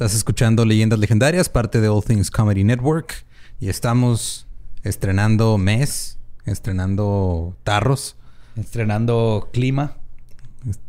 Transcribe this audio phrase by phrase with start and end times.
[0.00, 3.26] Estás escuchando Leyendas Legendarias, parte de All Things Comedy Network.
[3.60, 4.46] Y estamos
[4.82, 8.16] estrenando mes, estrenando tarros.
[8.56, 9.98] Estrenando clima.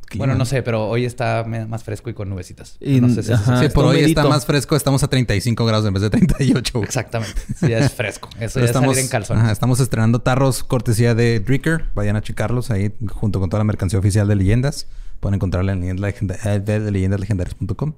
[0.06, 0.26] Clima.
[0.28, 2.78] Bueno, no sé, pero hoy está más fresco y con nubecitas.
[2.80, 3.62] Y- no sé si ajá.
[3.62, 4.78] Sí, por hoy está más fresco.
[4.78, 6.72] Estamos a 35 grados en vez de 38.
[6.76, 6.86] güey.
[6.86, 7.42] Exactamente.
[7.60, 8.30] Sí, es fresco.
[8.40, 9.44] Eso ya es salir en calzones.
[9.44, 11.84] ajá, estamos estrenando tarros cortesía de Dricker.
[11.96, 14.88] Vayan a checarlos ahí junto con toda la mercancía oficial de leyendas.
[15.20, 17.92] Pueden encontrarla en leyendas eh, de leyendaslegendarias.com.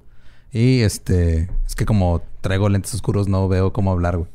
[0.54, 4.30] Y este, es que como traigo lentes oscuros, no veo cómo hablar, güey.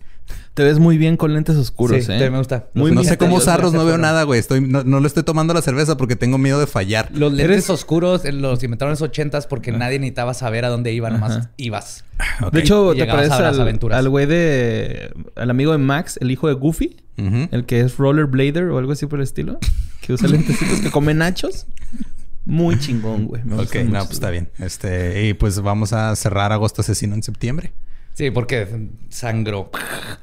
[0.54, 2.30] Te ves muy bien con lentes oscuros, Sí, ¿eh?
[2.30, 2.68] me gusta.
[2.74, 4.40] Muy no sé cómo usarlos, no veo nada, güey.
[4.40, 7.10] Estoy, no, no le estoy tomando la cerveza porque tengo miedo de fallar.
[7.14, 10.70] Los lentes Eres- oscuros eh, los inventaron en los ochentas porque nadie necesitaba saber a
[10.70, 12.04] dónde iba, nomás ibas.
[12.52, 13.98] De hecho, ¿te Llegabas pareces a las al, aventuras.
[13.98, 15.14] al güey de...
[15.36, 16.98] Al amigo de Max, el hijo de Goofy?
[17.18, 19.58] El que es rollerblader o algo así por el estilo.
[20.02, 21.66] Que usa lentecitos que come nachos.
[22.50, 23.44] Muy chingón, güey.
[23.44, 24.50] Me Ok, no, pues está bien.
[24.58, 27.74] Este, y pues vamos a cerrar Agosto Asesino en septiembre.
[28.16, 29.70] Sí, porque sangró.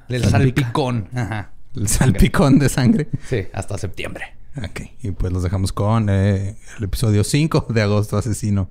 [0.09, 1.09] El salpicón.
[1.15, 1.53] Ajá.
[1.77, 3.09] El salpicón de sangre.
[3.29, 4.35] Sí, hasta septiembre.
[4.57, 8.71] Ok, y pues los dejamos con eh, el episodio 5 de Agosto Asesino.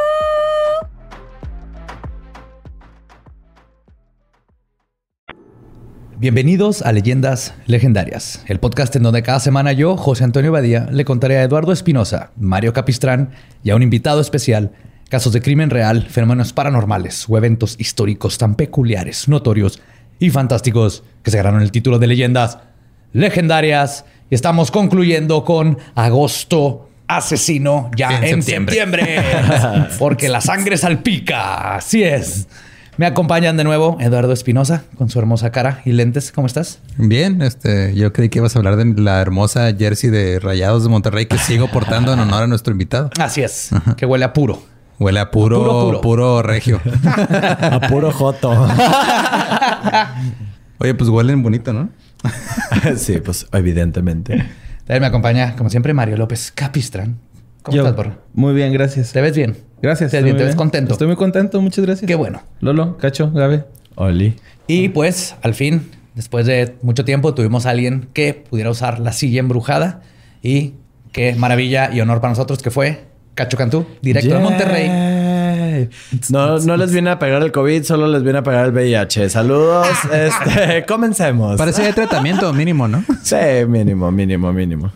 [6.21, 11.03] Bienvenidos a Leyendas Legendarias, el podcast en donde cada semana yo, José Antonio Badía, le
[11.03, 13.31] contaré a Eduardo Espinosa, Mario Capistrán
[13.63, 14.71] y a un invitado especial
[15.09, 19.81] casos de crimen real, fenómenos paranormales o eventos históricos tan peculiares, notorios
[20.19, 22.59] y fantásticos que se ganaron el título de Leyendas
[23.13, 24.05] Legendarias.
[24.29, 28.75] Y estamos concluyendo con Agosto Asesino ya En en, septiembre.
[28.75, 29.87] septiembre.
[29.97, 31.77] porque la sangre salpica.
[31.77, 32.47] Así es.
[33.01, 36.31] Me acompañan de nuevo Eduardo Espinosa con su hermosa cara y lentes.
[36.31, 36.77] ¿Cómo estás?
[36.97, 40.89] Bien, este, yo creí que ibas a hablar de la hermosa jersey de Rayados de
[40.89, 43.09] Monterrey que sigo portando en honor a nuestro invitado.
[43.19, 43.71] Así es.
[43.97, 44.61] Que huele a puro.
[44.99, 46.01] Huele a puro, Puro, puro.
[46.01, 46.79] puro, regio.
[47.03, 48.51] A puro joto.
[50.77, 51.89] Oye, pues huelen bonito, ¿no?
[52.97, 54.45] sí, pues evidentemente.
[54.85, 57.17] También me acompaña, como siempre, Mario López Capistrán.
[57.63, 58.15] ¿Cómo Yo, estás, Borro?
[58.33, 59.11] Muy bien, gracias.
[59.11, 59.55] ¿Te ves bien?
[59.81, 60.11] Gracias.
[60.11, 60.35] ¿Te, bien?
[60.35, 60.57] ¿Te ves bien.
[60.57, 60.93] contento?
[60.93, 62.07] Estoy muy contento, muchas gracias.
[62.07, 62.41] Qué bueno.
[62.59, 63.65] Lolo, Cacho, Gabe.
[63.95, 64.35] Oli.
[64.67, 69.11] Y pues, al fin, después de mucho tiempo, tuvimos a alguien que pudiera usar la
[69.11, 70.01] silla embrujada.
[70.41, 70.73] Y
[71.11, 73.05] qué maravilla y honor para nosotros que fue
[73.35, 75.89] Cacho Cantú, directo de Monterrey.
[76.29, 79.29] No, no les viene a pegar el COVID, solo les viene a pegar el VIH.
[79.29, 79.87] Saludos.
[80.11, 81.57] este, comencemos.
[81.57, 83.03] Parece de tratamiento mínimo, ¿no?
[83.21, 83.35] Sí,
[83.67, 84.91] mínimo, mínimo, mínimo.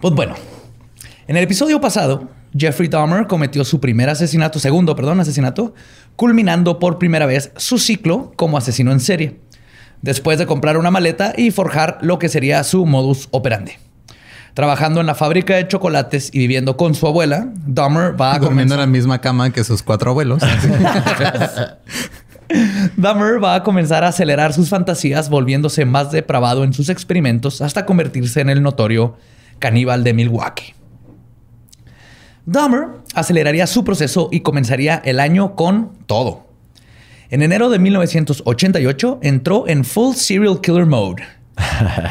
[0.00, 0.34] Pues bueno,
[1.28, 5.74] en el episodio pasado, Jeffrey Dahmer cometió su primer asesinato, segundo, perdón, asesinato,
[6.14, 9.40] culminando por primera vez su ciclo como asesino en serie,
[10.02, 13.72] después de comprar una maleta y forjar lo que sería su modus operandi.
[14.54, 18.74] Trabajando en la fábrica de chocolates y viviendo con su abuela, Dahmer va a Durmiendo
[18.74, 20.42] en la misma cama que sus cuatro abuelos.
[22.96, 27.84] Dahmer va a comenzar a acelerar sus fantasías, volviéndose más depravado en sus experimentos hasta
[27.84, 29.16] convertirse en el notorio
[29.58, 30.74] caníbal de Milwaukee.
[32.46, 36.46] Dahmer aceleraría su proceso y comenzaría el año con todo.
[37.28, 41.24] En enero de 1988 entró en full serial killer mode.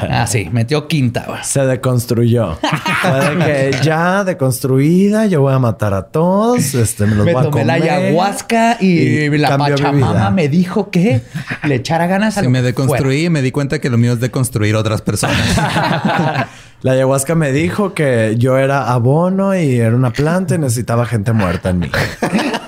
[0.08, 1.26] Ah, sí, metió quinta.
[1.28, 1.40] güey.
[1.44, 2.58] Se deconstruyó.
[3.02, 6.74] Fue de que ya deconstruida, yo voy a matar a todos.
[6.74, 7.66] Este, me los Me voy a tomé comer.
[7.68, 11.22] la ayahuasca y, y la pachamama me dijo que
[11.64, 14.20] le echara ganas a lo me deconstruí y me di cuenta que lo mío es
[14.20, 15.38] deconstruir otras personas.
[16.82, 21.32] La ayahuasca me dijo que yo era abono y era una planta y necesitaba gente
[21.34, 21.90] muerta en mí.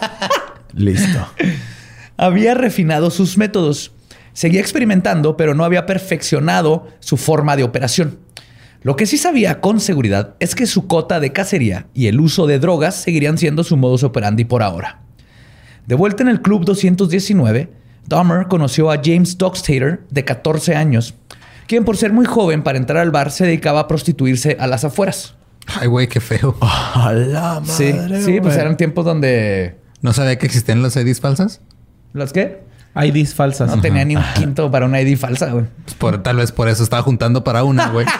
[0.74, 1.28] Listo.
[2.18, 3.92] Había refinado sus métodos.
[4.38, 8.20] Seguía experimentando, pero no había perfeccionado su forma de operación.
[8.84, 12.46] Lo que sí sabía con seguridad es que su cota de cacería y el uso
[12.46, 15.00] de drogas seguirían siendo su modus operandi por ahora.
[15.88, 17.72] De vuelta en el Club 219,
[18.08, 21.16] Dahmer conoció a James Dockstader, de 14 años,
[21.66, 24.84] quien por ser muy joven para entrar al bar se dedicaba a prostituirse a las
[24.84, 25.34] afueras.
[25.66, 26.56] Ay, güey, qué feo.
[26.62, 28.60] A la Sí, madre, sí, pues güey.
[28.60, 29.80] eran tiempos donde...
[30.04, 31.62] ¿No sabía que existían las IDs falsas?
[32.14, 32.67] ¿Las qué?
[33.06, 33.70] IDs falsas.
[33.70, 35.66] No tenía ni un quinto para una ID falsa, güey.
[35.84, 38.06] Pues por, tal vez por eso estaba juntando para una, güey.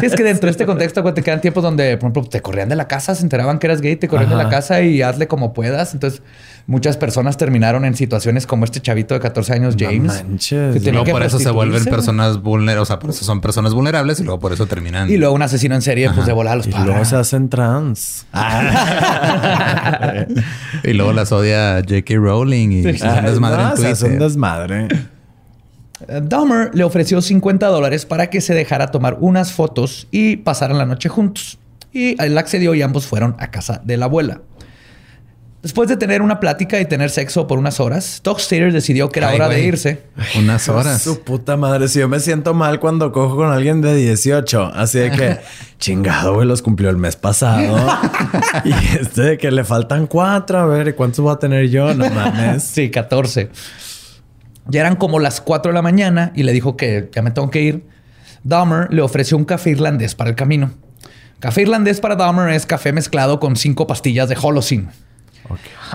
[0.00, 2.40] Sí, es que dentro de este contexto, güey, te quedan tiempos donde, por ejemplo, te
[2.40, 5.02] corrían de la casa, se enteraban que eras gay, te corrían de la casa y
[5.02, 5.92] hazle como puedas.
[5.94, 6.22] Entonces,
[6.66, 10.24] muchas personas terminaron en situaciones como este chavito de 14 años, James.
[10.24, 10.82] manches.
[10.82, 12.82] que luego que por eso se vuelven personas vulnerables.
[12.82, 15.10] O sea, por eso son personas vulnerables y luego por eso terminan.
[15.10, 17.48] Y luego un asesino en serie, pues de volar a los Y luego se hacen
[17.48, 18.26] trans.
[20.84, 22.14] Y luego las odia J.K.
[22.16, 24.28] Rowling y se hacen desmadre no, en se hace un Twitter.
[24.28, 24.88] desmadre.
[26.22, 30.86] Dahmer le ofreció 50 dólares para que se dejara tomar unas fotos y pasaran la
[30.86, 31.58] noche juntos.
[31.92, 34.40] Y él accedió y ambos fueron a casa de la abuela.
[35.62, 39.28] Después de tener una plática y tener sexo por unas horas, Dockstader decidió que era
[39.28, 40.02] Ay, hora de irse.
[40.38, 41.02] Unas horas.
[41.02, 41.88] Su puta madre.
[41.88, 44.72] Si yo me siento mal cuando cojo con alguien de 18.
[44.74, 45.38] Así de que,
[45.78, 47.76] chingado, güey, los cumplió el mes pasado.
[48.64, 50.60] y este de que le faltan cuatro.
[50.60, 51.92] A ver, ¿y cuántos voy a tener yo?
[51.94, 52.62] No mames.
[52.62, 53.50] Sí, 14.
[54.66, 57.50] Ya eran como las 4 de la mañana y le dijo que ya me tengo
[57.50, 57.84] que ir.
[58.44, 60.70] Dahmer le ofreció un café irlandés para el camino.
[61.38, 64.88] Café irlandés para Dahmer es café mezclado con cinco pastillas de Holocene.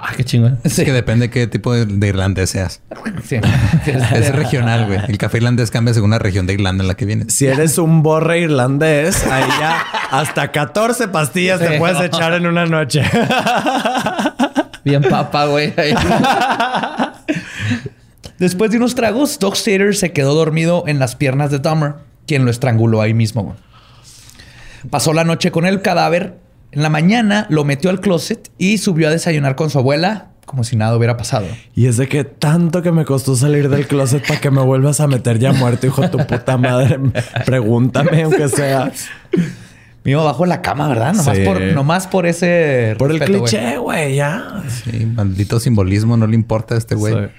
[0.01, 0.59] Ay, qué chingón.
[0.63, 2.81] Es que depende qué tipo de, de irlandés seas.
[3.23, 3.37] Sí.
[3.85, 4.99] Es regional, güey.
[5.07, 7.33] El café irlandés cambia según la región de Irlanda en la que vienes.
[7.33, 9.81] Si eres un borre irlandés, ahí ya
[10.11, 13.03] hasta 14 pastillas te puedes echar en una noche.
[14.83, 15.73] Bien papa, güey.
[18.37, 21.95] Después de unos tragos, Doc Stater se quedó dormido en las piernas de Dahmer,
[22.27, 23.43] quien lo estranguló ahí mismo.
[23.43, 23.55] güey.
[24.89, 26.35] Pasó la noche con el cadáver.
[26.75, 30.63] En la mañana lo metió al closet y subió a desayunar con su abuela como
[30.63, 31.47] si nada hubiera pasado.
[31.73, 34.99] Y es de que tanto que me costó salir del closet para que me vuelvas
[34.99, 36.99] a meter ya muerto, hijo de tu puta madre.
[37.45, 38.91] Pregúntame, aunque sea.
[40.13, 41.13] Abajo de la cama, ¿verdad?
[41.15, 41.43] Nomás, Sí.
[41.43, 42.95] por, nomás por ese.
[42.99, 44.63] Por el respeto, cliché, güey, ya.
[44.67, 47.29] Sí, maldito simbolismo, no le importa a este güey.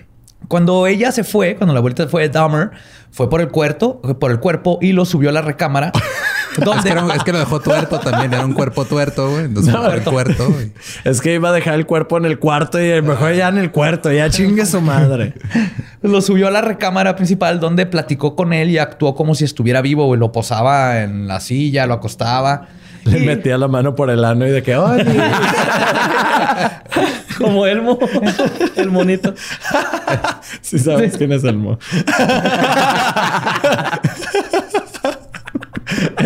[0.48, 2.70] Cuando ella se fue, cuando la abuelita fue Dahmer,
[3.12, 5.92] fue por el cuerpo, por el cuerpo y lo subió a la recámara.
[6.58, 9.44] Es donde que, era- es que lo dejó tuerto también, era un cuerpo tuerto, güey.
[9.44, 10.72] Entonces, por el cuerto, güey.
[11.04, 13.70] Es que iba a dejar el cuerpo en el cuarto y mejor ya en el
[13.70, 15.34] cuarto, ya chingue su madre.
[16.02, 19.80] lo subió a la recámara principal donde platicó con él y actuó como si estuviera
[19.82, 20.18] vivo, güey.
[20.20, 22.68] Lo posaba en la silla, lo acostaba.
[23.04, 25.06] Le Y- metía la mano por el ano y de que, ¡ay!
[27.38, 27.98] Como Elmo.
[28.76, 29.34] el monito.
[30.62, 31.78] Si sabes quién es Elmo.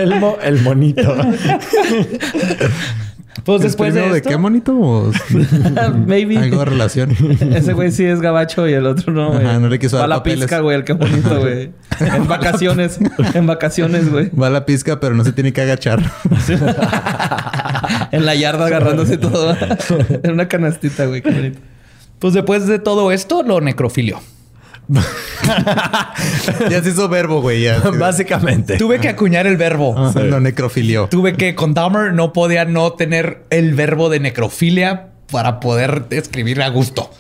[0.02, 1.14] Elmo, el monito.
[3.44, 4.29] Pues ¿El después de esto...
[4.29, 4.76] qué bonito?
[4.76, 5.12] ¿O
[6.06, 6.37] Maybe.
[6.37, 7.17] Algo de relación.
[7.55, 9.47] Ese güey sí es gabacho y el otro no, güey.
[9.47, 10.41] Ajá, no le quiso Va dar a la papeles.
[10.41, 10.76] pizca, güey.
[10.76, 11.70] El que bonito, güey.
[12.00, 12.99] En vacaciones.
[13.35, 14.31] en vacaciones, güey.
[14.31, 16.00] Va a la pizca, pero no se tiene que agachar.
[18.12, 19.56] En la yarda agarrándose todo.
[20.23, 21.23] en una canastita, güey.
[21.23, 21.61] Qué bonito.
[22.19, 24.20] Pues después de todo esto, lo necrofilió.
[26.70, 27.62] ya se hizo verbo, güey.
[27.62, 27.78] Ya.
[27.78, 28.76] Básicamente.
[28.76, 29.96] Tuve que acuñar el verbo.
[29.96, 31.08] Ajá, Lo necrofilió.
[31.08, 36.62] Tuve que, con Dahmer no podía no tener el verbo de necrofilia para poder escribir
[36.62, 37.10] a gusto.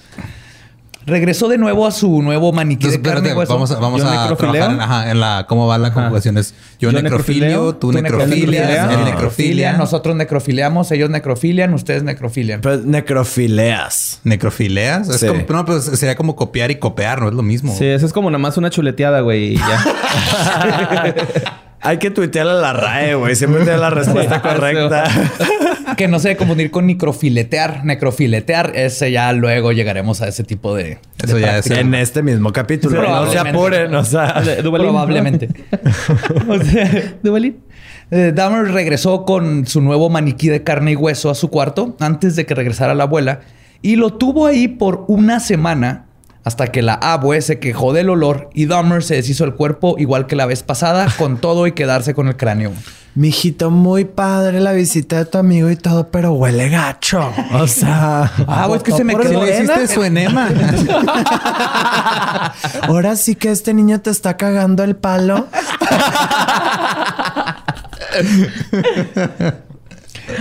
[1.06, 3.54] Regresó de nuevo a su nuevo maniquí Entonces, de carne y espérate, hueso.
[3.54, 6.36] vamos a, vamos ¿Yo a trabajar en, ajá, en la cómo va la conjugación.
[6.36, 9.04] Es yo, Yo necrofilio, tú Tú necrofilias, necrofilias, él no.
[9.06, 9.72] necrofilia.
[9.78, 12.60] Nosotros necrofiliamos, ellos necrofilian, ustedes necrofilian.
[12.60, 14.20] Pues necrofileas.
[14.24, 15.08] ¿Necrofileas?
[15.08, 15.26] Es Sí.
[15.26, 17.74] como, no, pues sería como copiar y copiar, no es lo mismo.
[17.76, 19.54] Sí, eso es como nada más una chuleteada, güey.
[19.54, 19.84] Y ya.
[21.82, 23.34] Hay que tuitearle a la RAE, güey.
[23.34, 25.04] Siempre tiene la respuesta correcta.
[25.96, 27.84] que no se debe confundir con necrofiletear.
[27.84, 30.98] Necrofiletear, ese ya luego llegaremos a ese tipo de.
[31.22, 32.96] Eso de ya es en este mismo capítulo.
[32.96, 33.50] No se Probablemente.
[33.50, 34.42] apuren, o sea.
[34.62, 34.92] Duvalín, ¿no?
[34.92, 35.48] Probablemente.
[36.48, 37.58] o sea, Duvalín.
[38.10, 42.34] Eh, Dahmer regresó con su nuevo maniquí de carne y hueso a su cuarto antes
[42.34, 43.40] de que regresara la abuela
[43.82, 46.06] y lo tuvo ahí por una semana
[46.44, 50.26] hasta que la abue se quejó del olor y Dahmer se deshizo el cuerpo igual
[50.26, 52.72] que la vez pasada con todo y quedarse con el cráneo.
[53.16, 57.32] Mijito, muy padre la visita de tu amigo y todo, pero huele gacho.
[57.52, 58.30] O sea.
[58.46, 60.48] Ah, güey, es que se me quedó le hiciste su enema.
[62.82, 65.48] Ahora sí que este niño te está cagando el palo.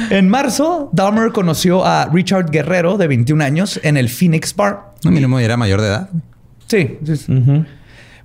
[0.10, 4.91] En marzo, Dahmer conoció a Richard Guerrero, de 21 años, en el Phoenix Bar.
[5.03, 6.10] no, mínimo era mayor de edad.
[6.67, 6.98] Sí.
[7.05, 7.65] sí, sí.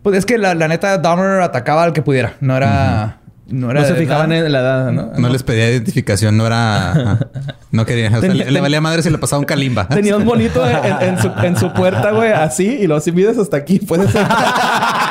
[0.02, 2.34] Pues es que la, la neta, Dahmer atacaba al que pudiera.
[2.40, 3.18] No era...
[3.46, 5.12] No era No se fijaban en la edad, ¿no?
[5.18, 7.18] No les pedía identificación, no era...
[7.72, 8.08] No quería...
[8.08, 9.86] O sea, Tenía- le, le valía madre si le pasaba un calimba.
[9.88, 10.76] Tenía un monito en,
[11.08, 14.26] en su, en su puerta, güey, así, y lo si mides hasta aquí, puede ser.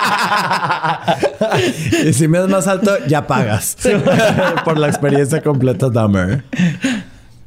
[2.08, 3.78] y si me das más alto, ya pagas.
[4.66, 6.44] Por la experiencia completa Dahmer.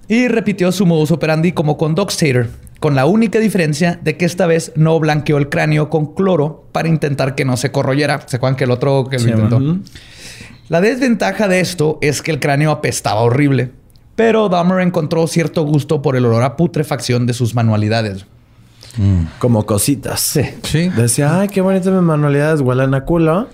[0.09, 2.49] Y repitió su modus operandi como con Dogstater,
[2.81, 6.88] con la única diferencia de que esta vez no blanqueó el cráneo con cloro para
[6.88, 8.23] intentar que no se corroyera.
[8.26, 9.61] ¿Se acuerdan que el otro que lo Sí, intentó?
[10.69, 13.71] La desventaja de esto es que el cráneo apestaba horrible,
[14.14, 18.26] pero Dahmer encontró cierto gusto por el olor a putrefacción de sus manualidades.
[19.38, 20.21] Como cositas.
[20.21, 20.43] Sí.
[20.62, 20.88] Sí.
[20.88, 23.49] Decía, ay, qué bonitas mis manualidades, huelen a culo.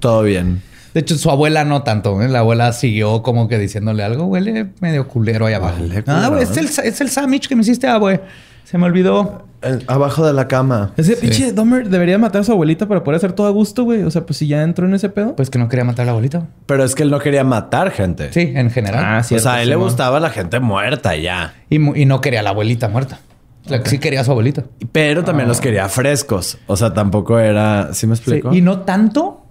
[0.00, 0.62] Todo bien.
[0.94, 2.20] De hecho, su abuela no tanto.
[2.20, 2.28] ¿eh?
[2.28, 4.24] La abuela siguió como que diciéndole algo.
[4.26, 5.76] Huele medio culero ahí abajo.
[5.80, 8.20] Huele ah, güey, es el, es el sandwich que me hiciste, ah, güey.
[8.64, 9.46] Se me olvidó.
[9.88, 10.92] Abajo de la cama.
[10.96, 14.02] Ese pinche Dahmer debería matar a su abuelita para poder hacer todo a gusto, güey.
[14.04, 15.36] O sea, pues si ya entró en ese pedo.
[15.36, 16.46] Pues que no quería matar a la abuelita.
[16.66, 18.32] Pero es que él no quería matar gente.
[18.32, 19.04] Sí, en general.
[19.04, 19.88] Ah, o cierto, sea, a él le Simón.
[19.88, 21.54] gustaba la gente muerta ya.
[21.68, 23.20] Y, y no quería a la abuelita muerta.
[23.66, 24.64] La que sí quería a su abuelita.
[24.92, 26.58] Pero también los quería frescos.
[26.66, 27.90] O sea, tampoco era...
[27.92, 28.54] ¿Sí me Sí, explico?
[28.54, 29.42] y no tanto,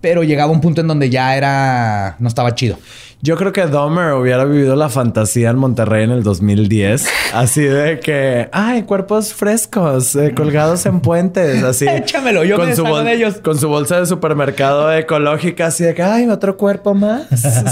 [0.00, 2.16] pero llegaba un punto en donde ya era...
[2.18, 2.78] No estaba chido.
[3.20, 7.08] Yo creo que Dahmer hubiera vivido la fantasía en Monterrey en el 2010.
[7.34, 8.48] Así de que...
[8.52, 10.14] Ay, cuerpos frescos.
[10.14, 11.64] eh, colgados en puentes.
[11.64, 11.86] Así.
[11.88, 13.38] Échamelo, yo me su de ellos.
[13.42, 15.66] Con su bolsa de supermercado ecológica.
[15.66, 16.02] Así de que...
[16.04, 17.24] Ay, otro cuerpo más.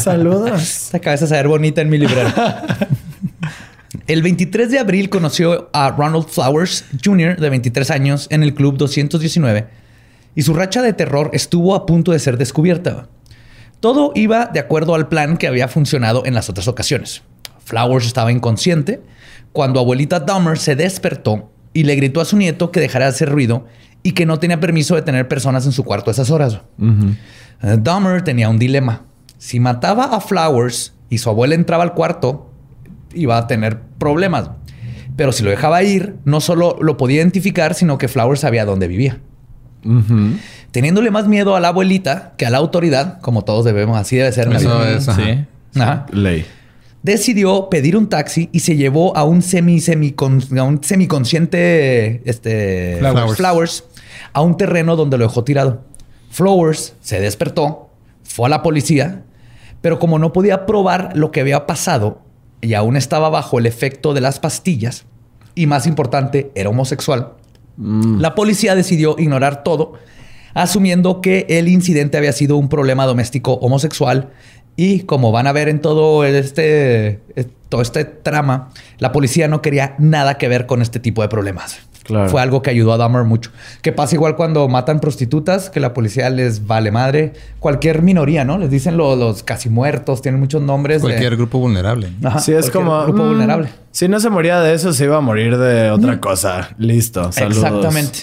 [0.02, 0.60] Saludos.
[0.86, 2.28] Esta cabeza se ver bonita en mi librero.
[4.06, 8.76] El 23 de abril conoció a Ronald Flowers Jr., de 23 años, en el Club
[8.76, 9.66] 219
[10.36, 13.08] y su racha de terror estuvo a punto de ser descubierta.
[13.80, 17.22] Todo iba de acuerdo al plan que había funcionado en las otras ocasiones.
[17.64, 19.00] Flowers estaba inconsciente
[19.50, 23.30] cuando abuelita Dahmer se despertó y le gritó a su nieto que dejara de hacer
[23.30, 23.66] ruido
[24.02, 26.60] y que no tenía permiso de tener personas en su cuarto a esas horas.
[26.80, 29.04] Eh, Dahmer tenía un dilema.
[29.38, 32.52] Si mataba a Flowers y su abuela entraba al cuarto,
[33.16, 34.50] iba a tener problemas.
[35.16, 38.86] Pero si lo dejaba ir, no solo lo podía identificar, sino que Flowers sabía dónde
[38.86, 39.18] vivía.
[40.72, 44.32] Teniéndole más miedo a la abuelita que a la autoridad, como todos debemos, así debe
[44.32, 44.48] ser.
[44.48, 45.22] en Eso es, ajá.
[45.22, 45.80] Sí.
[45.80, 46.06] Ajá.
[46.12, 46.44] Ley.
[47.02, 52.96] Decidió pedir un taxi y se llevó a un semi semi a un semiconsciente este
[52.98, 53.36] Flowers.
[53.36, 53.84] Flowers
[54.32, 55.84] a un terreno donde lo dejó tirado.
[56.30, 57.90] Flowers se despertó,
[58.24, 59.22] fue a la policía,
[59.80, 62.25] pero como no podía probar lo que había pasado
[62.60, 65.04] y aún estaba bajo el efecto de las pastillas
[65.54, 67.32] y más importante era homosexual,
[67.78, 69.94] la policía decidió ignorar todo,
[70.54, 74.30] asumiendo que el incidente había sido un problema doméstico homosexual
[74.76, 79.60] y como van a ver en todo este, eh, todo este trama, la policía no
[79.60, 81.78] quería nada que ver con este tipo de problemas.
[82.06, 82.28] Claro.
[82.30, 83.50] Fue algo que ayudó a Dahmer mucho.
[83.82, 87.32] Que pasa igual cuando matan prostitutas, que la policía les vale madre.
[87.58, 88.58] Cualquier minoría, ¿no?
[88.58, 91.02] Les dicen lo- los casi muertos, tienen muchos nombres.
[91.02, 92.10] de- Cualquier grupo vulnerable.
[92.22, 93.02] Ajá, Sí, es como...
[93.04, 93.68] grupo mm, vulnerable.
[93.90, 96.70] Si no se moría de eso, se iba a morir de otra cosa.
[96.78, 97.32] Listo.
[97.32, 97.64] Saludos.
[97.64, 98.18] Exactamente.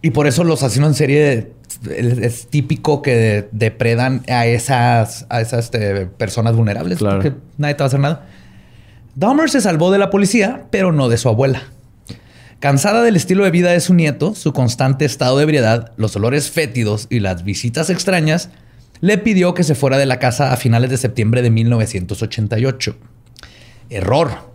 [0.00, 1.52] Y por eso los asesinos en serie
[1.90, 6.98] es, es típico que depredan a esas, a esas este, personas vulnerables.
[6.98, 7.16] Claro.
[7.20, 8.26] Porque nadie te va a hacer nada.
[9.14, 11.64] Dahmer se salvó de la policía, pero no de su abuela.
[12.62, 16.48] Cansada del estilo de vida de su nieto, su constante estado de ebriedad, los olores
[16.48, 18.50] fétidos y las visitas extrañas,
[19.00, 22.94] le pidió que se fuera de la casa a finales de septiembre de 1988.
[23.90, 24.52] Error.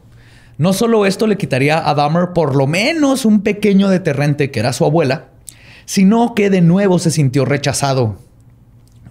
[0.58, 4.72] No solo esto le quitaría a Dahmer por lo menos un pequeño deterrente que era
[4.72, 5.26] su abuela,
[5.84, 8.16] sino que de nuevo se sintió rechazado.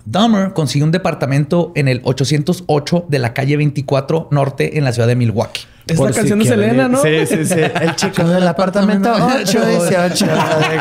[0.06, 5.08] Dahmer consiguió un departamento en el 808 de la calle 24 Norte en la ciudad
[5.08, 5.75] de Milwaukee.
[5.86, 6.90] Es Por si canción de quieren Selena, ir.
[6.90, 7.02] ¿no?
[7.02, 7.60] Sí, sí, sí.
[7.80, 10.26] El chico del apartamento 818.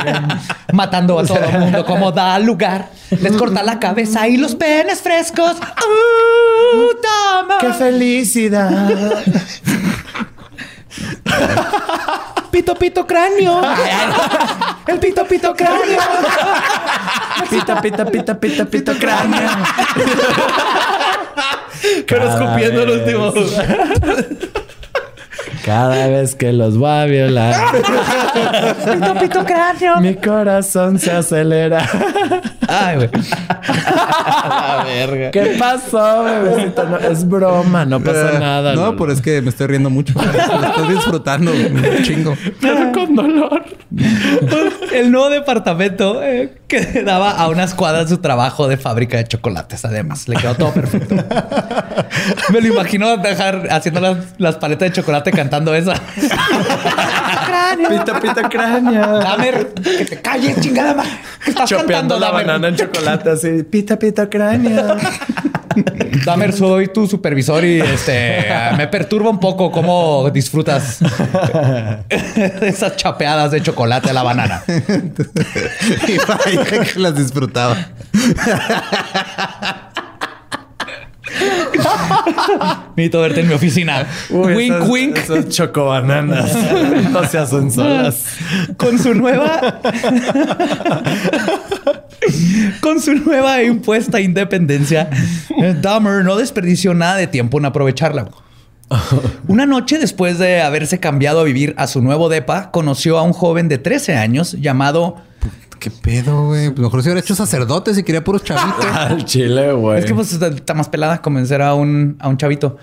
[0.73, 2.89] Matando a todo el mundo como da lugar.
[3.21, 5.57] Les corta la cabeza y los penes frescos.
[5.57, 7.57] ¡Uh, Dahmer!
[7.59, 9.23] ¡Qué felicidad!
[12.51, 13.61] Pito, pito, cráneo.
[14.87, 15.99] El pito pito cráneo.
[17.49, 19.49] Pita, pita, pita, pita, pita, cráneo.
[22.07, 23.33] Pero escupiendo el último.
[25.65, 27.55] Cada vez que los voy a violar,
[28.93, 29.97] Pito pito cráneo.
[29.99, 31.89] mi corazón se acelera.
[32.67, 33.09] Ay, güey.
[34.47, 35.31] La verga.
[35.31, 36.83] ¿Qué pasó, bebecito?
[36.87, 38.75] No, es broma, no pasa nada.
[38.75, 40.13] No, pero es que me estoy riendo mucho.
[40.13, 42.35] Lo estoy disfrutando un chingo.
[42.61, 43.63] Pero con dolor.
[44.93, 49.85] El nuevo departamento eh, que daba a unas cuadras su trabajo de fábrica de chocolates.
[49.85, 51.15] Además, le quedó todo perfecto.
[52.53, 55.93] Me lo imagino dejar haciendo las, las paletas de chocolate cantando esa.
[57.45, 57.89] cráneo.
[57.89, 59.19] Pita, pita, cráneo.
[59.19, 61.11] Dahmer, que te calles, chingada madre.
[61.43, 63.63] ¿Qué estás Chopeando cantando, la banana en chocolate así.
[63.63, 64.97] Pita, pita, cráneo.
[66.25, 68.45] Dahmer, soy tu supervisor y este
[68.77, 70.99] me perturba un poco cómo disfrutas
[72.09, 74.63] esas chapeadas de chocolate a la banana.
[74.67, 76.63] y vaya
[76.93, 77.77] que las disfrutaba.
[82.95, 84.07] Necesito verte en mi oficina.
[84.29, 85.17] Uy, wink, esas- wink.
[85.17, 86.51] Esas chocobananas.
[87.11, 88.23] no se hacen solas.
[88.77, 89.81] Con su nueva.
[92.81, 95.09] Con su nueva e impuesta independencia,
[95.61, 98.29] eh, Dahmer no desperdició nada de tiempo en aprovecharla.
[99.47, 103.33] Una noche después de haberse cambiado a vivir a su nuevo depa, conoció a un
[103.33, 105.17] joven de 13 años llamado.
[105.79, 106.69] ¿Qué pedo, güey?
[106.69, 108.85] Pues mejor se hubiera hecho sacerdote si quería puros chavitos.
[108.93, 109.99] Al chile, güey.
[109.99, 112.77] Es que pues está, está más pelada convencer a un, a un chavito.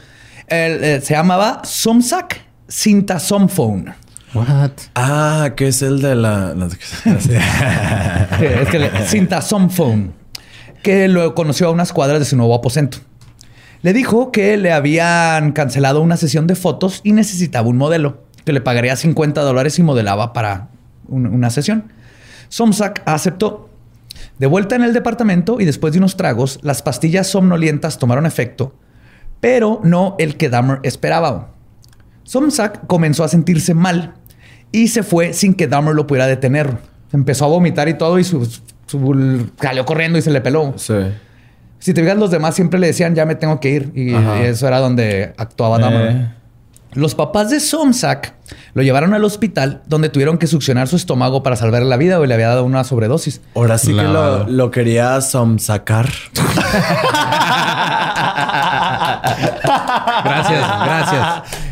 [0.46, 3.94] Él, eh, se llamaba Somsak Sintasomphone.
[4.34, 4.70] What?
[4.94, 6.54] Ah, que es el de la...
[6.54, 6.76] no es
[8.70, 10.12] que le- Sintasomphone,
[10.82, 12.98] que lo conoció a unas cuadras de su nuevo aposento.
[13.82, 18.52] Le dijo que le habían cancelado una sesión de fotos y necesitaba un modelo, que
[18.52, 20.68] le pagaría 50 dólares y modelaba para
[21.08, 21.92] un- una sesión.
[22.48, 23.68] Somsak aceptó.
[24.38, 28.74] De vuelta en el departamento y después de unos tragos, las pastillas somnolientas tomaron efecto,
[29.40, 31.50] pero no el que Dahmer esperaba.
[32.24, 34.14] Somsak comenzó a sentirse mal
[34.72, 36.78] y se fue sin que Dahmer lo pudiera detener.
[37.12, 38.44] Empezó a vomitar y todo y su,
[38.86, 40.72] su- salió corriendo y se le peló.
[40.76, 40.94] Sí.
[41.78, 43.92] Si te fijas, los demás siempre le decían, ya me tengo que ir.
[43.94, 44.14] Y,
[44.44, 46.06] eso era donde actuaba Dahmer.
[46.10, 46.28] Eh.
[46.94, 48.34] Los papás de Somsak
[48.74, 52.26] lo llevaron al hospital donde tuvieron que succionar su estómago para salvarle la vida o
[52.26, 53.40] le había dado una sobredosis.
[53.54, 56.10] Ahora sí que lo, lo quería somsacar.
[60.24, 61.71] Gracias, gracias.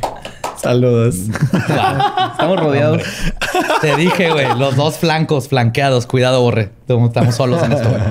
[0.63, 1.17] Saludos.
[2.33, 3.03] Estamos rodeados.
[3.81, 6.07] Te dije, güey, los dos flancos flanqueados.
[6.07, 6.71] Cuidado, Borre.
[6.87, 8.03] Estamos solos en esto, güey.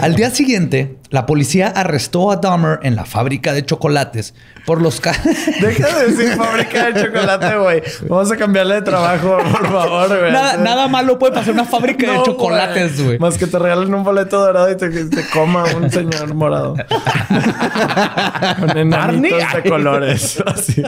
[0.00, 5.00] Al día siguiente, la policía arrestó a Dahmer en la fábrica de chocolates por los
[5.60, 7.82] Deja de decir fábrica de chocolate, güey.
[8.08, 10.32] Vamos a cambiarle de trabajo, por favor, güey.
[10.32, 13.18] nada, nada malo puede pasar una fábrica de chocolates, güey.
[13.18, 16.74] Más que te regalen un boleto dorado y te, te coma un señor morado.
[18.60, 20.42] Con enanitos de colores.
[20.46, 20.82] Así.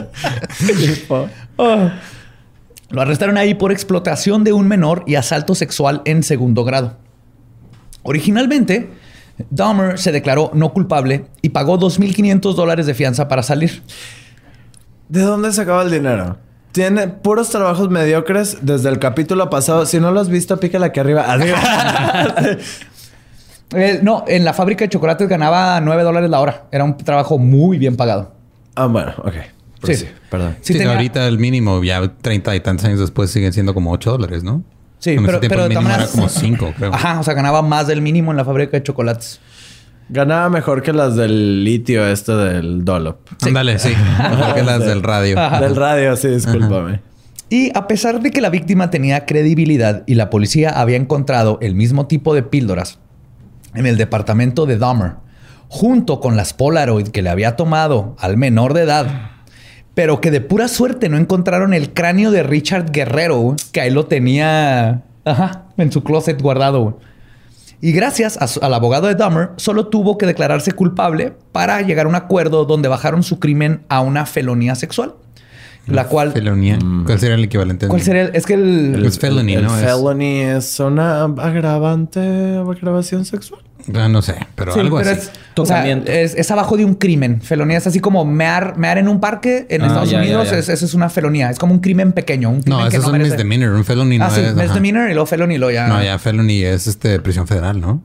[0.67, 1.29] Tipo.
[1.57, 1.93] Ah.
[2.89, 6.97] Lo arrestaron ahí por explotación de un menor y asalto sexual en segundo grado.
[8.03, 8.89] Originalmente,
[9.49, 13.81] Dahmer se declaró no culpable y pagó 2.500 dólares de fianza para salir.
[15.07, 16.37] ¿De dónde sacaba el dinero?
[16.71, 19.85] Tiene puros trabajos mediocres desde el capítulo pasado.
[19.87, 21.25] Si no lo has visto, pícale aquí arriba.
[23.75, 26.65] Eh, no, en la fábrica de chocolates ganaba 9 dólares la hora.
[26.71, 28.33] Era un trabajo muy bien pagado.
[28.75, 29.33] ah, bueno, ok.
[29.83, 29.93] Sí.
[29.95, 30.07] sí.
[30.29, 30.55] Perdón.
[30.61, 33.91] Sí, Sí, tenía- ahorita el mínimo, ya 30 y tantos años después, siguen siendo como
[33.91, 34.63] 8 dólares, ¿no?
[34.99, 36.93] Sí, En pero, pero el de todas mínimo era como 5, creo.
[36.93, 39.39] Ajá, o sea, ganaba más del mínimo en la fábrica de chocolates.
[40.09, 43.17] Ganaba mejor que las del litio, este del Dolop.
[43.45, 43.89] Ándale, sí.
[44.29, 45.39] Mejor que las del radio.
[45.39, 45.61] Ajá.
[45.61, 46.99] Del radio, sí, discúlpame.
[47.51, 51.75] Y a pesar de que la víctima tenía credibilidad y la policía había encontrado el
[51.75, 52.97] mismo tipo de píldoras
[53.75, 55.13] en el departamento de Dahmer,
[55.67, 59.31] junto con las Polaroid que le había tomado al menor de edad,
[59.99, 64.05] pero que de pura suerte no encontraron el cráneo de Richard Guerrero, que ahí lo
[64.05, 66.99] tenía ajá, en su closet guardado.
[67.81, 72.15] Y gracias al abogado de Dahmer, solo tuvo que declararse culpable para llegar a un
[72.15, 75.15] acuerdo donde bajaron su crimen a una felonía sexual.
[75.87, 76.33] La cual...
[76.33, 76.77] Felonía.
[77.05, 77.87] ¿Cuál sería el equivalente?
[77.87, 78.23] ¿Cuál sería?
[78.23, 79.03] el- Es que el...
[79.05, 79.75] Es felony, el ¿no?
[79.77, 83.61] Es- felony es una agravante agravación sexual.
[83.95, 85.21] Ah, no sé, pero Sí, algo pero así.
[85.21, 87.41] es, o sea, es, es abajo de un crimen.
[87.41, 90.51] Felonía es así como mear, mear en un parque en Ah, Estados ya, Unidos.
[90.51, 90.57] ya.
[90.59, 91.49] Es, eso es una felonía.
[91.49, 92.49] Es como un crimen pequeño.
[92.51, 93.71] Un crimen No, que eso es un merece- misdemeanor.
[93.73, 94.47] Un felony no Ah, sí, es...
[94.49, 94.61] ajá.
[94.61, 95.87] misdemeanor y luego felony y luego ya.
[95.87, 98.03] No, ya felony es este prisión federal, ¿no?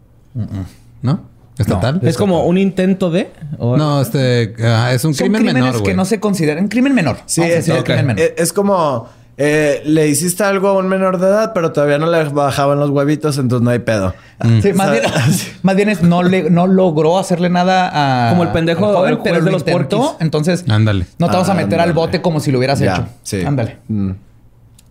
[1.03, 1.21] ¿No?
[1.59, 2.01] ¿Estatal?
[2.03, 3.31] Es como un intento de.
[3.59, 4.55] o- No, este...
[4.65, 6.69] ah, es un Son crimen crímenes menor, que no se consideran.
[6.69, 7.19] Crimen menor.
[7.27, 7.87] Sí, Vamos a es, decir ok.
[7.87, 8.23] crimen menor.
[8.23, 12.07] Es- es como eh, le hiciste algo a un menor de edad, pero todavía no
[12.11, 14.15] le bajaban los huevitos, entonces no hay pedo.
[14.63, 15.13] Sí, más, O sea, bien,
[15.63, 18.31] más bien es no, le, no logró hacerle nada a.
[18.31, 20.17] Como el pendejo, al joven, el juez pero de lo los intentó, porquis.
[20.21, 21.07] Entonces, Ándale.
[21.19, 23.07] no te vamos a meter al bote como si lo hubieras Ya, hecho.
[23.23, 23.43] sí.
[23.43, 23.79] Ándale.
[23.89, 24.11] Mm.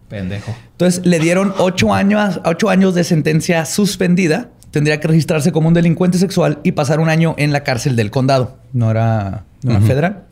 [0.09, 0.53] Pendejo.
[0.71, 4.49] Entonces le dieron ocho años, ocho años de sentencia suspendida.
[4.73, 8.09] Tendría que registrarse como un delincuente sexual y pasar un año en la cárcel del
[8.09, 8.57] condado.
[8.73, 10.23] No era, no era federal.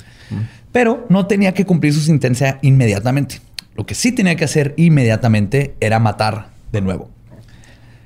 [0.71, 3.39] Pero no tenía que cumplir su sentencia inmediatamente.
[3.75, 7.10] Lo que sí tenía que hacer inmediatamente era matar de nuevo.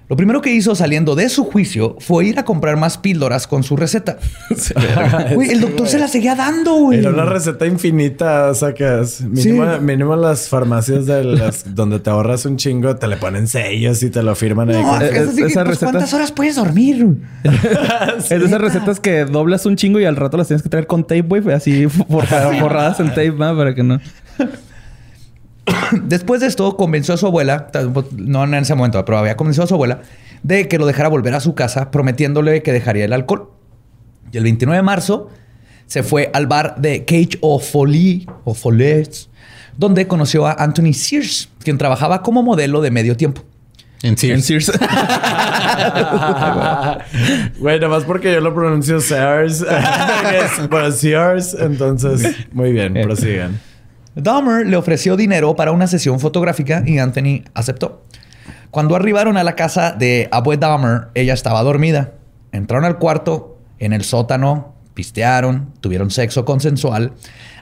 [0.07, 3.63] Lo primero que hizo saliendo de su juicio fue ir a comprar más píldoras con
[3.63, 4.17] su receta.
[5.33, 6.99] Güey, el doctor se la seguía dando, güey.
[6.99, 9.21] Era una receta infinita, sacas.
[9.21, 9.79] Mínimo, Sí.
[9.81, 14.09] mínimo las farmacias de las donde te ahorras un chingo, te le ponen sellos y
[14.11, 14.81] te lo firman ahí.
[14.81, 17.07] No, con- es es- así que, esa pues, receta- ¿Cuántas horas puedes dormir?
[18.17, 20.87] Es de esas recetas que doblas un chingo y al rato las tienes que traer
[20.87, 21.51] con tape, güey.
[21.55, 23.57] Así forradas en tape, ¿no?
[23.57, 23.99] Para que no...
[26.04, 27.69] Después de esto, convenció a su abuela,
[28.15, 30.01] no en ese momento, pero había convencido a su abuela
[30.43, 33.51] de que lo dejara volver a su casa, prometiéndole que dejaría el alcohol.
[34.32, 35.30] Y el 29 de marzo
[35.88, 39.30] se fue al bar de Cage of Folly, o Follets,
[39.78, 43.43] donde conoció a Anthony Sears, quien trabajaba como modelo de medio tiempo.
[44.01, 44.49] En Sears.
[44.49, 44.71] En Sears.
[47.60, 49.65] Güey, nomás porque yo lo pronuncio Sears.
[50.95, 51.56] Sears.
[51.60, 53.60] Entonces, muy bien, prosigan.
[54.15, 58.04] Dahmer le ofreció dinero para una sesión fotográfica y Anthony aceptó.
[58.71, 62.12] Cuando arribaron a la casa de Abue Dahmer, ella estaba dormida.
[62.51, 67.13] Entraron al cuarto, en el sótano, pistearon, tuvieron sexo consensual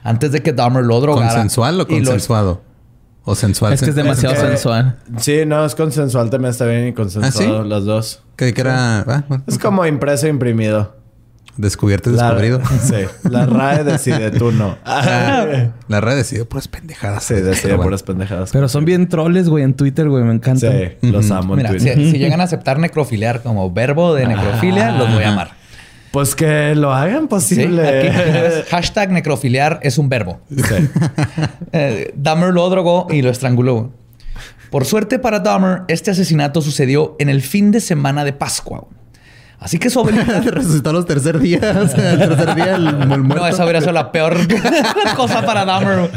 [0.04, 1.32] antes de que Dahmer lo drogara.
[1.32, 2.62] ¿Consensual o lo- consensuado?
[3.26, 3.72] O sensual.
[3.72, 4.98] es que es demasiado que- sensual.
[5.18, 7.68] Sí, no, es consensual también está bien y consensuado ¿Ah, sí?
[7.68, 8.22] las dos.
[8.36, 8.98] Que, que era...
[9.00, 10.94] ah, bueno, Es como impreso e imprimido.
[11.56, 12.60] Descubierto y La- descubrido.
[12.82, 14.76] Sí, la RAE decide, tú no.
[15.88, 17.22] La red decidió puras pendejadas.
[17.24, 17.88] Sí, decide Pero bueno.
[17.90, 18.50] puras pendejadas.
[18.52, 20.24] Pero son bien troles, güey, en Twitter, güey.
[20.24, 20.68] Me encanta.
[20.70, 21.96] Sí, los amo en Mira, si, Twitter.
[21.96, 25.50] si llegan a aceptar necrofiliar como verbo de necrofilia, los voy a amar.
[26.10, 27.88] Pues que lo hagan Sí, posible.
[27.88, 30.40] aquí, hashtag necrofiliar es un verbo.
[30.50, 30.62] Sí.
[31.76, 33.92] Eh, Dahmer lo drogó y lo estranguló.
[34.70, 38.86] Por suerte para Dahmer, este asesinato sucedió en el fin de semana de Pascua.
[39.58, 40.40] Así que su abuelita...
[40.40, 41.62] Resucitó a los tercer días.
[41.94, 43.34] El tercer día el, el muerto.
[43.42, 44.36] No, esa hubiera sido la peor
[45.16, 46.10] cosa para Dahmer.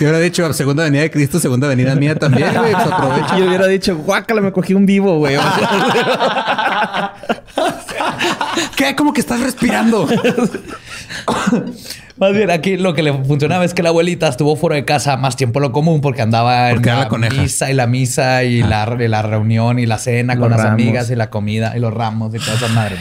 [0.00, 2.72] Yo hubiera dicho segunda venida de Cristo, segunda venida mía también, güey.
[2.72, 3.38] Pues aprovecha.
[3.38, 5.36] Yo hubiera dicho, guácala, me cogí un vivo, güey.
[8.76, 8.94] ¿Qué?
[8.96, 10.06] ¿Cómo que estás respirando?
[12.18, 15.16] Más bien, aquí lo que le funcionaba es que la abuelita estuvo fuera de casa
[15.18, 18.96] más tiempo lo común porque andaba Porque en la misa y la misa y la,
[18.98, 20.72] y la reunión y la cena con las ramos.
[20.72, 23.00] amigas y la comida y los ramos y todas esas madres.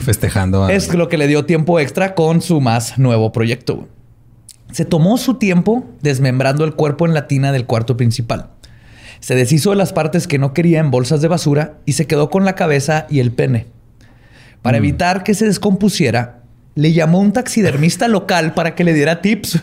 [0.00, 0.64] Festejando.
[0.64, 3.88] a- Es lo que le dio tiempo extra con su más nuevo proyecto.
[4.70, 8.50] Se tomó su tiempo desmembrando el cuerpo en la tina del cuarto principal.
[9.20, 12.28] Se deshizo de las partes que no quería en bolsas de basura y se quedó
[12.30, 13.66] con la cabeza y el pene.
[14.62, 14.84] Para Mm.
[14.84, 16.40] evitar que se descompusiera,
[16.74, 19.60] le llamó a un taxidermista local para que le diera tips.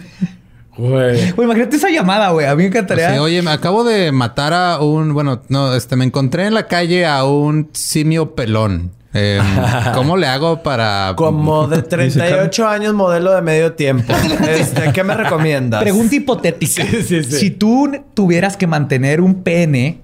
[0.78, 1.32] Güey.
[1.36, 2.46] Güey, imagínate esa llamada, güey.
[2.46, 3.14] A mí me encantaría.
[3.14, 5.14] Sí, oye, me acabo de matar a un...
[5.14, 5.96] Bueno, no, este...
[5.96, 8.92] Me encontré en la calle a un simio pelón.
[9.14, 9.40] Eh,
[9.96, 11.14] ¿Cómo le hago para...?
[11.16, 14.14] Como de 38 años, modelo de medio tiempo.
[14.48, 15.82] Este, ¿Qué me recomiendas?
[15.82, 16.84] Pregunta hipotética.
[16.86, 17.32] Sí, sí, sí.
[17.32, 20.02] Si tú tuvieras que mantener un pene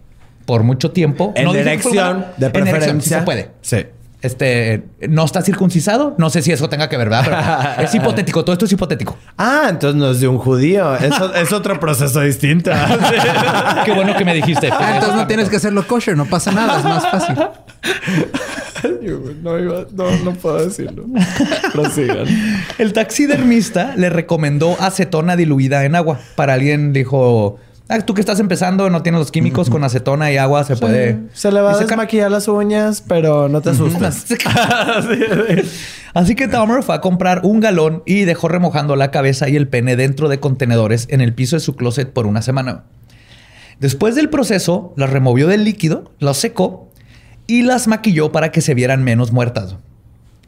[0.47, 2.99] por mucho tiempo, En no una- de en erección, preferencia.
[3.01, 3.51] sí se puede.
[3.61, 3.77] Sí.
[4.23, 6.15] Este no está circuncisado.
[6.17, 7.73] No sé si eso tenga que ver, ¿verdad?
[7.75, 8.43] Pero es hipotético.
[8.43, 9.17] Todo esto es hipotético.
[9.37, 10.95] Ah, entonces no es de un judío.
[10.95, 12.71] Eso es otro proceso distinto.
[13.85, 14.69] Qué bueno que me dijiste.
[14.71, 16.15] Ah, entonces no tienes que hacerlo kosher.
[16.17, 16.79] No pasa nada.
[16.79, 17.35] Es más fácil.
[19.43, 21.03] no, iba- no, no puedo decirlo.
[21.71, 22.25] Prosigan.
[22.77, 26.19] El taxidermista le recomendó acetona diluida en agua.
[26.35, 27.59] Para alguien dijo,
[27.93, 31.19] ah, tú que estás empezando, no tienes los químicos con acetona y agua, se puede.
[31.33, 31.89] Se le va a secar".
[31.89, 34.25] desmaquillar las uñas, pero no te asustes.
[36.13, 39.67] Así que Dahmer fue a comprar un galón y dejó remojando la cabeza y el
[39.67, 42.83] pene dentro de contenedores en el piso de su closet por una semana.
[43.79, 46.91] Después del proceso, las removió del líquido, las secó
[47.47, 49.75] y las maquilló para que se vieran menos muertas.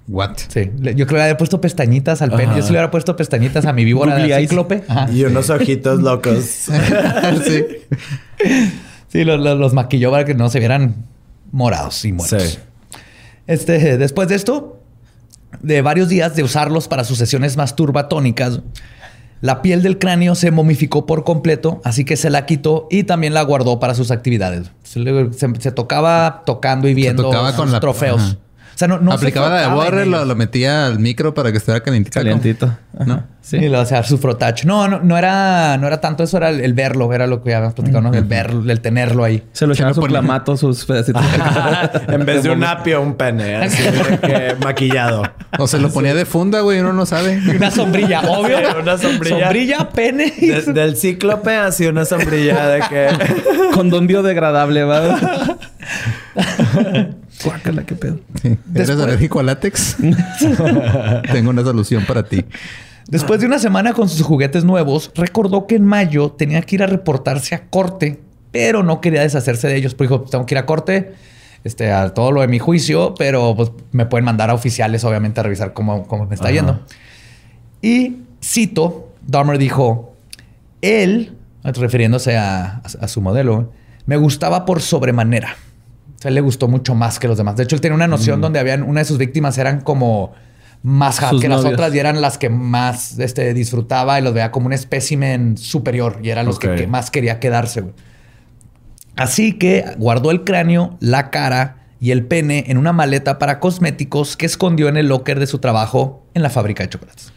[0.07, 0.37] What?
[0.49, 2.55] Sí, yo creo que le había puesto pestañitas al pene.
[2.55, 4.83] Yo sí le hubiera puesto pestañitas a mi víbora de cíclope.
[4.87, 5.11] Ajá.
[5.11, 6.37] Y unos ojitos locos.
[7.47, 7.65] sí.
[9.07, 11.05] Sí, lo- lo- los maquilló para que no se vieran
[11.51, 12.43] morados y muertos.
[12.43, 12.59] Sí.
[13.47, 14.79] Este, después de esto,
[15.61, 18.59] de varios días de usarlos para sus sesiones masturbatónicas,
[19.41, 23.33] la piel del cráneo se momificó por completo, así que se la quitó y también
[23.33, 24.71] la guardó para sus actividades.
[24.83, 28.21] Se, le- se- se tocaba tocando y viendo tocaba con sus la- trofeos.
[28.21, 28.37] ajá.
[28.75, 31.59] O sea, no, no Aplicaba la de Borre, lo, lo metía al micro para que
[31.59, 32.19] estuviera calientito.
[32.19, 32.77] Calientito.
[33.05, 33.23] ¿No?
[33.41, 33.55] Sí.
[33.57, 34.67] Y lo hacía su frotacho.
[34.67, 37.53] No, no, no era, no era tanto eso, era el, el verlo, era lo que
[37.55, 38.13] habíamos platicado, ¿no?
[38.13, 39.43] El verlo, el tenerlo ahí.
[39.53, 41.23] Se lo echaba su clamato, sus pedacitos.
[42.07, 43.55] en vez de un apio, un pene.
[43.63, 45.23] Así de que maquillado.
[45.57, 46.79] O se lo ponía de funda, güey.
[46.81, 47.39] Uno no sabe.
[47.55, 48.57] Una sombrilla, obvio.
[48.81, 49.39] Una sombrilla.
[49.45, 50.33] Sombrilla, pene.
[50.37, 53.07] De- del cíclope, así una sombrilla de que...
[53.73, 55.17] Condón biodegradable, ¿va?
[57.43, 58.19] Guácala, qué pedo.
[58.41, 58.57] Sí.
[58.73, 59.97] ¿Eres alérgico al látex?
[61.31, 62.45] Tengo una solución para ti.
[63.07, 66.83] Después de una semana con sus juguetes nuevos, recordó que en mayo tenía que ir
[66.83, 68.19] a reportarse a corte
[68.55, 69.95] pero no quería deshacerse de ellos.
[69.95, 71.11] Pues dijo, tengo que ir a corte,
[71.65, 75.41] este, a todo lo de mi juicio, pero pues, me pueden mandar a oficiales, obviamente,
[75.41, 76.79] a revisar cómo, cómo me está yendo.
[77.81, 80.15] Y cito, Dahmer dijo,
[80.81, 83.73] él, refiriéndose a, a su modelo,
[84.05, 85.57] me gustaba por sobremanera.
[86.25, 87.55] Sea, él le gustó mucho más que los demás.
[87.55, 90.33] De hecho, él tenía una noción donde habían una de sus víctimas eran como
[90.81, 94.51] más hot que las otras y eran las que más este, disfrutaba y los veía
[94.51, 97.81] como un espécimen superior y eran los que- más quería quedarse.
[97.81, 97.93] güey.
[99.15, 104.35] Así que guardó el cráneo, la cara y el pene en una maleta para cosméticos
[104.37, 107.31] que escondió en el locker de su trabajo en la fábrica de chocolates.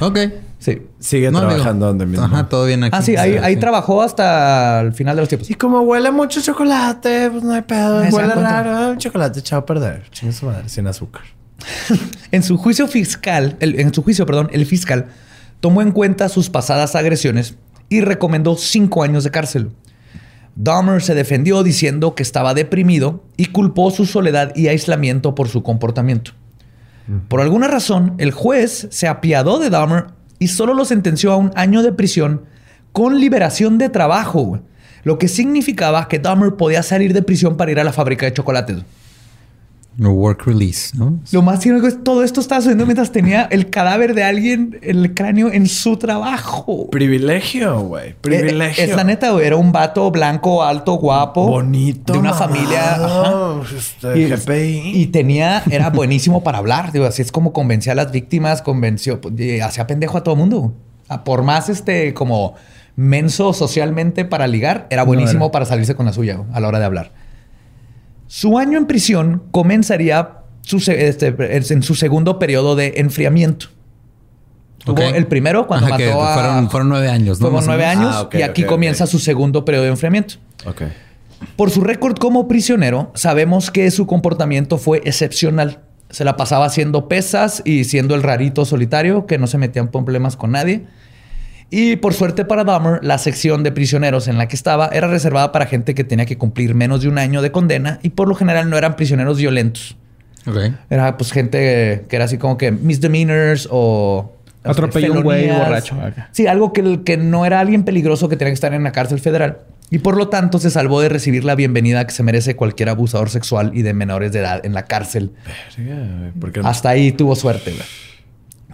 [0.00, 0.18] Ok.
[0.58, 0.82] Sí.
[0.98, 2.24] Sigue No, trabajando donde mismo.
[2.24, 2.96] Ajá, todo bien aquí.
[2.96, 3.60] Ah, sí, ahí, ahí Sí.
[3.60, 5.48] trabajó hasta el final de los tiempos.
[5.50, 8.02] Y como huele mucho chocolate, pues no hay pedo.
[8.04, 8.90] Se Huele raro.
[8.90, 10.04] Un chocolate echado a perder.
[10.10, 11.22] Chingue su madre, sin azúcar.
[12.30, 15.06] En su juicio fiscal, el- en su juicio, perdón, el fiscal
[15.60, 17.54] tomó en cuenta sus pasadas agresiones
[17.88, 19.70] y recomendó cinco años de cárcel.
[20.56, 25.62] Dahmer se defendió diciendo que estaba deprimido y culpó su soledad y aislamiento por su
[25.62, 26.32] comportamiento.
[27.28, 30.08] Por alguna razón, el juez se apiadó de Dahmer
[30.38, 32.42] y solo lo sentenció a un año de prisión
[32.92, 34.60] con liberación de trabajo,
[35.04, 38.32] lo que significaba que Dahmer podía salir de prisión para ir a la fábrica de
[38.32, 38.78] chocolates.
[39.98, 41.18] No work release, ¿no?
[41.32, 44.78] Lo más irónico es que todo esto estaba sucediendo mientras tenía el cadáver de alguien
[44.80, 46.88] en el cráneo en su trabajo.
[46.88, 48.14] Privilegio, güey.
[48.20, 48.84] Privilegio.
[48.84, 49.44] Eh, Es la neta, güey.
[49.44, 51.48] Era un vato blanco, alto, guapo.
[51.48, 52.12] Bonito.
[52.12, 52.48] De una mamado.
[52.52, 52.94] familia.
[52.94, 53.54] ajá.
[53.76, 54.92] Este, GPI.
[54.94, 56.92] y tenía, era buenísimo para hablar.
[56.92, 60.74] Digo, así es como convencía a las víctimas, convenció, y hacía pendejo a todo mundo.
[61.08, 62.54] Ah, Por más este, como
[62.94, 65.52] menso socialmente para ligar, era buenísimo era.
[65.52, 67.10] para salirse con la suya a la hora de hablar.
[68.28, 73.66] Su año en prisión comenzaría su este, en su segundo periodo de enfriamiento.
[74.84, 75.14] Tuvo Ok.
[75.14, 76.34] el primero cuando Ajá, que mató a...
[76.34, 77.48] fueron, fueron nueve años, ¿no?
[77.50, 80.34] Fueron nueve años Ah, y aquí comienza su segundo periodo de enfriamiento.
[81.56, 85.80] Por su récord como prisionero, sabemos que su comportamiento fue excepcional.
[86.10, 89.88] Se la pasaba haciendo pesas y siendo el rarito solitario que no se metía en
[89.88, 90.86] problemas con nadie.
[91.70, 95.52] Y por suerte para Dahmer, la sección de prisioneros en la que estaba era reservada
[95.52, 98.34] para gente que tenía que cumplir menos de un año de condena y por lo
[98.34, 99.96] general no eran prisioneros violentos.
[100.46, 100.56] Ok.
[100.88, 104.32] Era pues gente que era así como que misdemeanors o...
[104.64, 105.96] Atropelló un güey borracho.
[106.32, 109.20] Sí, algo que, que no era alguien peligroso que tenía que estar en la cárcel
[109.20, 109.58] federal.
[109.90, 113.30] Y por lo tanto se salvó de recibir la bienvenida que se merece cualquier abusador
[113.30, 115.32] sexual y de menores de edad en la cárcel.
[116.64, 117.72] Hasta ahí tuvo suerte.
[117.72, 117.84] güey.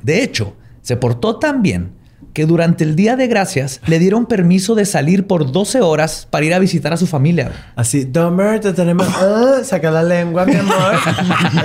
[0.03, 1.91] De hecho, se portó tan bien
[2.35, 6.45] que durante el Día de Gracias le dieron permiso de salir por 12 horas para
[6.45, 7.53] ir a visitar a su familia.
[7.77, 9.07] Así, Dumber, te tenemos.
[9.17, 10.93] Ah, saca la lengua, mi amor.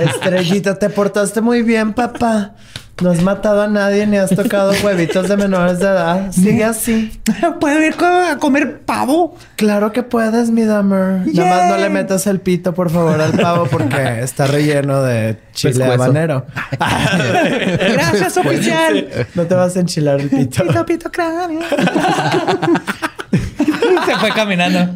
[0.02, 2.54] Estrellita, te portaste muy bien, papá.
[3.02, 6.32] No has matado a nadie ni has tocado huevitos de menores de edad.
[6.32, 7.18] Sigue así.
[7.60, 9.36] ¿Puedo ir a comer pavo?
[9.56, 11.22] Claro que puedes, mi Dumber.
[11.32, 15.38] Nada más no le metas el pito, por favor, al pavo porque está relleno de
[15.54, 15.92] chile Pescuezo.
[16.02, 16.46] habanero.
[17.92, 19.08] Gracias, oficial.
[19.34, 20.62] No te vas a enchilar el pito.
[20.66, 21.60] Pito, pito, cráneo.
[24.10, 24.88] Se fue caminando.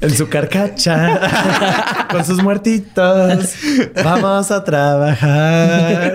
[0.00, 2.06] En su carcacha.
[2.10, 3.54] con sus muertitos.
[4.02, 6.14] Vamos a trabajar.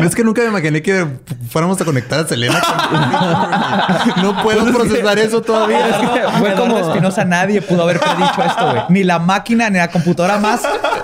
[0.00, 1.06] Es que nunca me imaginé que
[1.48, 2.60] fuéramos a conectar a Selena.
[2.60, 6.28] con- no puedo procesar eso todavía.
[6.38, 8.82] Fue como Espinosa, nadie pudo haber predicho esto, güey.
[8.90, 10.60] Ni la máquina ni la computadora más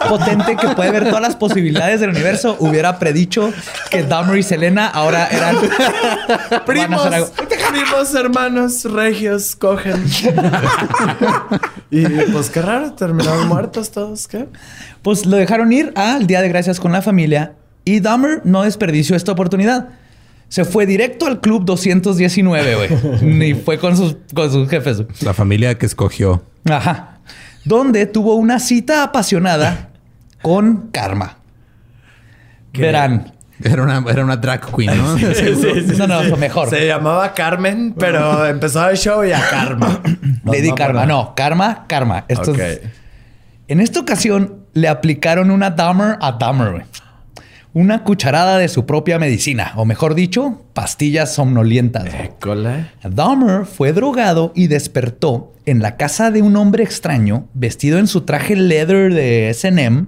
[0.06, 3.50] potente que puede ver todas las posibilidades del universo hubiera predicho
[3.90, 7.30] que Dahmer y Selena ahora eran van a Primos, hacer algo.
[7.70, 10.04] Primos, hermanos, regios, cogen.
[11.90, 14.46] y pues qué raro, terminaron muertos todos, ¿qué?
[15.02, 17.54] Pues lo dejaron ir al Día de Gracias con la familia
[17.84, 19.88] y Dahmer no desperdició esta oportunidad.
[20.48, 22.88] Se fue directo al club 219, güey.
[23.22, 25.04] Ni fue con sus, con sus jefes.
[25.22, 26.42] La familia que escogió.
[26.64, 27.20] Ajá.
[27.64, 29.90] Donde tuvo una cita apasionada
[30.42, 31.38] con Karma.
[32.72, 33.32] Verán.
[33.62, 35.16] Era una, era una drag queen, ¿no?
[35.98, 36.68] no, no, lo mejor.
[36.70, 40.00] Se llamaba Carmen, pero empezó el show y a Karma.
[40.44, 41.06] Lady Karma.
[41.06, 42.24] No, Karma, Karma.
[42.28, 42.80] Esto es-
[43.68, 46.70] En esta ocasión le aplicaron una Dahmer a Dahmer.
[46.72, 46.82] güey.
[47.72, 52.04] Una cucharada de su propia medicina, o mejor dicho, pastillas somnolientas.
[52.12, 52.86] École.
[53.04, 58.22] Dahmer fue drogado y despertó en la casa de un hombre extraño vestido en su
[58.22, 60.06] traje leather de SM.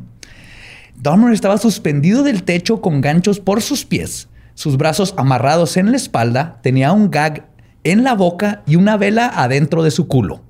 [1.03, 5.97] Dahmer estaba suspendido del techo con ganchos por sus pies, sus brazos amarrados en la
[5.97, 7.49] espalda, tenía un gag
[7.83, 10.43] en la boca y una vela adentro de su culo.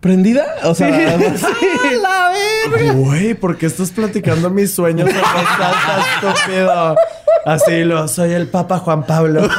[0.00, 0.46] ¿Prendida?
[0.64, 1.18] O sea,
[2.94, 6.96] Güey, ¿por qué estás platicando mis sueños en voz estúpido?
[7.44, 9.46] Así lo soy el Papa Juan Pablo.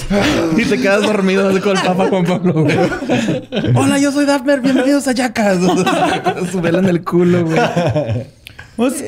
[0.56, 2.52] Y te quedas dormido con el Papa Juan Pablo.
[2.62, 2.76] güey.
[3.74, 4.60] Hola, yo soy Dahmer.
[4.60, 5.58] Bienvenidos a Yacas.
[6.52, 7.58] Su vela en el culo, güey.
[8.76, 9.04] Pues,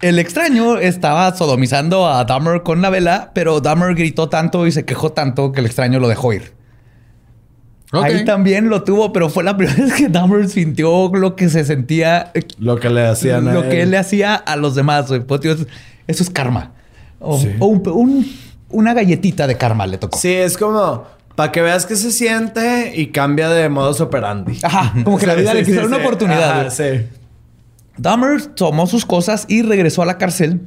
[0.00, 4.84] el extraño estaba sodomizando a Dahmer con la vela, pero Dahmer gritó tanto y se
[4.84, 6.52] quejó tanto que el extraño lo dejó ir.
[7.92, 11.64] Ahí también lo tuvo, pero fue la primera vez que Dahmer sintió lo que se
[11.64, 13.90] sentía, Lo que le hacían a lo que él.
[13.92, 15.06] le hacía a los demás.
[15.08, 15.20] güey.
[15.20, 15.64] Pues, tío, eso
[16.08, 16.72] eso es karma.
[17.20, 17.50] O, Sí.
[17.60, 18.26] o un- un-
[18.74, 20.18] una galletita de karma le tocó.
[20.18, 24.58] Sí, es como para que veas que se siente y cambia de modus operandi.
[24.62, 25.86] Ajá, como que la vida Sí, le quiso sí.
[25.86, 26.60] una oportunidad.
[26.60, 27.06] Ajá, sí.
[27.96, 30.60] Dahmer tomó sus cosas y regresó a la cárcel.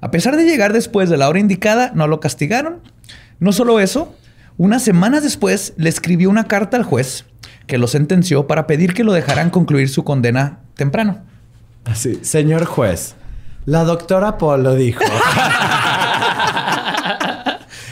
[0.00, 2.80] A pesar de llegar después de la hora indicada, no lo castigaron.
[3.38, 4.14] No solo eso,
[4.56, 7.24] unas semanas después le escribió una carta al juez
[7.66, 11.18] que lo sentenció para pedir que lo dejaran concluir su condena temprano.
[11.84, 13.14] Así, señor juez,
[13.64, 15.02] la doctora Polo dijo.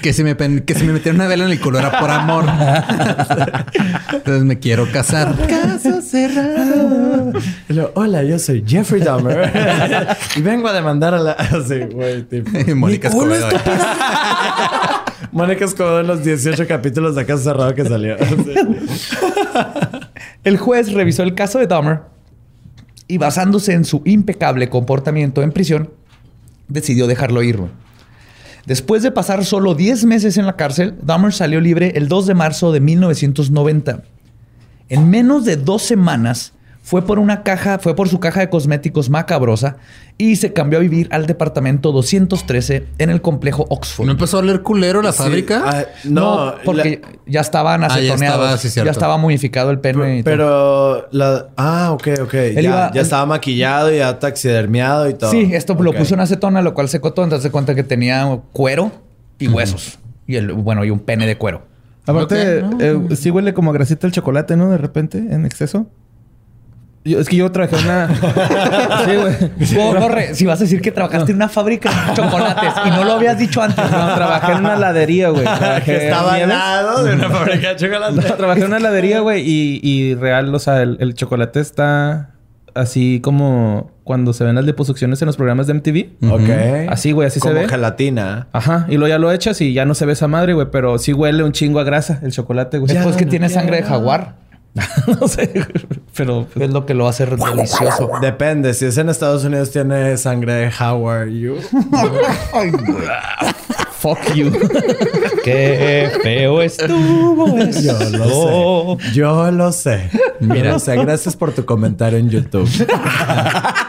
[0.02, 2.10] Que si, me, pen- que si me metieron una vela en el culo era por
[2.10, 2.44] amor.
[4.12, 5.34] Entonces me quiero casar.
[5.48, 7.32] Caso cerrado.
[7.94, 9.50] Hola, yo soy Jeffrey Dahmer
[10.36, 11.32] y vengo a demandar a la.
[11.32, 12.50] Así, güey, tipo.
[12.76, 13.48] Mónica Escobedo.
[15.32, 18.16] Mónica Escobedo en los 18 capítulos de Caso Cerrado que salió.
[20.44, 22.00] El juez revisó el caso de Dahmer
[23.08, 25.90] y basándose en su impecable comportamiento en prisión,
[26.68, 27.58] decidió dejarlo ir.
[28.68, 32.34] Después de pasar solo 10 meses en la cárcel, Dahmer salió libre el 2 de
[32.34, 34.02] marzo de 1990.
[34.90, 36.52] En menos de dos semanas
[36.88, 39.76] fue por una caja, fue por su caja de cosméticos macabrosa
[40.16, 44.06] y se cambió a vivir al departamento 213 en el complejo Oxford.
[44.06, 45.62] ¿No empezó a oler culero la Sí, fábrica?
[45.66, 48.40] ah, no, porque ya estaban Ah, ya acetoneados.
[48.40, 50.20] estaba, sí, ya estaba modificado el pene.
[50.20, 50.32] y todo.
[50.32, 51.48] Pero la.
[51.58, 52.32] Ah, ok, ok.
[52.54, 55.30] Ya, iba- ya estaba maquillado, ya taxidermiado y todo.
[55.30, 57.24] Sí, esto lo puso en acetona, lo cual secó todo.
[57.26, 58.90] Entonces se cuenta que tenía cuero
[59.38, 59.98] y huesos.
[60.26, 61.66] Y el, bueno, y un pene de cuero.
[62.06, 64.70] Aparte, eh, sí huele como a grasita el chocolate, ¿no?
[64.70, 65.86] De repente, en exceso.
[67.08, 68.08] Yo- es que yo trabajé en una...
[69.04, 69.94] sí, güey.
[70.00, 73.12] Corre, si vas a decir que trabajaste en una fábrica de chocolates y no lo
[73.14, 73.84] habías dicho antes.
[73.90, 75.44] No, trabajé en una heladería, güey.
[75.58, 78.14] Trabajé Que estaba al lado de una fábrica de chocolate.
[78.16, 82.30] No, trabajé en una heladería, güey, y, y real, o sea, el, el chocolate está
[82.74, 86.30] así como cuando se ven las liposucciones en los programas de MTV.
[86.32, 86.88] Ok.
[86.90, 87.68] Así, güey, así Como se ve.
[87.68, 88.46] gelatina.
[88.52, 90.96] Ajá, y luego ya lo echas y ya no se ve esa madre, güey, pero
[90.98, 92.92] sí huele un chingo a grasa el chocolate, güey.
[92.94, 94.36] Después que no tiene sangre de jaguar.
[95.20, 95.66] no sé,
[96.16, 98.10] pero pues, Es lo que lo hace delicioso.
[98.20, 98.74] Depende.
[98.74, 101.56] Si es en Estados Unidos, tiene sangre de Howard You.
[103.98, 104.52] fuck you.
[105.44, 107.80] Qué feo estuvo eso.
[107.80, 109.12] Yo lo sé.
[109.14, 110.10] Yo lo sé.
[110.40, 110.96] Mira, lo sé.
[110.96, 112.68] Gracias por tu comentario en YouTube.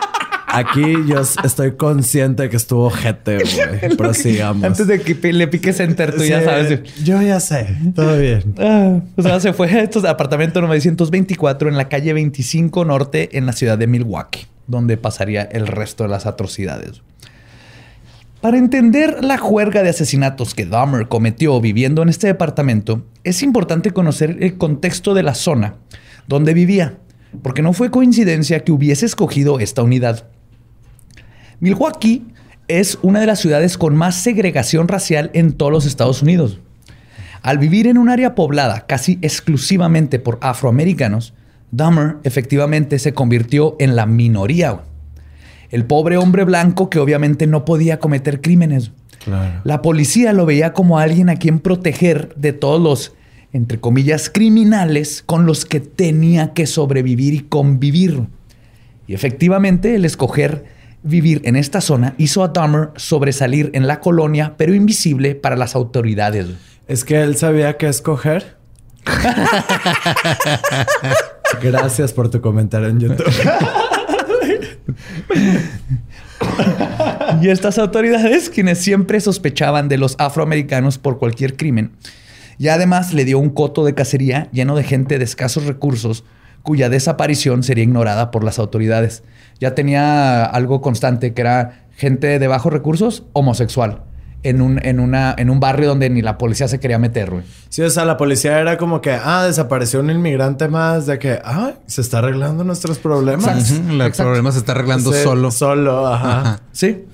[0.60, 3.96] Aquí yo estoy consciente de que estuvo jete, güey.
[3.98, 4.64] Prosigamos.
[4.64, 6.82] Antes de que le piques enter, tú ya sabes.
[7.04, 7.78] Yo ya sé.
[7.96, 8.56] Todo bien.
[8.62, 13.46] Ah, o sea, se fue a estos apartamento 924 en la calle 25 Norte en
[13.46, 17.02] la ciudad de Milwaukee, donde pasaría el resto de las atrocidades.
[18.42, 23.92] Para entender la juerga de asesinatos que Dahmer cometió viviendo en este departamento, es importante
[23.92, 25.76] conocer el contexto de la zona
[26.28, 26.98] donde vivía,
[27.42, 30.28] porque no fue coincidencia que hubiese escogido esta unidad.
[31.60, 32.26] Milwaukee
[32.68, 36.60] es una de las ciudades con más segregación racial en todos los Estados Unidos.
[37.42, 41.34] Al vivir en un área poblada casi exclusivamente por afroamericanos,
[41.72, 44.82] Dahmer efectivamente se convirtió en la minoría.
[45.70, 48.92] El pobre hombre blanco que obviamente no podía cometer crímenes.
[49.24, 49.62] Claro.
[49.64, 53.14] La policía lo veía como alguien a quien proteger de todos los,
[53.54, 58.24] entre comillas, criminales con los que tenía que sobrevivir y convivir.
[59.08, 64.56] Y efectivamente, el escoger vivir en esta zona hizo a Dahmer sobresalir en la colonia,
[64.58, 66.48] pero invisible para las autoridades.
[66.88, 68.58] Es que él sabía qué escoger.
[71.62, 73.26] Gracias por tu comentario en YouTube.
[77.42, 81.92] Y estas autoridades, quienes siempre sospechaban de los afroamericanos por cualquier crimen,
[82.58, 86.26] y además le dio un coto de cacería lleno de gente de escasos recursos
[86.64, 89.24] cuya desaparición sería ignorada por las autoridades.
[89.60, 94.04] Ya tenía algo constante que era gente de bajos recursos homosexual
[94.44, 97.44] en un, en una, en un barrio donde ni la policía se quería meter, güey.
[97.68, 101.40] Sí, o sea, la policía era como que, ah, desapareció un inmigrante más, de que,
[101.44, 103.70] ah, se está arreglando nuestros problemas.
[103.72, 104.24] El Exacto.
[104.24, 105.52] problema se está arreglando Sí, solo.
[105.52, 106.40] Solo, ajá.
[106.40, 106.62] Ajá.
[106.72, 107.06] Sí.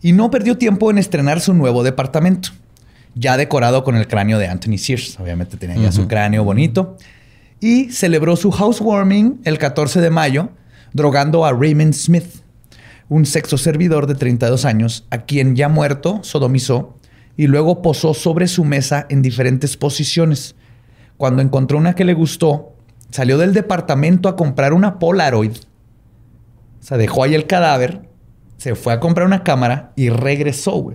[0.00, 2.50] Y no perdió tiempo en estrenar su nuevo departamento,
[3.16, 5.18] ya decorado con el cráneo de Anthony Sears.
[5.18, 6.96] Obviamente tenía ya su cráneo bonito.
[7.60, 10.50] Y celebró su housewarming el 14 de mayo,
[10.92, 12.42] drogando a Raymond Smith,
[13.08, 16.96] un sexo servidor de 32 años, a quien ya muerto sodomizó
[17.36, 20.56] y luego posó sobre su mesa en diferentes posiciones.
[21.16, 22.74] Cuando encontró una que le gustó,
[23.10, 25.52] salió del departamento a comprar una Polaroid.
[25.52, 28.02] O sea, dejó ahí el cadáver,
[28.56, 30.92] se fue a comprar una cámara y regresó.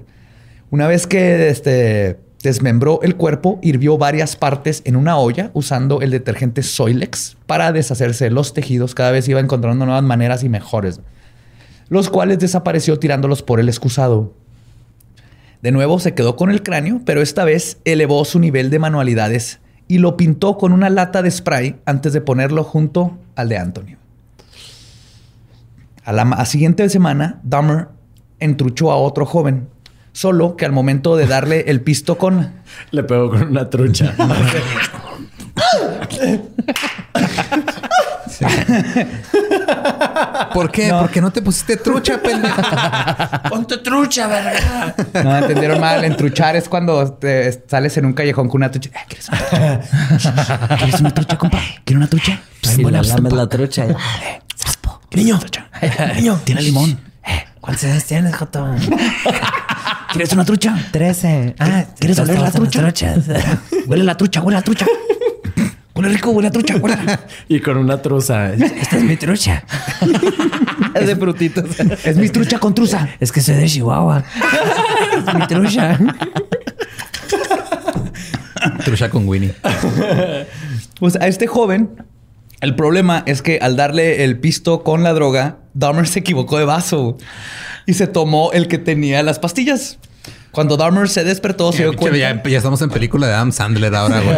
[0.69, 6.11] Una vez que este, desmembró el cuerpo, hirvió varias partes en una olla usando el
[6.11, 8.93] detergente Soilex para deshacerse de los tejidos.
[8.93, 10.99] Cada vez iba encontrando nuevas maneras y mejores,
[11.87, 14.33] los cuales desapareció tirándolos por el excusado.
[15.61, 19.59] De nuevo se quedó con el cráneo, pero esta vez elevó su nivel de manualidades
[19.87, 23.97] y lo pintó con una lata de spray antes de ponerlo junto al de Antonio.
[26.03, 27.87] A la siguiente semana, Dahmer
[28.41, 29.69] entruchó a otro joven,
[30.13, 32.53] solo que al momento de darle el pisto con...
[32.91, 34.15] Le pegó con una trucha.
[40.53, 40.91] ¿Por qué?
[40.99, 43.43] Porque no te pusiste trucha, pendeja.
[43.49, 44.95] ¡Ponte trucha, verga!
[45.23, 46.03] No, entendieron mal.
[46.03, 48.89] Entruchar es cuando te sales en un callejón con una trucha.
[48.91, 50.77] Eh, ¿Quieres una trucha?
[50.77, 51.59] ¿Quieres una trucha, compa?
[51.83, 52.41] ¿Quieres una trucha?
[52.61, 53.87] Si le lames la trucha.
[55.11, 55.39] Niño,
[56.15, 56.99] Niño, tiene limón.
[57.61, 58.67] ¿Cuántos años tienes, Joto?
[60.13, 60.77] ¿Quieres una trucha?
[60.91, 61.55] Trece.
[61.57, 62.83] Ah, ¿Quieres oler la trucha?
[63.87, 64.85] Huele la trucha, huele la trucha.
[65.95, 66.97] Huele rico, huele la trucha, huele.
[67.49, 68.53] y con una truza.
[68.53, 69.63] Esta es mi trucha.
[70.93, 71.65] Es de frutitos.
[72.05, 73.07] Es mi trucha con truza.
[73.19, 74.23] Es que soy de Chihuahua.
[75.27, 75.97] es mi trucha.
[78.85, 79.55] trucha con Winnie.
[80.99, 81.89] Pues a este joven,
[82.61, 86.65] el problema es que al darle el pisto con la droga, Dahmer se equivocó de
[86.65, 87.17] vaso
[87.85, 89.97] y se tomó el que tenía las pastillas.
[90.51, 92.17] Cuando Dahmer se despertó, se dio cuenta.
[92.17, 94.37] Ya, ya estamos en película de Adam Sandler ahora, güey.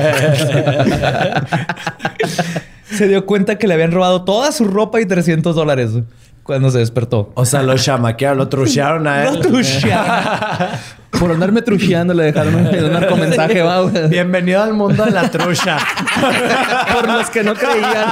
[2.98, 5.92] se dio cuenta que le habían robado toda su ropa y 300 dólares
[6.46, 7.32] cuando se despertó.
[7.34, 9.34] O sea, lo chamaquearon, lo truchearon a él.
[9.34, 10.70] Lo truchearon.
[11.20, 14.10] Por andarme trucheando le dejaron un, narcomensaje, va, güey.
[14.10, 15.78] Bienvenido al mundo de la trucha.
[16.94, 18.12] Por los que no creían.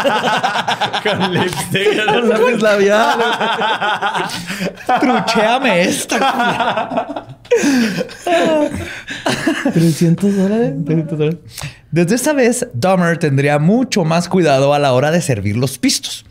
[1.04, 2.06] con lipstick.
[2.06, 3.20] Con lápiz labial.
[5.00, 7.28] Truchéame esta.
[9.74, 10.74] 300 dólares.
[11.92, 16.26] Desde esa vez, Dahmer tendría mucho más cuidado a la hora de servir los pistos.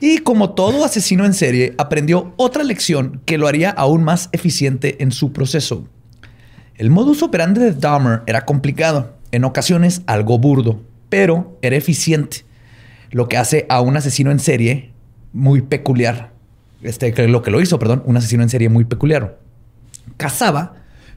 [0.00, 5.02] Y como todo asesino en serie, aprendió otra lección que lo haría aún más eficiente
[5.02, 5.88] en su proceso.
[6.74, 12.44] El modus operandi de Dahmer era complicado, en ocasiones algo burdo, pero era eficiente,
[13.10, 14.92] lo que hace a un asesino en serie
[15.32, 16.32] muy peculiar.
[16.82, 19.38] Este, lo que lo hizo, perdón, un asesino en serie muy peculiar.
[20.18, 20.74] Cazaba,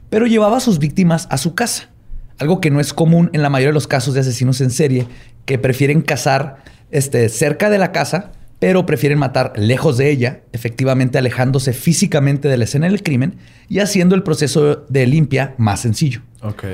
[0.08, 1.90] pero llevaba a sus víctimas a su casa.
[2.38, 5.06] Algo que no es común en la mayoría de los casos de asesinos en serie,
[5.44, 11.18] que prefieren cazar este, cerca de la casa, pero prefieren matar lejos de ella, efectivamente
[11.18, 13.36] alejándose físicamente de la escena del crimen
[13.68, 16.20] y haciendo el proceso de limpia más sencillo.
[16.42, 16.64] Ok.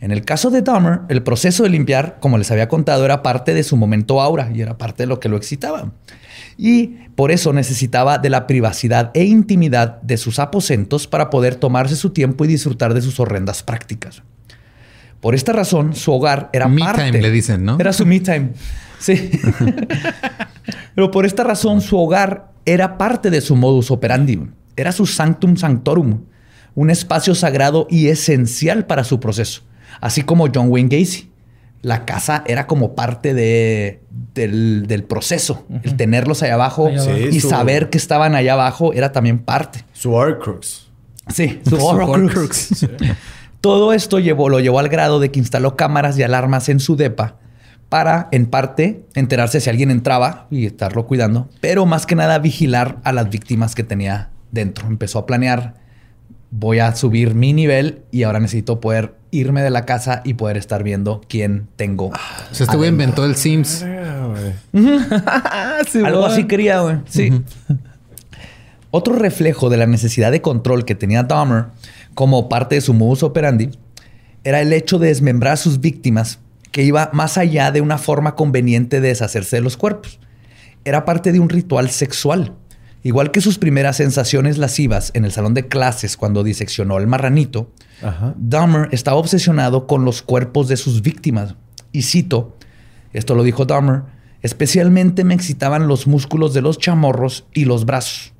[0.00, 3.54] En el caso de Dahmer, el proceso de limpiar, como les había contado, era parte
[3.54, 5.92] de su momento aura y era parte de lo que lo excitaba.
[6.56, 11.96] Y por eso necesitaba de la privacidad e intimidad de sus aposentos para poder tomarse
[11.96, 14.22] su tiempo y disfrutar de sus horrendas prácticas.
[15.20, 17.04] Por esta razón, su hogar era Me parte.
[17.06, 17.76] time, le dicen, ¿no?
[17.78, 18.50] Era su me time.
[18.98, 19.30] Sí.
[20.94, 24.40] Pero por esta razón, su hogar era parte de su modus operandi.
[24.76, 26.20] Era su sanctum sanctorum,
[26.74, 29.62] un espacio sagrado y esencial para su proceso.
[30.00, 31.30] Así como John Wayne Gacy.
[31.82, 34.00] La casa era como parte de,
[34.34, 35.66] del, del proceso.
[35.82, 37.18] El tenerlos allá abajo Allá abajo.
[37.18, 39.84] y su- saber que estaban allá abajo era también parte.
[39.92, 40.90] Su Horcrux.
[41.28, 42.86] Sí, su Horcrux.
[43.60, 46.96] Todo esto llevó, lo llevó al grado de que instaló cámaras y alarmas en su
[46.96, 47.36] depa
[47.88, 52.98] para, en parte, enterarse si alguien entraba y estarlo cuidando, pero más que nada vigilar
[53.04, 54.86] a las víctimas que tenía dentro.
[54.86, 55.74] Empezó a planear,
[56.50, 60.56] voy a subir mi nivel y ahora necesito poder irme de la casa y poder
[60.56, 62.06] estar viendo quién tengo.
[62.06, 62.12] O
[62.52, 63.82] sea, este güey inventó el Sims.
[66.04, 66.98] Algo así quería, güey.
[67.08, 67.30] Sí.
[68.90, 71.66] Otro reflejo de la necesidad de control que tenía Dahmer
[72.14, 73.70] como parte de su modus operandi
[74.44, 76.38] era el hecho de desmembrar a sus víctimas
[76.74, 80.18] que iba más allá de una forma conveniente de deshacerse de los cuerpos.
[80.84, 82.56] Era parte de un ritual sexual.
[83.04, 87.70] Igual que sus primeras sensaciones lascivas en el salón de clases cuando diseccionó el marranito,
[88.02, 88.34] Ajá.
[88.36, 91.54] Dahmer estaba obsesionado con los cuerpos de sus víctimas.
[91.92, 92.56] Y cito,
[93.12, 94.02] esto lo dijo Dahmer,
[94.42, 98.32] especialmente me excitaban los músculos de los chamorros y los brazos.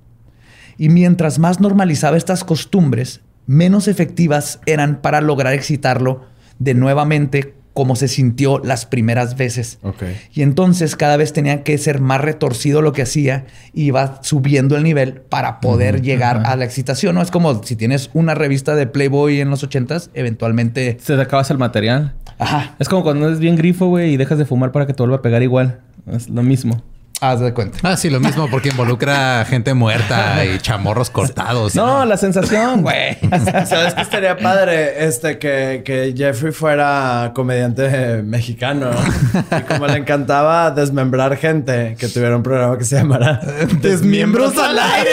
[0.77, 6.23] Y mientras más normalizaba estas costumbres, menos efectivas eran para lograr excitarlo
[6.59, 9.79] de nuevamente cómo se sintió las primeras veces.
[9.83, 10.05] Ok.
[10.33, 14.77] Y entonces cada vez tenía que ser más retorcido lo que hacía y iba subiendo
[14.77, 17.17] el nivel para poder llegar a la excitación.
[17.17, 17.23] ¿no?
[17.23, 20.97] Es como si tienes una revista de Playboy en los ochentas, eventualmente...
[21.03, 22.15] Se te acabas el material.
[22.39, 25.03] Ajá, Es como cuando eres bien grifo, güey, y dejas de fumar para que te
[25.03, 25.81] vuelva a pegar igual.
[26.11, 26.83] Es lo mismo.
[27.21, 27.79] Haz de cuenta.
[27.83, 31.75] Ah, sí, lo mismo porque involucra gente muerta y chamorros cortados.
[31.75, 33.17] No, la sensación, güey.
[33.67, 35.07] ¿Sabes qué estaría padre?
[35.07, 38.91] Este, que, que Jeffrey fuera comediante mexicano.
[39.57, 43.41] Y como le encantaba desmembrar gente, que tuviera un programa que se llamara
[43.81, 45.11] Desmiembros al aire.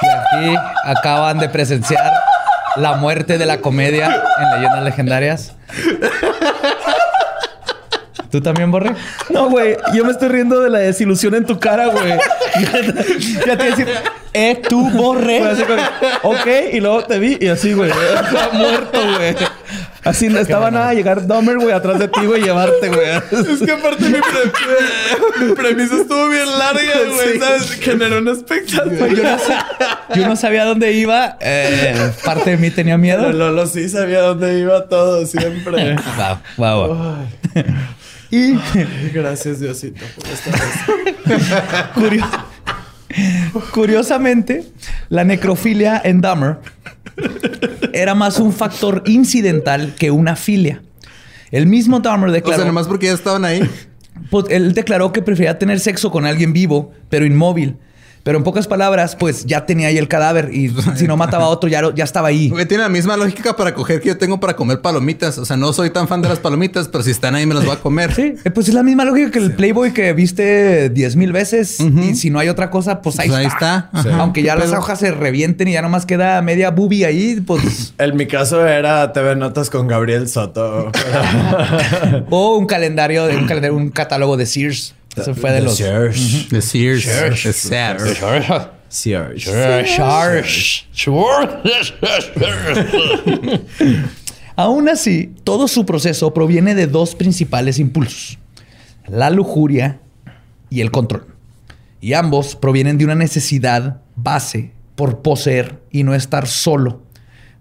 [0.00, 2.27] Y aquí acaban de presenciar
[2.78, 5.54] la muerte de la comedia en Leyendas Legendarias.
[8.30, 8.94] ¿Tú también, Borre?
[9.30, 9.76] No, güey.
[9.94, 12.12] Yo me estoy riendo de la desilusión en tu cara, güey.
[13.46, 13.88] ya te decir,
[14.34, 15.82] eh, tú como,
[16.22, 17.90] ok, y luego te vi y así, güey.
[18.24, 19.34] Estaba muerto, güey.
[20.04, 23.08] Así no estaba nada llegar Dahmer, güey, atrás de ti, güey, y llevarte, güey.
[23.08, 27.38] Es que aparte mi, pre- mi premisa estuvo bien larga, güey.
[27.38, 27.70] ¿Sabes?
[27.72, 29.06] Generó una expectativa.
[29.08, 31.36] Yo no, yo no sabía dónde iba.
[31.40, 33.24] Eh, parte de mí tenía miedo.
[33.26, 35.96] Pero Lolo sí sabía dónde iba todo siempre.
[36.16, 37.16] Wow, wow, wow.
[37.54, 37.68] Ay,
[38.30, 38.54] Y
[39.12, 41.42] gracias, Diosito, por esta vez.
[41.94, 42.26] curio-
[43.72, 44.64] curiosamente,
[45.08, 46.56] la necrofilia en Dahmer
[47.92, 50.82] era más un factor incidental que una filia.
[51.50, 52.58] El mismo Dahmer O declaró...
[52.58, 53.68] sea, nomás porque ya estaban ahí.
[54.30, 57.76] Pues, él declaró que prefería tener sexo con alguien vivo, pero inmóvil.
[58.28, 61.48] Pero en pocas palabras, pues ya tenía ahí el cadáver y si no mataba a
[61.48, 62.50] otro, ya, ya estaba ahí.
[62.50, 65.38] Güey, tiene la misma lógica para coger que yo tengo para comer palomitas.
[65.38, 67.64] O sea, no soy tan fan de las palomitas, pero si están ahí me las
[67.64, 68.12] voy a comer.
[68.14, 71.80] Sí, eh, pues es la misma lógica que el Playboy que viste diez mil veces
[71.80, 73.88] y si no hay otra cosa, pues ahí Pues ahí está.
[73.94, 74.16] está.
[74.18, 74.80] Aunque ya ¿Qué las pedo?
[74.80, 77.94] hojas se revienten y ya nomás queda media boobie ahí, pues...
[77.98, 80.92] En mi caso era TV Notas con Gabriel Soto.
[82.28, 84.94] o un calendario, de, un calendario, un catálogo de Sears.
[85.20, 85.76] Eso fue de los...
[85.76, 86.48] Sears.
[86.50, 87.04] De Sears.
[87.04, 87.40] Sears.
[88.88, 88.88] Sears.
[94.56, 98.38] Aún así, todo su proceso proviene de dos principales impulsos,
[99.06, 100.00] la lujuria
[100.70, 101.26] y el control.
[102.00, 107.02] Y ambos provienen de una necesidad base por poseer y no estar solo,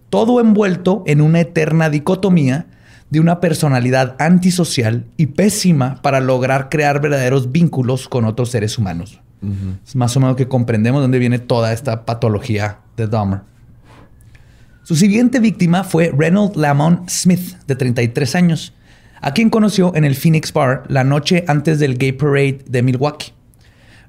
[0.09, 2.67] todo envuelto en una eterna dicotomía
[3.09, 9.21] de una personalidad antisocial y pésima para lograr crear verdaderos vínculos con otros seres humanos.
[9.85, 13.41] Es más o menos que comprendemos dónde viene toda esta patología de Dahmer.
[14.83, 18.73] Su siguiente víctima fue Reynold Lamont Smith, de 33 años,
[19.21, 23.33] a quien conoció en el Phoenix Bar la noche antes del Gay Parade de Milwaukee.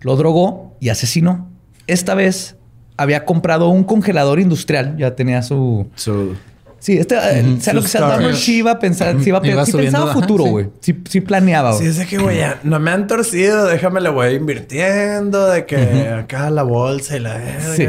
[0.00, 1.48] Lo drogó y asesinó.
[1.86, 2.56] Esta vez
[2.96, 5.88] había comprado un congelador industrial, ya tenía su...
[5.94, 6.34] Su-
[6.80, 7.16] Sí, este,
[7.60, 8.02] sea lo que sea.
[8.02, 10.50] Dahmer sí iba a pensar, sí, iba a sí pensaba futuro, sí.
[10.50, 10.66] güey.
[10.80, 10.96] Sí.
[11.08, 11.88] Sí, planeaba, Sí, güey.
[11.90, 16.08] es de que, güey, ya no me han torcido, déjame le voy invirtiendo, de que
[16.08, 17.40] acá la bolsa y la.
[17.74, 17.86] Sí.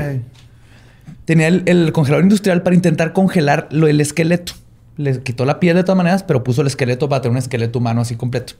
[1.25, 4.53] Tenía el, el congelador industrial para intentar congelar lo, el esqueleto.
[4.97, 7.79] Le quitó la piel de todas maneras, pero puso el esqueleto para tener un esqueleto
[7.79, 8.53] humano así completo.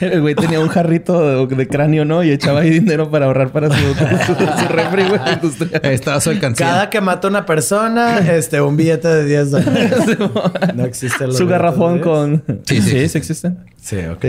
[0.00, 2.22] El güey tenía un jarrito de, de cráneo, ¿no?
[2.22, 3.94] Y echaba ahí dinero para ahorrar para su,
[4.26, 5.80] su, su refri, güey, industrial.
[5.84, 6.66] Estaba su alcancía.
[6.66, 9.92] Cada que mata una persona, este, un billete de 10 dólares.
[10.74, 12.44] no existe Su garrafón con...
[12.64, 13.18] Sí, sí, sí, sí.
[13.18, 13.58] existen.
[13.80, 14.24] Sí, ok.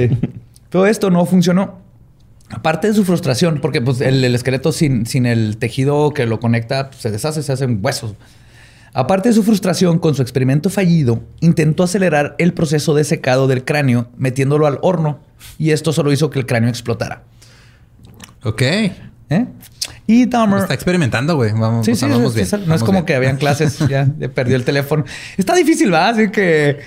[0.70, 1.80] Todo esto no funcionó.
[2.50, 6.40] Aparte de su frustración, porque pues, el, el esqueleto sin, sin el tejido que lo
[6.40, 8.14] conecta pues, se deshace, se hacen huesos.
[9.00, 13.64] Aparte de su frustración con su experimento fallido, intentó acelerar el proceso de secado del
[13.64, 15.20] cráneo metiéndolo al horno
[15.60, 17.22] y esto solo hizo que el cráneo explotara.
[18.44, 18.62] Ok.
[18.64, 19.46] ¿Eh?
[20.08, 20.62] Y Dahmer...
[20.62, 21.52] Está experimentando, güey.
[21.52, 22.48] Vamos, Sí, o sea, sí, vamos bien.
[22.66, 23.06] no es como bien.
[23.06, 25.06] que habían clases, ya perdió el teléfono.
[25.38, 26.10] Está difícil, ¿verdad?
[26.10, 26.80] Así que...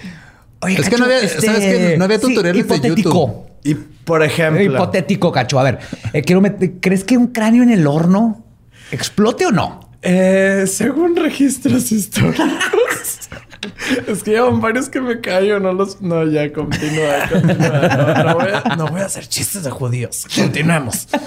[0.62, 1.94] Oye, Es que no había- ¿sabes qué?
[1.96, 2.88] No había sí, tutoriales de.
[2.88, 3.32] YouTube.
[3.62, 5.60] Y por ejemplo, Hipotético, cacho.
[5.60, 5.78] A ver,
[6.12, 8.44] eh, quiero meter- ¿crees que un cráneo en el horno
[8.90, 9.89] explote o no?
[10.02, 12.48] Eh, según registros históricos,
[14.06, 16.00] es que llevan varios que me callo, no los.
[16.00, 18.14] No, ya continúa, continúa.
[18.16, 20.26] No, no voy a, no voy a hacer chistes de judíos.
[20.34, 21.08] Continuemos.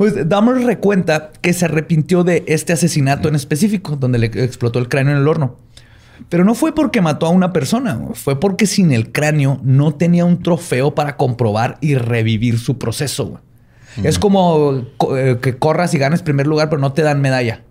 [0.00, 4.88] Pues Dahmer recuenta que se arrepintió de este asesinato en específico, donde le explotó el
[4.88, 5.58] cráneo en el horno.
[6.30, 10.24] Pero no fue porque mató a una persona, fue porque sin el cráneo no tenía
[10.24, 13.42] un trofeo para comprobar y revivir su proceso.
[14.02, 17.62] Es como co- eh, que corras y ganes primer lugar, pero no te dan medalla.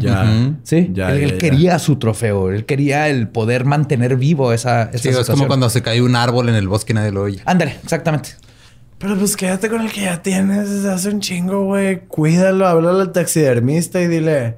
[0.00, 0.54] Ya.
[0.64, 1.38] Sí, Ya, él, ya, él ya.
[1.38, 5.46] quería su trofeo, él quería el poder mantener vivo esa, esa Sí, es como situación.
[5.46, 7.40] cuando se cae un árbol en el bosque y nadie lo oye.
[7.44, 8.30] Ándale, exactamente.
[8.98, 12.00] Pero pues quédate con el que ya tienes desde hace un chingo, güey.
[12.08, 14.56] Cuídalo, háblale al taxidermista y dile...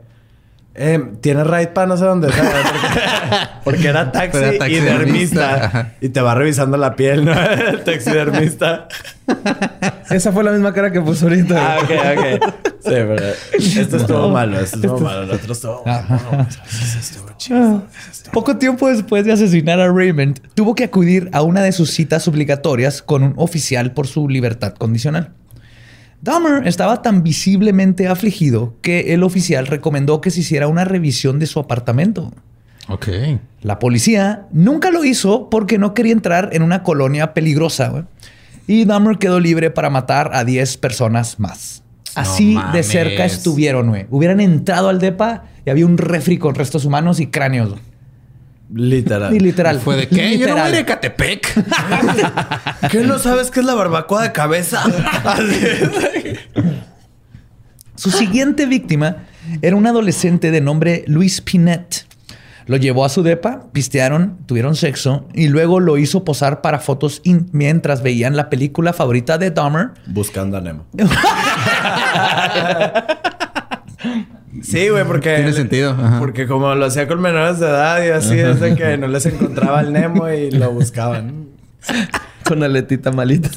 [0.82, 2.32] Eh, ¿Tiene ride para no sé dónde?
[2.32, 2.52] ¿sabes?
[2.54, 5.92] Porque, porque era taxi, Era y taxidermista.
[6.00, 7.32] Y te va revisando la piel, ¿no?
[7.70, 8.88] El taxidermista.
[10.08, 11.74] Esa fue la misma cara que puso ahorita.
[11.74, 12.54] Ah, ok, ok.
[12.80, 13.14] Sí, pero...
[13.58, 14.58] Esto estuvo malo.
[14.58, 15.24] Esto estuvo malo.
[15.24, 15.84] El otro estuvo...
[17.36, 17.82] chido.
[18.32, 22.26] Poco tiempo después de asesinar a Raymond, tuvo que acudir a una de sus citas
[22.26, 25.34] obligatorias con un oficial por su libertad condicional.
[26.22, 31.46] Dahmer estaba tan visiblemente afligido que el oficial recomendó que se hiciera una revisión de
[31.46, 32.32] su apartamento.
[32.88, 33.08] Ok.
[33.62, 38.06] La policía nunca lo hizo porque no quería entrar en una colonia peligrosa.
[38.66, 41.82] Y Dahmer quedó libre para matar a 10 personas más.
[42.14, 44.06] Así de cerca estuvieron, güey.
[44.10, 47.74] Hubieran entrado al depa y había un refri con restos humanos y cráneos.
[48.72, 49.34] Literal.
[49.34, 49.80] Y literal.
[49.80, 50.38] ¿Fue de qué?
[50.38, 50.72] Yo no voy Literal.
[50.72, 51.64] de Catepec.
[52.90, 54.82] ¿Qué no sabes qué es la barbacoa de cabeza?
[57.96, 59.24] Su siguiente víctima
[59.60, 62.06] era un adolescente de nombre Luis Pinet.
[62.66, 67.20] Lo llevó a su depa, pistearon, tuvieron sexo y luego lo hizo posar para fotos
[67.52, 69.90] mientras veían la película favorita de Dahmer.
[70.06, 70.86] Buscando a Nemo.
[74.62, 75.36] Sí, güey, porque...
[75.36, 76.18] Tiene sentido, ajá.
[76.18, 79.24] Porque como lo hacía con menores de edad y así, es de que no les
[79.26, 81.46] encontraba el Nemo y lo buscaban.
[82.44, 83.48] Con aletita malita.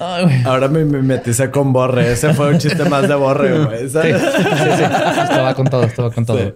[0.00, 0.42] Ay, güey.
[0.44, 2.10] Ahora me, me metiste con Borre.
[2.12, 3.80] Ese fue un chiste más de Borre, güey.
[3.84, 4.20] Sí, ¿sabes?
[4.20, 4.82] sí, sí.
[5.22, 6.54] Esto va con todo, esto va con todo.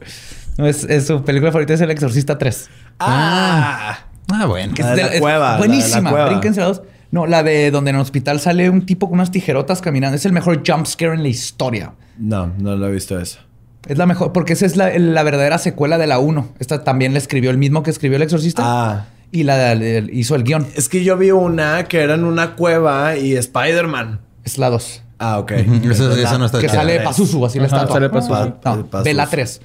[0.59, 2.69] No, Es, es su película favorita es El Exorcista 3.
[2.99, 3.99] ¡Ah!
[4.33, 4.75] Ah, bueno.
[4.75, 6.11] Que La es de la cueva, la de la Buenísima.
[6.11, 6.27] cueva.
[6.29, 6.83] Brínquense la dos.
[7.11, 10.17] No, la de donde en el hospital sale un tipo con unas tijerotas caminando.
[10.17, 11.93] Es el mejor jump scare en la historia.
[12.19, 13.41] No, no lo he visto eso.
[13.89, 16.55] Es la mejor, porque esa es la, la verdadera secuela de la 1.
[16.59, 18.63] Esta también la escribió el mismo que escribió El Exorcista.
[18.65, 19.07] Ah.
[19.33, 20.67] Y la, hizo el guion.
[20.77, 24.21] Es que yo vi una que era en una cueva y Spider-Man.
[24.45, 25.03] Es la 2.
[25.19, 25.53] Ah, ok.
[25.53, 27.95] Eso no está Que sale Pazuzu, así la estatua.
[27.95, 28.35] sale Pazuzu.
[28.65, 29.31] No, Pa- ve la Pazuzu.
[29.31, 29.61] 3.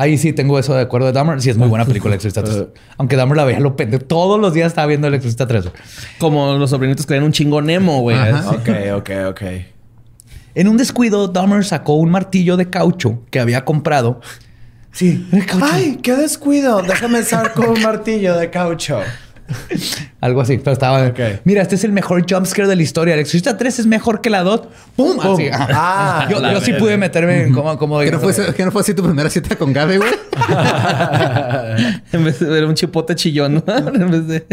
[0.00, 1.42] Ahí sí tengo eso de acuerdo de Dahmer.
[1.42, 2.66] Sí, es muy buena película El Exorcista 3.
[2.98, 3.98] Aunque Dahmer la veía lo pende.
[3.98, 5.64] Todos los días estaba viendo El Exorcista 3.
[5.64, 5.74] güey.
[6.18, 8.16] Como los sobrinitos que ven un chingo Nemo, güey.
[8.16, 9.42] Ok, ok, ok.
[10.54, 14.20] En un descuido, Dahmer sacó un martillo de caucho que había comprado.
[14.92, 15.66] Sí, de caucho.
[15.68, 16.80] ¡Ay, qué descuido!
[16.82, 19.00] Déjame sacar un martillo de caucho.
[20.20, 21.12] Algo así, pero estaba.
[21.44, 23.14] Mira, este es el mejor jumpscare de la historia.
[23.14, 24.62] El Exorcista 3 es mejor que la 2.
[24.96, 25.18] ¡Pum!
[25.20, 25.48] Así.
[25.80, 27.78] Ah, yo sí pude meterme en como.
[27.78, 30.10] como ¿Qué no, fue, ¿Qué no fue así tu primera cita con Gaby, güey?
[32.12, 33.62] en vez de ver un chipote chillón.
[33.64, 33.94] ¿no?
[33.94, 34.46] en vez de...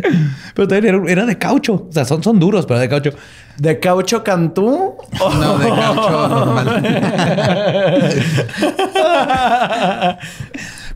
[0.54, 1.88] Pero también era, era de caucho.
[1.89, 3.12] O sea, son, son duros, pero de caucho.
[3.58, 4.96] ¿De caucho cantú?
[5.20, 6.84] No, de caucho normal.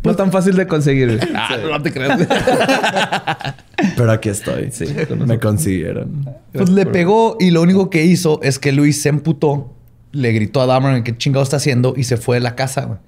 [0.04, 1.20] No tan fácil de conseguir.
[1.36, 2.20] Ah, no te creas.
[3.96, 4.72] Pero aquí estoy.
[4.72, 4.86] Sí,
[5.26, 6.26] Me consiguieron.
[6.54, 9.74] Pues le pegó y lo único que hizo es que Luis se emputó,
[10.12, 13.00] le gritó a Dahmer qué chingado está haciendo y se fue de la casa, güey.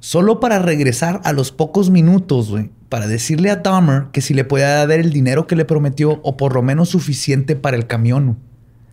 [0.00, 4.44] Solo para regresar a los pocos minutos, güey, para decirle a Dahmer que si le
[4.44, 8.38] podía dar el dinero que le prometió o por lo menos suficiente para el camión.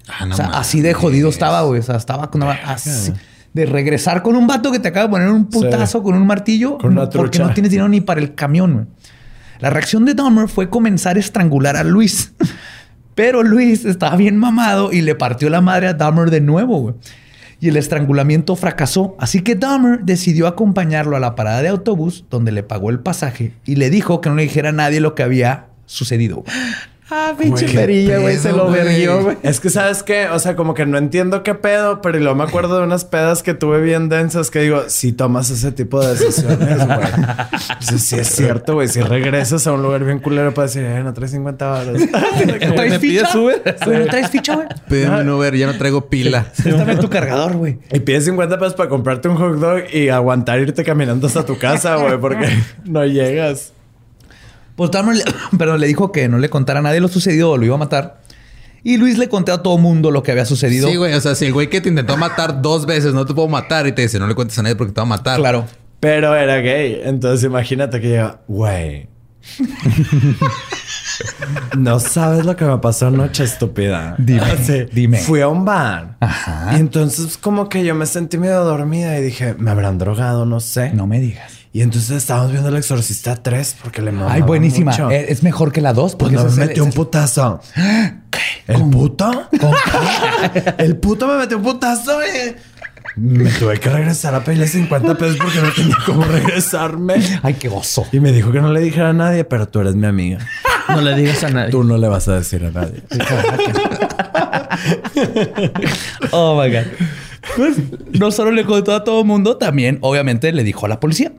[0.08, 1.80] Ah, no o sea, así de jodido estaba, güey.
[1.80, 2.54] O sea, estaba con una...
[2.54, 3.14] así-
[3.58, 6.78] de regresar con un vato que te acaba de poner un putazo con un martillo
[6.78, 8.86] Con porque no tienes dinero ni para el camión, güey.
[9.60, 12.34] La reacción de Dahmer fue comenzar a estrangular a Luis.
[13.16, 16.96] Pero Luis estaba bien mamado y le partió la madre a Dahmer de nuevo, güey.
[17.60, 19.16] Y el estrangulamiento fracasó.
[19.20, 23.54] Así que Dahmer decidió acompañarlo a la parada de autobús, donde le pagó el pasaje
[23.66, 26.44] y le dijo que no le dijera a nadie lo que había sucedido.
[27.10, 28.38] Ah, pinche perilla, güey.
[28.38, 29.38] Se lo verguió, güey.
[29.44, 30.28] Es que, ¿sabes qué?
[30.28, 33.44] O sea, como que no entiendo qué pedo, pero luego me acuerdo de unas pedas
[33.44, 37.00] que tuve bien densas que digo, si tomas ese tipo de decisiones, güey.
[37.80, 38.88] Sí, sí es cierto, güey.
[38.88, 42.02] Si regresas a un lugar bien culero para decir, eh, no traes 50 baros.
[42.12, 43.40] ¿Traes ¿Me pides ficha?
[43.40, 43.76] Uber?
[43.86, 44.68] ¿no traes ficha, güey?
[44.90, 46.52] Pídeme un Uber, ya no traigo pila.
[46.62, 47.80] Préstame tu cargador, güey.
[47.92, 51.58] y pides 50 pesos para comprarte un hot dog y aguantar irte caminando hasta tu
[51.58, 52.48] casa, güey, porque
[52.86, 53.74] no llegas.
[54.78, 54.92] Pues
[55.58, 57.80] perdón, le dijo que no le contara a nadie lo sucedido o lo iba a
[57.80, 58.22] matar.
[58.84, 60.88] Y Luis le conté a todo mundo lo que había sucedido.
[60.88, 61.14] Sí, güey.
[61.14, 63.88] O sea, si el güey que te intentó matar dos veces no te puedo matar
[63.88, 65.40] y te dice no le cuentes a nadie porque te va a matar.
[65.40, 65.66] Claro.
[66.00, 67.02] Pero era gay.
[67.04, 69.10] Entonces imagínate que llega, güey.
[71.78, 74.16] no sabes lo que me pasó anoche, estúpida.
[74.20, 75.18] Dime, Así, dime.
[75.18, 76.18] Fui a un bar.
[76.20, 76.78] Ajá.
[76.78, 80.60] Y entonces como que yo me sentí medio dormida y dije, me habrán drogado, no
[80.60, 80.92] sé.
[80.92, 81.57] No me digas.
[81.78, 84.92] Y entonces estábamos viendo El Exorcista 3 porque le mamaba Ay, buenísima.
[84.94, 85.12] mucho.
[85.12, 87.62] Eh, Es mejor que la 2 Pues porque no, esa me el- metió un putazo.
[88.68, 89.48] ¿El puto?
[90.80, 92.56] El puto me metió un putazo y...
[93.16, 97.16] Me tuve que regresar a pedirle 50 pesos porque no tenía cómo regresarme.
[97.44, 98.08] Ay, qué oso.
[98.12, 100.40] Y me dijo que no le dijera a nadie, pero tú eres mi amiga.
[100.90, 101.70] No le digas a nadie.
[101.70, 103.04] Tú no le vas a decir a nadie.
[106.32, 106.86] Oh my God.
[107.56, 107.78] Pues
[108.20, 111.32] no solo le contó a todo el mundo, también obviamente le dijo a la policía.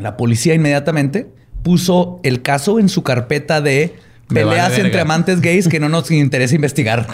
[0.00, 1.28] La policía inmediatamente
[1.62, 3.94] puso el caso en su carpeta de
[4.28, 7.06] vale peleas entre amantes gays que no nos interesa investigar.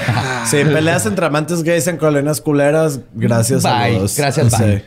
[0.47, 3.01] Sí, peleas entre amantes gays en colonias culeras.
[3.14, 3.99] Gracias a Bye.
[3.99, 4.16] los...
[4.16, 4.82] Gracias, sí.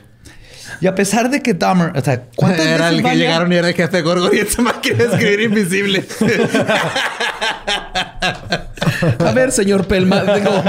[0.82, 3.16] Y a pesar de que Dahmer, o sea, ¿cuántas Era veces el que vaya?
[3.20, 6.06] llegaron y era el jefe Gorgo y esta máquina de escribir invisible.
[9.20, 10.22] A ver, señor Pelma.
[10.22, 10.64] digo,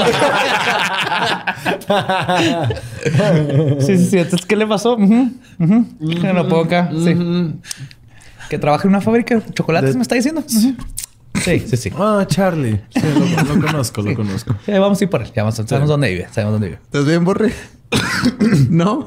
[3.80, 4.18] Sí, sí, sí.
[4.18, 4.96] Entonces, ¿qué le pasó?
[4.96, 5.86] Ujú, ujú.
[6.20, 6.90] Que no puedo acá.
[6.92, 7.16] Sí.
[8.48, 10.42] Que trabaja en una fábrica de chocolates, De- me está diciendo.
[11.34, 11.90] Sí, sí, sí.
[11.96, 12.80] Ah, Charlie.
[12.90, 14.54] Sí, lo, lo conozco, lo conozco.
[14.66, 15.28] Sí, vamos a ir por él.
[15.34, 16.28] Ya vamos, sabemos dónde vive.
[16.30, 16.80] Sabemos dónde vive.
[16.84, 17.52] ¿Estás bien, Borre?
[18.70, 19.06] no.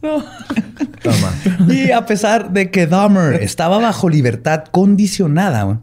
[0.00, 1.32] Toma.
[1.68, 5.80] Y a pesar de que Dahmer estaba bajo libertad condicionada.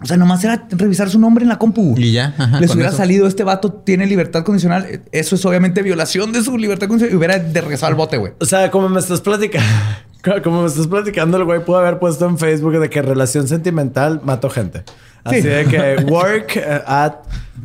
[0.00, 1.94] O sea, nomás era revisar su nombre en la compu.
[1.98, 2.98] Y ya, ajá, Les hubiera eso.
[2.98, 5.00] salido, este vato tiene libertad condicional.
[5.10, 7.14] Eso es obviamente violación de su libertad condicional.
[7.14, 8.32] Y hubiera de regresar al bote, güey.
[8.38, 9.66] O sea, como me estás platicando...
[10.42, 14.20] Como me estás platicando, el güey pudo haber puesto en Facebook de que relación sentimental
[14.24, 14.82] mató gente.
[15.24, 15.48] Así Sí.
[15.48, 17.14] de que work eh, at...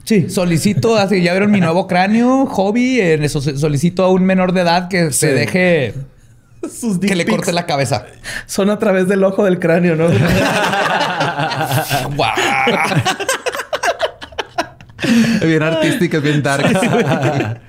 [0.05, 3.01] Sí, solicito, así ya vieron mi nuevo cráneo, hobby.
[3.01, 5.93] En eso solicito a un menor de edad que se deje
[6.79, 8.05] sus dick que le corte la cabeza.
[8.45, 10.07] Son a través del ojo del cráneo, ¿no?
[15.41, 17.59] Bien artística, bien dark.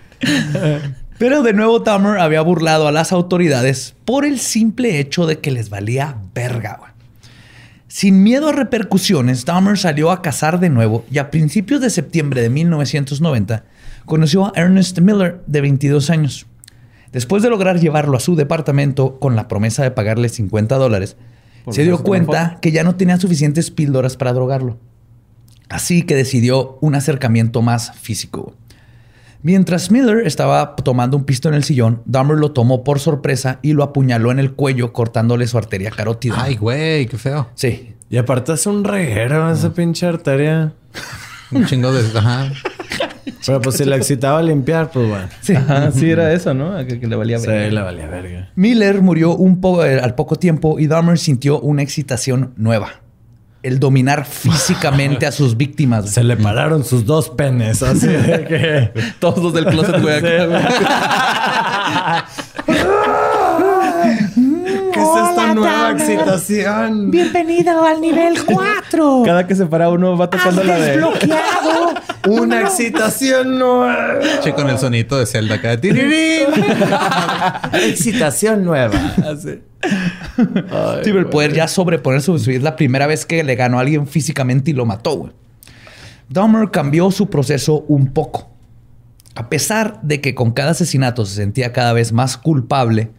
[1.18, 5.50] Pero de nuevo Dahmer había burlado a las autoridades por el simple hecho de que
[5.50, 6.76] les valía verga.
[6.78, 6.92] güey.
[7.88, 12.42] Sin miedo a repercusiones, Dahmer salió a cazar de nuevo y a principios de septiembre
[12.42, 13.64] de 1990
[14.04, 16.46] conoció a Ernest Miller de 22 años.
[17.14, 21.16] Después de lograr llevarlo a su departamento con la promesa de pagarle 50 dólares,
[21.70, 24.78] se dio cuenta que ya no tenía suficientes píldoras para drogarlo.
[25.68, 28.54] Así que decidió un acercamiento más físico.
[29.42, 33.74] Mientras Miller estaba tomando un pisto en el sillón, Dahmer lo tomó por sorpresa y
[33.74, 36.34] lo apuñaló en el cuello cortándole su arteria carótida.
[36.36, 37.48] Ay, güey, qué feo.
[37.54, 37.94] Sí.
[38.10, 40.72] Y aparte es un reguero esa pinche arteria.
[41.52, 42.18] Un chingo de.
[42.18, 42.50] Ajá.
[43.46, 45.26] Pero pues si la excitaba limpiar, pues bueno.
[45.40, 45.54] Sí.
[45.54, 46.76] Ajá, sí era eso, ¿no?
[46.86, 47.72] Que, que le valía Sí, ver.
[47.72, 48.50] le valía verga.
[48.54, 52.88] Miller murió un poco eh, al poco tiempo y Dahmer sintió una excitación nueva.
[53.62, 56.10] El dominar físicamente a sus víctimas.
[56.10, 58.92] Se le pararon sus dos penes, así de que...
[59.20, 60.16] Todos los del closet, güey.
[60.18, 60.62] acá, güey.
[64.92, 67.10] ¿Qué es esta nueva excitación?
[67.10, 69.22] Bienvenido al nivel 4.
[69.24, 70.90] Cada que se para uno va tocando la de...
[70.92, 71.94] Desbloqueado.
[72.26, 74.18] Una excitación nueva.
[74.42, 75.80] Che, con el sonito de Zelda acá.
[75.80, 76.46] Tirirín.
[77.72, 78.98] excitación nueva.
[79.30, 79.60] Así.
[79.86, 83.82] Sí, pero el poder ya sobreponer su es la primera vez que le ganó a
[83.82, 85.32] alguien físicamente y lo mató, güey.
[86.28, 88.50] Dahmer cambió su proceso un poco.
[89.34, 93.10] A pesar de que con cada asesinato se sentía cada vez más culpable,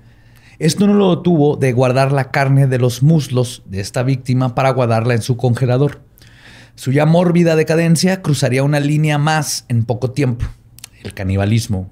[0.57, 4.69] esto no lo detuvo de guardar la carne de los muslos de esta víctima para
[4.69, 6.01] guardarla en su congelador.
[6.75, 10.45] Su ya mórbida decadencia cruzaría una línea más en poco tiempo,
[11.03, 11.89] el canibalismo.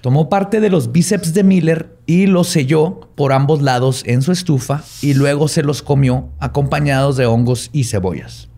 [0.00, 4.32] Tomó parte de los bíceps de Miller y los selló por ambos lados en su
[4.32, 8.48] estufa y luego se los comió acompañados de hongos y cebollas.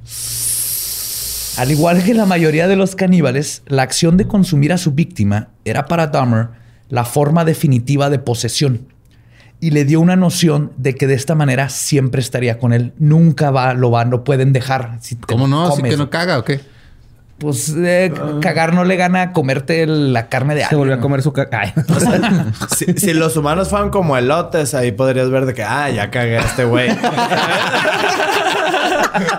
[1.57, 5.49] Al igual que la mayoría de los caníbales, la acción de consumir a su víctima
[5.65, 6.51] era para Dahmer
[6.89, 8.92] la forma definitiva de posesión
[9.63, 12.93] y le dio una noción de que de esta manera siempre estaría con él.
[12.99, 14.99] Nunca va, lo va, no pueden dejar.
[15.01, 15.69] Si ¿Cómo no?
[15.69, 16.61] ¿Así que no caga o qué?
[17.39, 21.23] Pues eh, cagar no le gana a comerte la carne de Se volvió a comer
[21.23, 21.73] su caca.
[22.77, 26.39] Si, si los humanos fueran como elotes, ahí podrías ver de que, ah, ya cagué
[26.39, 26.91] a este güey.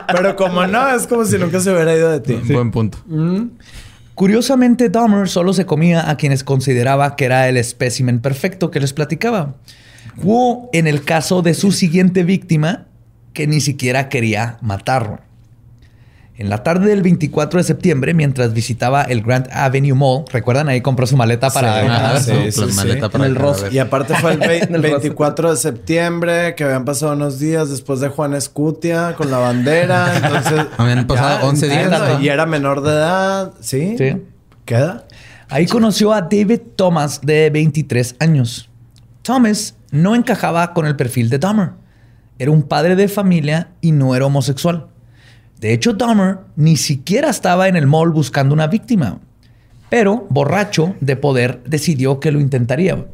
[0.07, 2.39] Pero como no, es como si nunca se hubiera ido de ti.
[2.53, 2.97] Buen punto.
[4.15, 8.93] Curiosamente, Dahmer solo se comía a quienes consideraba que era el espécimen perfecto que les
[8.93, 9.55] platicaba.
[10.25, 12.85] O en el caso de su siguiente víctima,
[13.33, 15.19] que ni siquiera quería matarlo.
[16.35, 20.67] En la tarde del 24 de septiembre, mientras visitaba el Grand Avenue Mall, ¿recuerdan?
[20.67, 22.19] Ahí compró su maleta para...
[22.19, 22.31] Sí,
[22.75, 23.65] maleta para En el Ross.
[23.71, 27.69] Y aparte fue el vei- En el 24 de septiembre, que habían pasado unos días
[27.69, 30.11] después de Juan Escutia con la bandera.
[30.17, 32.21] Entonces, Habían pasado 11 días.
[32.21, 33.53] Y era menor de edad.
[33.59, 33.95] ¿Sí?
[33.99, 34.17] Sí.
[34.65, 35.05] ¿Queda?
[35.49, 38.69] Ahí conoció a David Thomas de 23 años.
[39.21, 41.69] Thomas no encajaba con el perfil de Dahmer.
[42.39, 44.87] Era un padre de familia y no era homosexual.
[45.61, 49.19] De hecho, Dahmer ni siquiera estaba en el mall buscando una víctima.
[49.89, 53.05] Pero, borracho de poder, decidió que lo intentaría.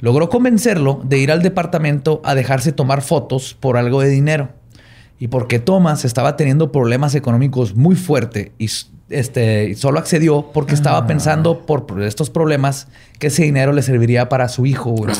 [0.00, 4.50] Logró convencerlo de ir al departamento a dejarse tomar fotos por algo de dinero.
[5.20, 8.68] y porque Thomas estaba teniendo problemas económicos muy fuerte y
[9.10, 12.88] este, solo accedió porque estaba pensando por por estos problemas
[13.18, 14.90] que ese dinero le serviría para su hijo.
[14.90, 15.14] güey.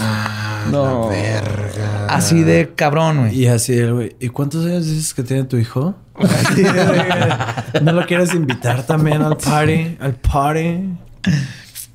[0.70, 1.10] No.
[2.08, 3.42] Así de cabrón, güey.
[3.42, 5.94] Y así güey, ¿y cuántos años dices que tiene tu hijo?
[7.82, 9.96] ¿No lo quieres invitar también al party?
[10.00, 10.80] Al party.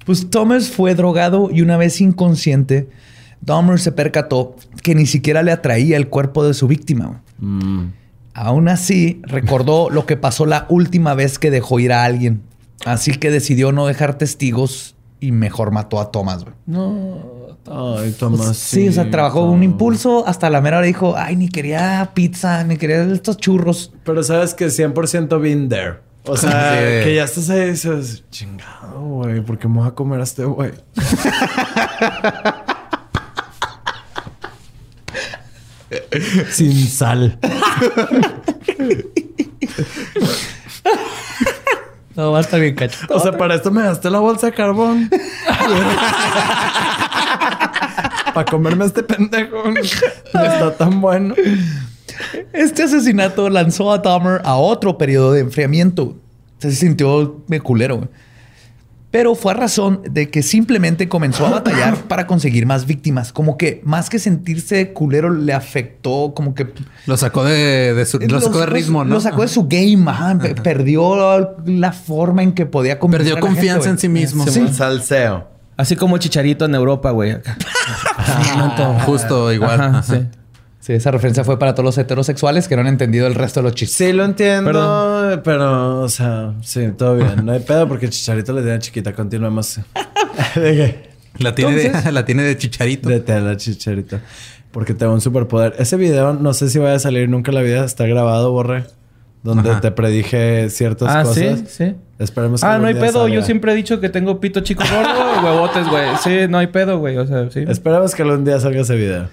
[0.05, 2.89] Pues Thomas fue drogado y una vez inconsciente,
[3.41, 7.21] Dahmer se percató que ni siquiera le atraía el cuerpo de su víctima.
[7.39, 7.87] güey.
[8.33, 12.41] Aún así, recordó lo que pasó la última vez que dejó ir a alguien.
[12.85, 16.43] Así que decidió no dejar testigos y mejor mató a Thomas.
[16.43, 16.55] güey.
[17.65, 18.57] Ay, Tomás.
[18.57, 22.61] Sí, o sea, trabajó un impulso hasta la mera hora dijo, ay, ni quería pizza,
[22.65, 23.93] ni quería estos churros.
[24.03, 25.99] Pero sabes que 100% been there.
[26.25, 27.03] O sea, Sí.
[27.05, 30.23] que ya estás ahí y dices, chingado, güey, ¿por qué me voy a comer a
[30.23, 30.71] este güey?
[36.51, 37.39] Sin sal.
[42.15, 42.99] No, va a estar bien cacho.
[43.09, 45.09] O sea, para esto me gasté la bolsa de carbón.
[48.33, 49.63] para comerme este pendejo.
[50.33, 51.33] No está tan bueno.
[52.51, 56.15] Este asesinato lanzó a Dahmer a otro periodo de enfriamiento.
[56.59, 58.07] Se sintió me culero.
[59.13, 63.31] Pero fue a razón de que simplemente comenzó a batallar para conseguir más víctimas.
[63.31, 66.73] Como que más que sentirse culero le afectó, como que...
[67.05, 69.13] Lo sacó de, de su- lo sacó de ritmo, ¿no?
[69.13, 70.09] Lo sacó de su game.
[70.09, 70.39] ajá.
[70.63, 74.47] Perdió la forma en que podía Perdió a la gente, confianza en sí mismo.
[74.47, 74.67] Sí.
[74.73, 75.47] Salseo.
[75.77, 77.37] Así como Chicharito en Europa, güey.
[79.05, 79.79] Justo igual.
[79.79, 80.03] Ajá, Ajá.
[80.03, 80.27] sí.
[80.83, 83.63] Sí, esa referencia fue para todos los heterosexuales que no han entendido el resto de
[83.63, 83.95] los chistes.
[84.05, 85.41] Sí, lo entiendo, Perdón.
[85.41, 87.45] pero, o sea, sí, todo bien.
[87.45, 89.13] No hay pedo porque Chicharito le tiene chiquita.
[89.13, 89.79] Continuemos.
[90.55, 91.09] ¿De qué?
[91.41, 93.07] La tiene, de, la tiene de chicharito.
[93.07, 94.19] De tela, Chicharito.
[94.71, 95.73] Porque tengo un superpoder.
[95.79, 97.85] Ese video, no sé si vaya a salir nunca en la vida.
[97.85, 98.83] Está grabado, Borre.
[99.41, 99.79] Donde Ajá.
[99.79, 101.59] te predije ciertas Ah, cosas.
[101.59, 101.95] sí, sí.
[102.19, 103.21] Esperemos que Ah, no hay pedo.
[103.21, 103.33] salga.
[103.35, 105.09] Yo siempre he dicho que tengo pito chico gordo
[105.41, 106.07] y huevotes, güey.
[106.23, 107.17] Sí, no hay pedo, güey.
[107.17, 107.63] O sea, sí.
[107.69, 109.27] Esperemos que algún día salga ese video.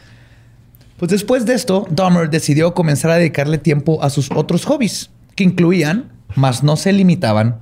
[1.00, 5.44] Pues después de esto, Dahmer decidió comenzar a dedicarle tiempo a sus otros hobbies, que
[5.44, 7.58] incluían, mas no se limitaban,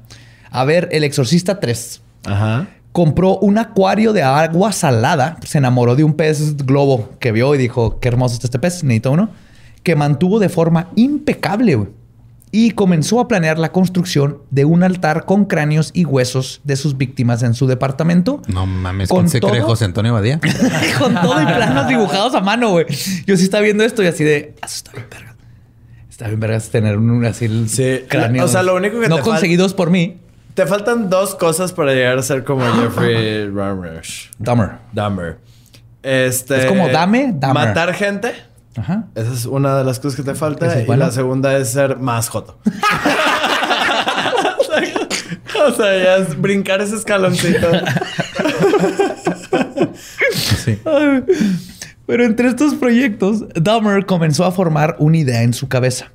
[0.50, 2.02] a ver El Exorcista 3.
[2.24, 2.66] Ajá.
[2.90, 7.58] Compró un acuario de agua salada, se enamoró de un pez globo que vio y
[7.58, 9.30] dijo, qué hermoso está este pez, necesito uno,
[9.84, 11.88] que mantuvo de forma impecable, güey.
[12.50, 16.96] Y comenzó a planear la construcción de un altar con cráneos y huesos de sus
[16.96, 18.40] víctimas en su departamento.
[18.48, 20.40] No mames, Con ¿con se cree todo- José Antonio Badía?
[20.98, 22.86] con todo y planos dibujados a mano, güey.
[23.26, 25.36] Yo sí estaba viendo esto y así de, "Ah, eso está bien verga.
[26.08, 28.44] Está bien vergas tener un así el Sí, cráneo.
[28.44, 30.18] o sea, lo único que no te conseguidos por mí.
[30.54, 34.28] Te faltan dos cosas para llegar a ser como Jeffrey Rush.
[34.38, 34.70] Dahmer.
[34.92, 35.38] Dahmer.
[36.02, 36.58] Este...
[36.60, 37.68] Es como dame, Dahmer.
[37.68, 38.32] Matar gente.
[38.78, 39.06] Ajá.
[39.14, 40.80] Esa es una de las cosas que te falta.
[40.80, 41.04] Y bueno.
[41.06, 42.58] la segunda es ser más joto.
[45.68, 47.68] o sea, ya es brincar ese escaloncito.
[50.64, 50.78] Sí.
[52.06, 56.12] Pero entre estos proyectos, Dahmer comenzó a formar una idea en su cabeza.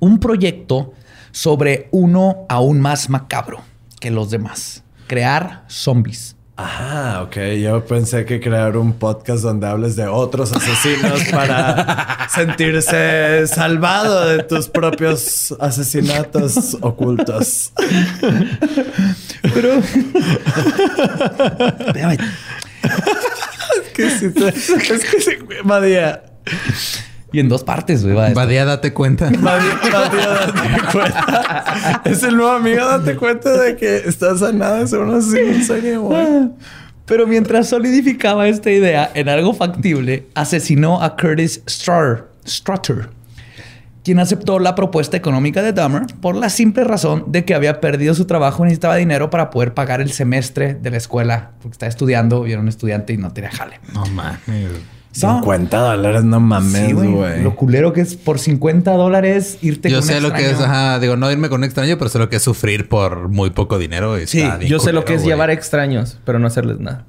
[0.00, 0.94] Un proyecto
[1.30, 3.60] sobre uno aún más macabro
[4.00, 4.82] que los demás.
[5.06, 6.36] Crear zombies.
[6.64, 7.36] Ah, ok.
[7.60, 14.44] Yo pensé que crear un podcast donde hables de otros asesinos para sentirse salvado de
[14.44, 17.72] tus propios asesinatos ocultos.
[19.54, 19.72] Pero...
[21.86, 22.16] Espérame.
[23.94, 25.32] Que te- es que sí,
[25.64, 26.22] Madía.
[27.32, 28.34] Y en dos partes, güey.
[28.34, 29.30] Badía, date cuenta.
[29.38, 32.02] Madía, date cuenta.
[32.04, 35.96] Es el nuevo amigo, date cuenta de que estás a nada de ser un serie,
[35.96, 36.50] güey.
[37.06, 43.10] Pero mientras solidificaba esta idea en algo factible, asesinó a Curtis Strutter, Strutter,
[44.04, 48.14] quien aceptó la propuesta económica de Dahmer por la simple razón de que había perdido
[48.14, 51.90] su trabajo y necesitaba dinero para poder pagar el semestre de la escuela, porque estaba
[51.90, 53.80] estudiando y era un estudiante y no tenía jale.
[53.92, 54.70] No mames.
[55.12, 57.10] 50 dólares, no mames, Sí, güey.
[57.10, 57.42] güey.
[57.42, 60.50] Lo culero que es por 50 dólares irte Yo con un sé lo que es,
[60.52, 60.72] extraño.
[60.72, 63.50] ajá, digo, no irme con un extraño, pero sé lo que es sufrir por muy
[63.50, 64.18] poco dinero.
[64.18, 65.32] y Sí, está bien yo sé lo que es güey.
[65.32, 67.04] llevar extraños, pero no hacerles nada.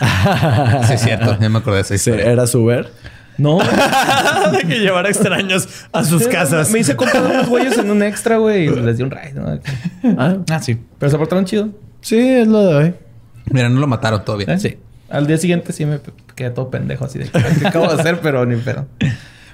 [0.86, 1.38] Sí, es cierto.
[1.40, 2.30] Ya me acordé de esa Sí, historia.
[2.32, 2.92] ¿Era su ver?
[3.38, 3.58] No.
[4.52, 6.70] de que llevar extraños a sus casas.
[6.70, 9.32] Me hice comprar unos güeyes en un extra, güey, y les di un ride.
[9.34, 9.60] ¿no?
[10.18, 10.78] Ah, Ah, sí.
[10.98, 11.68] Pero se portaron chido.
[12.00, 12.94] sí, es lo de hoy.
[13.50, 14.54] Mira, no lo mataron todavía.
[14.54, 14.58] ¿eh?
[14.58, 14.76] Sí.
[15.08, 15.98] Al día siguiente sí me
[16.36, 18.20] quedé todo pendejo así de ¿qué acabo de hacer?
[18.20, 18.86] Pero ni pedo.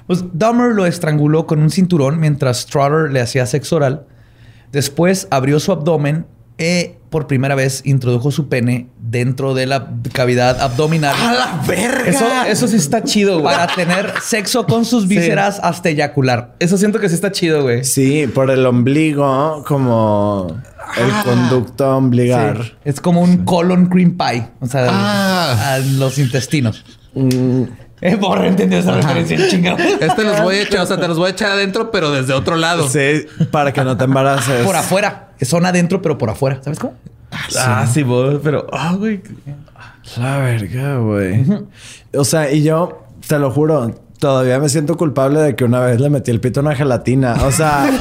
[0.07, 4.07] Pues Dahmer lo estranguló con un cinturón mientras Strutter le hacía sexo oral.
[4.73, 6.27] Después abrió su abdomen
[6.59, 11.15] e por primera vez introdujo su pene dentro de la cavidad abdominal.
[11.15, 12.07] ¡A la verga!
[12.07, 13.55] Eso, eso sí está chido, güey.
[13.55, 16.57] Para tener sexo con sus vísceras hasta eyacular.
[16.59, 17.85] Eso siento que sí está chido, güey.
[17.85, 20.61] Sí, por el ombligo, como
[20.97, 22.65] el conducto ombligar.
[22.65, 22.73] Sí.
[22.87, 24.49] Es como un colon cream pie.
[24.61, 26.83] O sea, a los intestinos.
[28.05, 29.79] Eh, borra, entendió esa referencia, chingado.
[29.79, 32.33] Este los voy a echar, o sea, te los voy a echar adentro, pero desde
[32.33, 32.89] otro lado.
[32.89, 34.67] Sí, para que no te embaraces.
[34.67, 35.29] Por afuera.
[35.41, 36.59] Son adentro, pero por afuera.
[36.65, 36.95] ¿Sabes cómo?
[37.57, 39.23] Ah, sí, vos, pero, ah, güey.
[40.17, 41.45] La verga, güey.
[42.15, 46.01] O sea, y yo te lo juro, todavía me siento culpable de que una vez
[46.01, 47.35] le metí el pito a una gelatina.
[47.45, 47.89] O sea.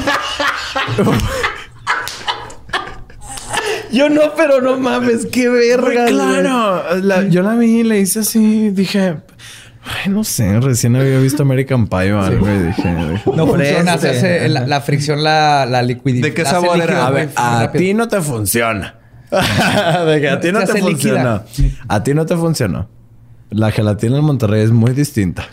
[3.92, 6.06] Yo no, pero no mames, qué verga.
[6.06, 9.16] Claro, la- yo la vi y le hice así, dije,
[9.84, 13.98] ay, no sé, recién había visto American Pie o algo y dije, dije, No funciona.
[13.98, 16.22] Se hace la, la fricción, la, la liquidez.
[16.22, 17.06] ¿De qué sabor era?
[17.06, 18.96] a ver, a ti no te funciona.
[20.06, 21.44] de que a ti no te líquida.
[21.88, 22.88] A ti no te funcionó.
[23.50, 25.44] La gelatina en Monterrey es muy distinta.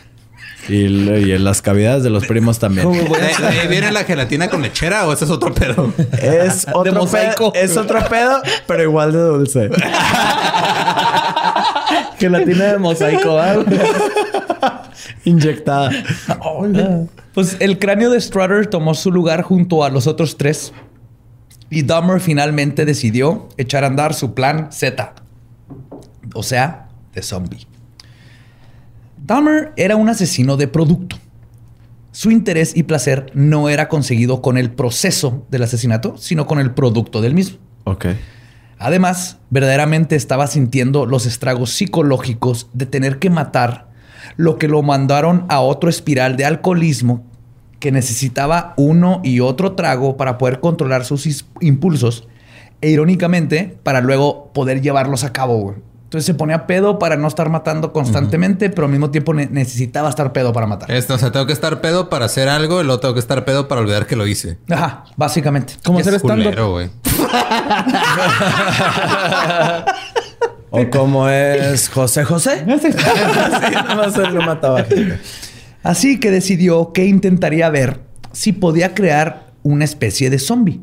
[0.67, 2.91] Y, en las cavidades de los primos también.
[2.91, 5.93] ¿De, de ahí viene la gelatina con lechera o ese es otro pedo?
[6.21, 7.53] Es otro mosaico.
[7.53, 9.69] pedo, es otro pedo, pero igual de dulce.
[12.19, 13.65] Gelatina de mosaico, güey?
[15.23, 15.91] Inyectada.
[17.33, 20.73] Pues el cráneo de Strutter tomó su lugar junto a los otros tres.
[21.69, 25.13] Y Dahmer finalmente decidió echar a andar su plan Z.
[26.33, 27.68] O sea, de zombie.
[29.29, 31.15] Dahmer era un asesino de producto.
[32.11, 36.71] Su interés y placer no era conseguido con el proceso del asesinato, sino con el
[36.71, 37.59] producto del mismo.
[37.83, 38.07] Ok.
[38.79, 43.89] Además, verdaderamente estaba sintiendo los estragos psicológicos de tener que matar,
[44.35, 47.23] lo que lo mandaron a otro espiral de alcoholismo
[47.79, 52.27] que necesitaba uno y otro trago para poder controlar sus impulsos
[52.81, 55.75] e irónicamente para luego poder llevarlos a cabo.
[56.09, 60.09] Entonces se ponía pedo para no estar matando constantemente, pero al mismo tiempo ne- necesitaba
[60.09, 60.89] estar pedo para matar.
[60.89, 63.45] Esto, o sea, tengo que estar pedo para hacer algo y luego tengo que estar
[63.45, 64.57] pedo para olvidar que lo hice.
[64.71, 65.75] Ajá, básicamente.
[65.83, 66.07] ¿Cómo Yes.
[66.07, 66.45] hacer stand-up?
[66.45, 66.89] Culero, güey.
[70.71, 72.59] O como es José José.
[72.81, 72.87] sí,
[73.87, 74.83] nomás él lo mataba.
[74.83, 75.19] gente.
[75.81, 78.01] Así que decidió que intentaría ver
[78.33, 80.81] si podía crear una especie de zombie.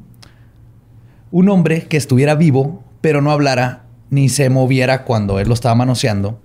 [1.30, 5.74] Un hombre que estuviera vivo, pero no hablara ni se moviera cuando él lo estaba
[5.74, 6.40] manoseando.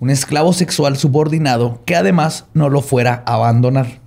[0.00, 4.05] Un esclavo sexual subordinado que además no lo fuera a abandonar.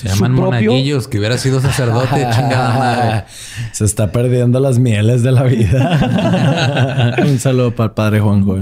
[0.00, 3.24] Se llaman propio- monaguillos, que hubiera sido sacerdote, chingada madre.
[3.72, 7.16] Se está perdiendo las mieles de la vida.
[7.26, 8.56] Un saludo para el padre Juanjo.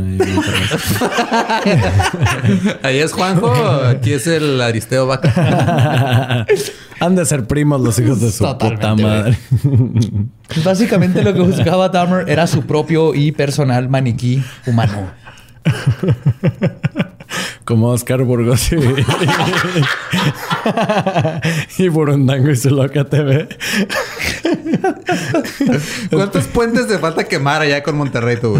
[2.82, 3.52] Ahí es Juanjo,
[3.88, 6.44] aquí es el Aristeo Vaca.
[7.00, 9.38] Han de ser primos los hijos de su Totalmente, puta madre.
[10.64, 15.06] Básicamente lo que buscaba Dahmer era su propio y personal maniquí humano.
[17.64, 18.76] Como Oscar Burgos y,
[21.82, 23.48] y Burundango y su loca TV.
[26.10, 28.58] ¿Cuántos puentes te falta quemar allá con Monterrey tú?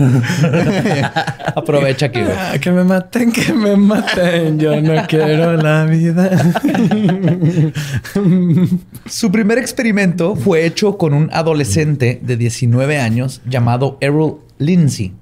[1.55, 2.21] Aprovecha aquí.
[2.21, 4.59] Ah, que me maten, que me maten.
[4.59, 6.31] Yo no quiero la vida.
[9.07, 15.13] Su primer experimento fue hecho con un adolescente de 19 años llamado Errol Lindsay,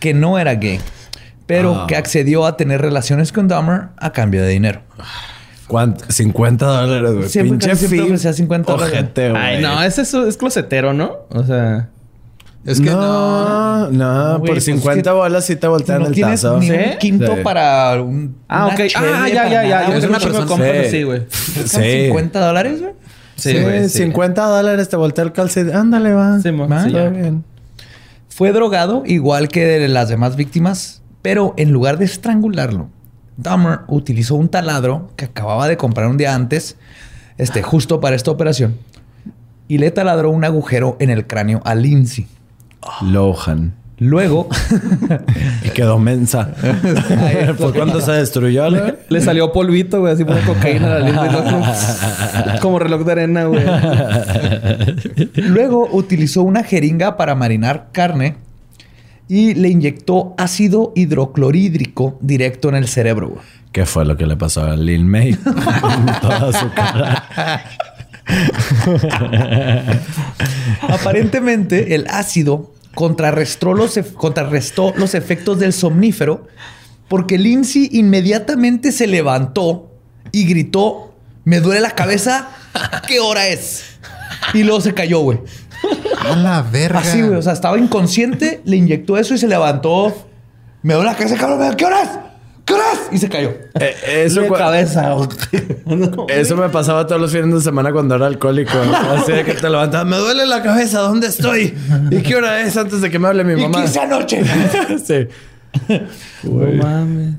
[0.00, 0.80] que no era gay,
[1.46, 4.80] pero que accedió a tener relaciones con Dahmer a cambio de dinero.
[5.66, 6.04] ¿Cuánto?
[6.10, 7.28] 50 dólares, güey.
[7.28, 8.04] Siempre- Pinche siempre fee.
[8.04, 8.94] ofrecía 50 dólares.
[8.94, 9.42] Ojete, güey.
[9.42, 11.12] Ay, no, ese es, es closetero, ¿no?
[11.30, 11.88] O sea...
[12.66, 13.90] Es que no.
[13.90, 16.40] no, no, Güey, por pues 50 es que bolas sí te voltean no el tienes
[16.40, 16.58] tazo.
[16.60, 16.72] ni ¿Sí?
[16.74, 17.40] un quinto Sí.
[17.42, 18.36] para un.
[18.48, 18.80] Ah, ok.
[18.96, 19.98] Ah, ya, ya, ya.
[20.00, 20.86] Yo una persona- compas Sí.
[20.86, 21.26] así, güey.
[21.30, 22.04] Sí.
[22.06, 22.92] 50 dólares, güey.
[23.36, 23.88] Sí, Sí, güey.
[23.90, 23.98] sí.
[24.04, 25.74] 50 dólares te voltea el calcetín.
[25.76, 26.38] Ándale, va.
[26.40, 27.08] Sí, todo ya.
[27.10, 27.44] bien.
[28.30, 32.90] Fue drogado igual que de las demás víctimas, pero en lugar de estrangularlo,
[33.38, 36.76] Dahmer utilizó un taladro que acababa de comprar un día antes,
[37.38, 38.76] este, justo para esta operación,
[39.66, 42.26] y le taladró un agujero en el cráneo a Lindsay.
[43.00, 43.72] Lohan.
[43.96, 44.50] Luego,
[45.64, 46.52] Y quedó mensa.
[47.56, 48.68] Fue cuando se destruyó.
[49.08, 52.60] Le salió polvito, güey, así por cocaína a la línea, loco.
[52.60, 53.64] Como reloj de arena, güey.
[55.36, 58.36] luego utilizó una jeringa para marinar carne
[59.28, 63.28] y le inyectó ácido hidroclorhídrico directo en el cerebro.
[63.30, 63.42] güey.
[63.72, 65.34] ¿Qué fue lo que le pasó a Lil May?
[66.20, 67.24] Toda su cara.
[70.82, 76.46] Aparentemente, el ácido contrarrestó los, contrarrestó los efectos del somnífero
[77.08, 79.90] porque Lindsay inmediatamente se levantó
[80.32, 81.14] y gritó:
[81.44, 82.48] Me duele la cabeza,
[83.06, 83.84] ¿qué hora es?
[84.52, 85.40] Y luego se cayó, güey.
[86.30, 87.00] A la verga.
[87.00, 87.34] Así, güey.
[87.36, 90.14] O sea, estaba inconsciente, le inyectó eso y se levantó.
[90.82, 91.58] Me duele la cabeza, cabrón.
[91.68, 92.18] me- ¿Qué horas?
[92.64, 92.98] ¿Qué horas?
[93.12, 93.50] Y se cayó.
[93.78, 95.14] Eh, eso, De cabeza.
[96.28, 98.72] eso me pasaba todos los fines de semana cuando era alcohólico.
[99.10, 100.06] Así de que te levantabas.
[100.06, 101.00] Me duele la cabeza.
[101.00, 101.74] ¿Dónde estoy?
[102.10, 103.78] ¿Y qué hora es antes de que me hable mi ¿Y mamá?
[103.80, 104.42] qué hice anoche?
[105.06, 105.28] sí.
[106.44, 107.34] No mames.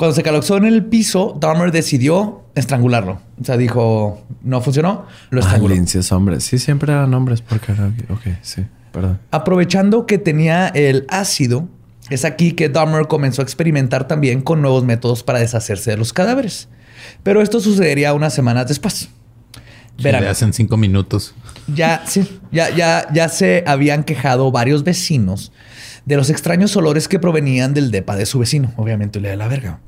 [0.00, 3.20] Cuando se calexó en el piso, Dahmer decidió estrangularlo.
[3.38, 5.74] O sea, dijo, no funcionó, lo Ah, estranguló.
[5.74, 6.42] Linces hombres.
[6.42, 7.92] Sí, siempre eran hombres porque era...
[8.08, 8.64] Ok, sí.
[8.92, 9.20] Perdón.
[9.30, 11.68] Aprovechando que tenía el ácido,
[12.08, 16.14] es aquí que Dahmer comenzó a experimentar también con nuevos métodos para deshacerse de los
[16.14, 16.70] cadáveres.
[17.22, 19.10] Pero esto sucedería unas semanas después.
[20.02, 21.34] Verán, Le hacen cinco minutos.
[21.66, 25.52] ya, sí, ya, ya, ya se habían quejado varios vecinos
[26.10, 28.72] de los extraños olores que provenían del depa de su vecino.
[28.76, 29.78] Obviamente le da la verga.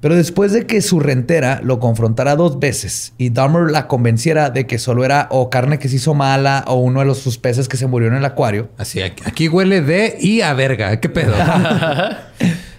[0.00, 4.64] Pero después de que su rentera lo confrontara dos veces y Dahmer la convenciera de
[4.66, 7.66] que solo era o carne que se hizo mala o uno de los sus peces
[7.68, 11.00] que se murió en el acuario, Así, aquí, huele de y a verga.
[11.00, 11.34] ¿Qué pedo?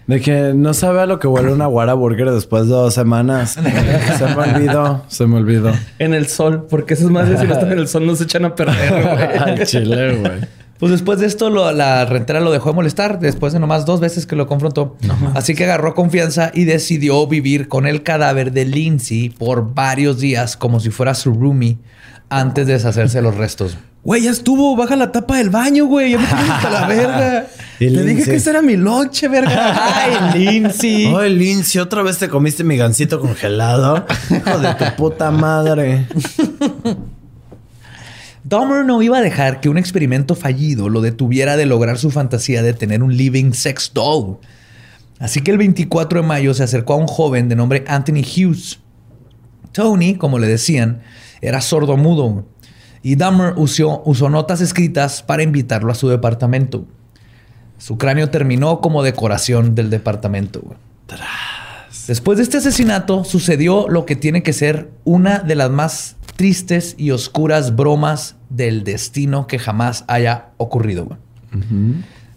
[0.08, 3.52] De que no sabe a lo que huele una Wara Burger después de dos semanas.
[3.52, 5.06] se me olvidó.
[5.08, 5.72] Se me olvidó.
[6.00, 8.44] En el sol, porque esas madres si no están en el sol no se echan
[8.44, 9.38] a perder, güey.
[9.38, 10.59] Al chile, güey.
[10.80, 14.00] Pues después de esto, lo- la rentera lo dejó de molestar, después de nomás dos
[14.00, 14.96] veces que lo confrontó.
[15.36, 20.56] Así que agarró confianza y decidió vivir con el cadáver de Lindsay por varios días,
[20.56, 21.78] como si fuera su roomie,
[22.30, 23.78] antes de deshacerse de los restos.
[24.02, 24.78] Güey, ya estuvo.
[24.78, 26.12] Baja la tapa del baño, güey.
[26.12, 27.48] Ya me tienes hasta la verga.
[27.82, 29.74] Y Te dije que ese era mi lonche, verga.
[30.34, 31.08] ¡Ay, Lindsay!
[31.08, 34.06] Oye, Lindsay, ¿otra vez te comiste mi gancito congelado?
[34.30, 36.08] Hijo de tu puta madre.
[38.50, 42.64] Dahmer no iba a dejar que un experimento fallido lo detuviera de lograr su fantasía
[42.64, 44.40] de tener un living sex doll.
[45.20, 48.80] Así que el 24 de mayo se acercó a un joven de nombre Anthony Hughes.
[49.72, 51.04] Tony, como le decían,
[51.42, 52.44] era sordo mudo
[53.04, 56.88] y Dahmer usó, usó notas escritas para invitarlo a su departamento.
[57.78, 60.64] Su cráneo terminó como decoración del departamento.
[62.10, 66.96] Después de este asesinato sucedió lo que tiene que ser una de las más tristes
[66.98, 71.20] y oscuras bromas del destino que jamás haya ocurrido.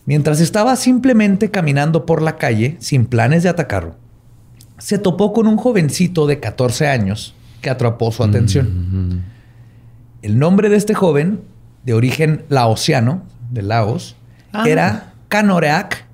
[0.05, 3.97] Mientras estaba simplemente caminando por la calle sin planes de atacarlo,
[4.77, 9.25] se topó con un jovencito de 14 años que atrapó su atención.
[10.21, 11.41] El nombre de este joven,
[11.83, 14.17] de origen laosiano, de Laos,
[14.67, 16.05] era Kanoreak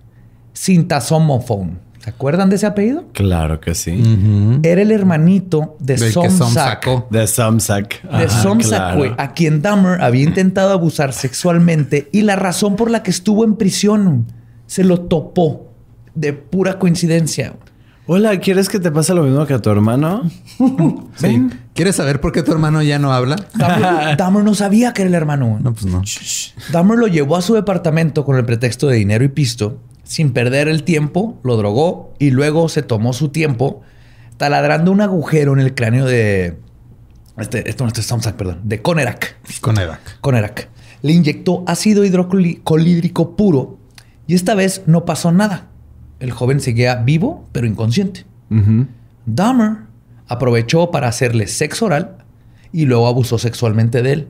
[0.52, 1.87] Sintasomophone.
[2.08, 3.04] ¿Se acuerdan de ese apellido?
[3.12, 4.02] Claro que sí.
[4.62, 7.10] Era el hermanito de Somsak.
[7.10, 8.02] De Samsak.
[8.10, 8.96] De Somsak, claro.
[8.96, 13.44] güey, a quien Dahmer había intentado abusar sexualmente y la razón por la que estuvo
[13.44, 14.24] en prisión
[14.66, 15.70] se lo topó
[16.14, 17.52] de pura coincidencia.
[18.06, 20.22] Hola, ¿quieres que te pase lo mismo que a tu hermano?
[21.16, 21.46] Sí.
[21.74, 23.36] ¿Quieres saber por qué tu hermano ya no habla?
[23.54, 25.58] Dahmer, Dahmer no sabía que era el hermano.
[25.60, 26.02] No, pues no.
[26.72, 29.82] Dahmer lo llevó a su departamento con el pretexto de dinero y pisto.
[30.08, 33.82] Sin perder el tiempo, lo drogó y luego se tomó su tiempo
[34.38, 36.56] taladrando un agujero en el cráneo de...
[37.36, 38.60] Este, esto no este es Samsak, perdón.
[38.64, 39.36] De Conerak.
[39.60, 40.18] Con Evac.
[40.22, 40.70] Conerak.
[41.02, 43.76] Le inyectó ácido hidrocolídrico puro
[44.26, 45.66] y esta vez no pasó nada.
[46.20, 48.24] El joven seguía vivo, pero inconsciente.
[49.26, 49.76] Dahmer
[50.26, 52.24] aprovechó para hacerle sexo oral
[52.72, 54.28] y luego abusó sexualmente de él.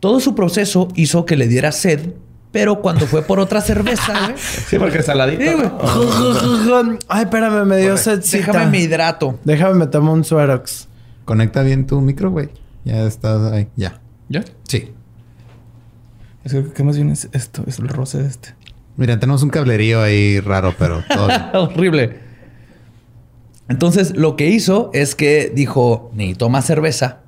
[0.00, 2.14] Todo su proceso hizo que le diera sed,
[2.52, 5.42] pero cuando fue por otra cerveza, güey, Sí, porque saladito.
[5.42, 6.98] Sí, güey.
[7.08, 8.46] Ay, espérame, me dio sedcita.
[8.52, 9.38] déjame me hidrato.
[9.44, 10.88] Déjame, me tomo un Suerox.
[11.24, 12.48] Conecta bien tu micro, güey.
[12.84, 13.68] Ya estás ahí.
[13.76, 14.00] Ya.
[14.28, 14.44] ¿Ya?
[14.66, 14.92] Sí.
[16.44, 17.62] Es que, ¿qué más bien es esto?
[17.66, 18.54] Es el roce de este.
[18.96, 21.42] Mira, tenemos un cablerío ahí raro, pero todo bien.
[21.54, 22.20] Horrible.
[23.68, 27.18] Entonces, lo que hizo es que dijo, necesito más cerveza.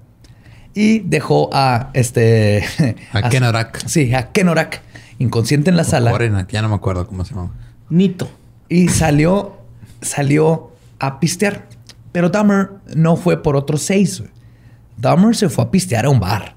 [0.75, 2.65] Y dejó a este...
[3.13, 3.87] A Kenorak.
[3.87, 4.81] Sí, a Kenorak,
[5.23, 6.11] inconsciente en la sala.
[6.11, 7.51] Corena, ya no me acuerdo cómo se llama.
[7.89, 8.29] Nito.
[8.69, 9.57] Y salió,
[10.01, 11.69] salió a pistear.
[12.13, 14.21] Pero Dahmer no fue por otros seis.
[14.21, 14.31] güey.
[14.99, 16.57] Dahmer se fue a pistear a un bar.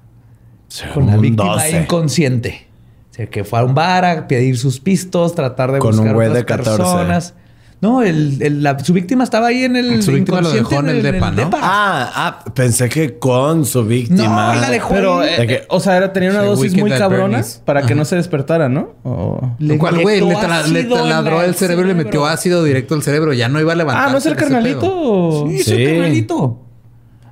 [0.93, 1.81] Con la Un víctima 12.
[1.83, 2.67] inconsciente.
[3.11, 5.97] O sea, que fue a un bar a pedir sus pistos, tratar de Con un
[5.99, 6.69] buscar güey otras de 14.
[6.83, 7.33] personas.
[7.81, 10.89] No, el, el- la- su víctima estaba ahí en el Su víctima lo dejó en
[10.89, 11.49] el inconsciente, depa, ¿no?
[11.61, 12.11] Ah,
[12.45, 14.55] ah, pensé que con su víctima.
[14.55, 16.89] No, la dejó Pero, eh, De que- o sea, era, tenía una Sí, dosis muy
[16.91, 17.95] cabrona para que Ajá.
[17.95, 18.93] no se despertara, ¿no?
[19.03, 20.21] O- Le ¿Cuál güey?
[20.21, 23.33] Le, taladró la- el cerebro y le metió ácido directo al cerebro.
[23.33, 24.07] Ya no iba a levantar.
[24.07, 25.45] Ah, ¿no es el carnalito?
[25.49, 25.85] Sí, es el Sí.
[25.85, 26.61] carnalito.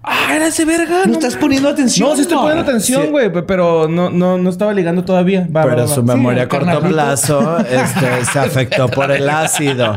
[0.06, 1.06] Ah, era ese verga.
[1.06, 2.10] No, estás poniendo atención.
[2.10, 5.48] No, sí estoy poniendo atención, güey, pe- pero no, no, no estaba ligando todavía.
[5.56, 5.88] Va, Pero va, va.
[5.88, 6.94] su memoria a corto carnalito.
[6.94, 9.96] plazo este, se afectó por el ácido.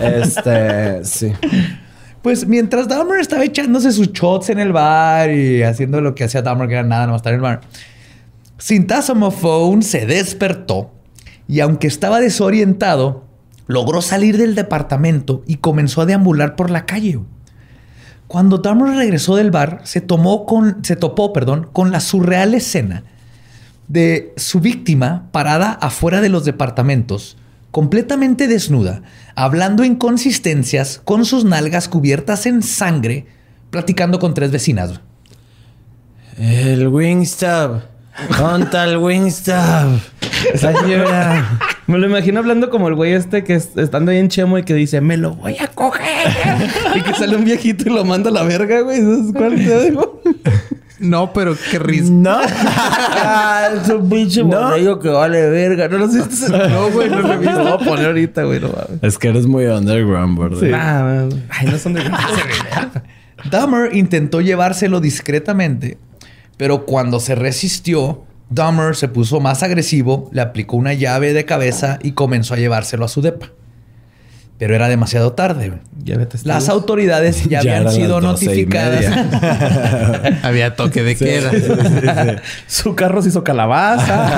[0.00, 1.32] Este, sí.
[2.22, 6.42] Pues mientras Dahmer estaba echándose sus shots en el bar y haciendo lo que hacía
[6.42, 7.60] Dahmer, que era nada, no estar en el bar.
[8.58, 10.90] Sintasamophone se despertó
[11.48, 13.24] y aunque estaba desorientado,
[13.66, 17.18] logró salir del departamento y comenzó a deambular por la calle.
[18.28, 23.02] Cuando Dahmer regresó del bar, se, tomó con, se topó perdón, con la surreal escena
[23.88, 27.38] de su víctima parada afuera de los departamentos,
[27.70, 29.02] completamente desnuda,
[29.34, 33.26] hablando inconsistencias con sus nalgas cubiertas en sangre,
[33.70, 35.00] platicando con tres vecinas.
[36.38, 37.97] El Wingstop.
[38.36, 40.00] Conta el Wingstop.
[41.86, 44.62] Me lo imagino hablando como el güey este que es- estando ahí en Chemo y
[44.64, 46.28] que dice, me lo voy a coger.
[46.94, 49.00] y que sale un viejito y lo manda a la verga, güey.
[49.00, 50.22] ¿Sabes cuál te digo?
[51.00, 52.10] No, pero qué risa.
[52.10, 52.38] No.
[52.40, 54.98] Ah, es un pinche No.
[55.00, 55.88] que vale verga.
[55.88, 56.18] No lo sé.
[56.50, 57.56] No, güey, no lo he visto.
[57.56, 58.60] Lo voy a poner ahorita, güey.
[58.60, 58.70] No.
[59.00, 60.60] Es que eres muy underground, bro.
[60.60, 62.02] Nah, ay, no son de...
[63.50, 65.96] Dahmer intentó llevárselo discretamente,
[66.58, 71.98] pero cuando se resistió, Dahmer se puso más agresivo, le aplicó una llave de cabeza
[72.02, 73.52] y comenzó a llevárselo a su depa.
[74.58, 75.74] Pero era demasiado tarde.
[76.42, 79.04] Las autoridades ya, Ya habían sido notificadas.
[80.42, 82.42] Había toque de queda.
[82.66, 84.32] Su carro se hizo calabaza.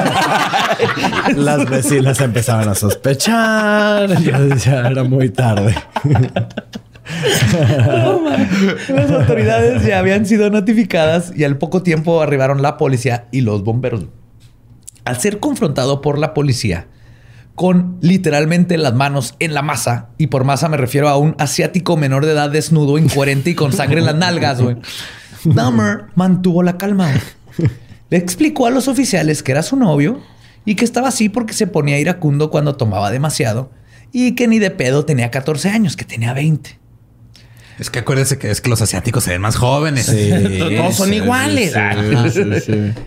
[1.37, 4.23] Las vecinas empezaban a sospechar.
[4.23, 5.75] Ya, ya era muy tarde.
[8.89, 13.65] Las autoridades ya habían sido notificadas y al poco tiempo arribaron la policía y los
[13.65, 14.07] bomberos.
[15.05, 16.87] Al ser confrontado por la policía
[17.61, 21.95] con literalmente las manos en la masa, y por masa me refiero a un asiático
[21.99, 24.77] menor de edad desnudo, incoherente y con sangre en las nalgas, güey.
[25.45, 27.12] Dahmer mantuvo la calma.
[28.09, 30.20] Le explicó a los oficiales que era su novio
[30.65, 33.70] y que estaba así porque se ponía iracundo cuando tomaba demasiado
[34.11, 36.80] y que ni de pedo tenía 14 años, que tenía 20.
[37.81, 40.07] Es que acuérdese que es que los asiáticos se ven más jóvenes.
[40.77, 41.74] Todos son iguales.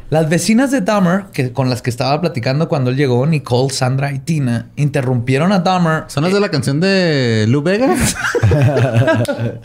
[0.09, 4.11] Las vecinas de Dahmer, que, con las que estaba platicando cuando él llegó, Nicole, Sandra
[4.11, 6.05] y Tina, interrumpieron a Dahmer.
[6.07, 7.95] ¿Son las de la canción de Lou Vega?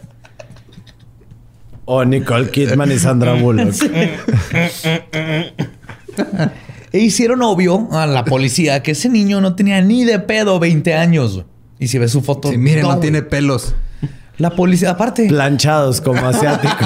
[1.90, 3.72] O Nicole Kidman y Sandra Bullock.
[6.92, 10.92] E hicieron obvio a la policía que ese niño no tenía ni de pedo 20
[10.92, 11.46] años.
[11.78, 12.50] Y si ves su foto...
[12.50, 13.00] Sí, miren, no, güey.
[13.00, 13.74] tiene pelos.
[14.38, 16.76] La policía, aparte, Planchados como asiático.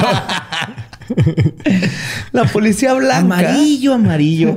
[2.33, 3.19] la policía blanca...
[3.19, 4.57] Amarillo, amarillo.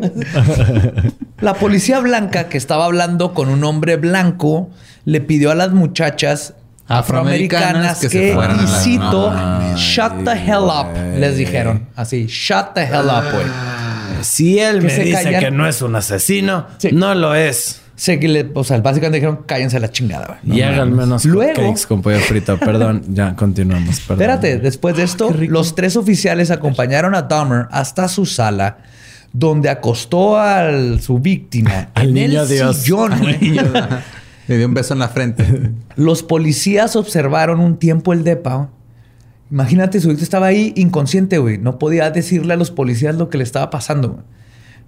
[1.41, 4.69] La policía blanca que estaba hablando con un hombre blanco
[5.03, 6.53] le pidió a las muchachas
[6.87, 9.33] Afroamericanas afroamericanas que que, se y cito,
[9.75, 11.89] shut the hell up, les dijeron.
[11.95, 13.47] Así, shut the hell up, güey.
[14.21, 15.41] Si él Que me dice callan.
[15.41, 16.89] que no es un asesino, Sí.
[16.93, 17.81] no lo es.
[17.95, 20.57] Sé que le, o sea, básicamente dijeron, cállense a la chingada, güey.
[20.57, 22.57] y hagan menos Luego- con pollo frito.
[22.59, 24.01] Perdón, ya continuamos.
[24.01, 24.21] Perdón.
[24.21, 28.79] Espérate, después de esto, los tres oficiales acompañaron a Dahmer hasta su sala,
[29.31, 30.69] donde acostó a
[30.99, 32.77] su víctima Al en niño el Dios.
[32.77, 33.39] sillón, güey.
[34.47, 35.71] Le dio un beso en la frente.
[35.95, 38.69] Los policías observaron un tiempo el depa.
[39.49, 41.57] Imagínate, su víctima estaba ahí inconsciente, güey.
[41.57, 44.09] No podía decirle a los policías lo que le estaba pasando.
[44.09, 44.23] güey.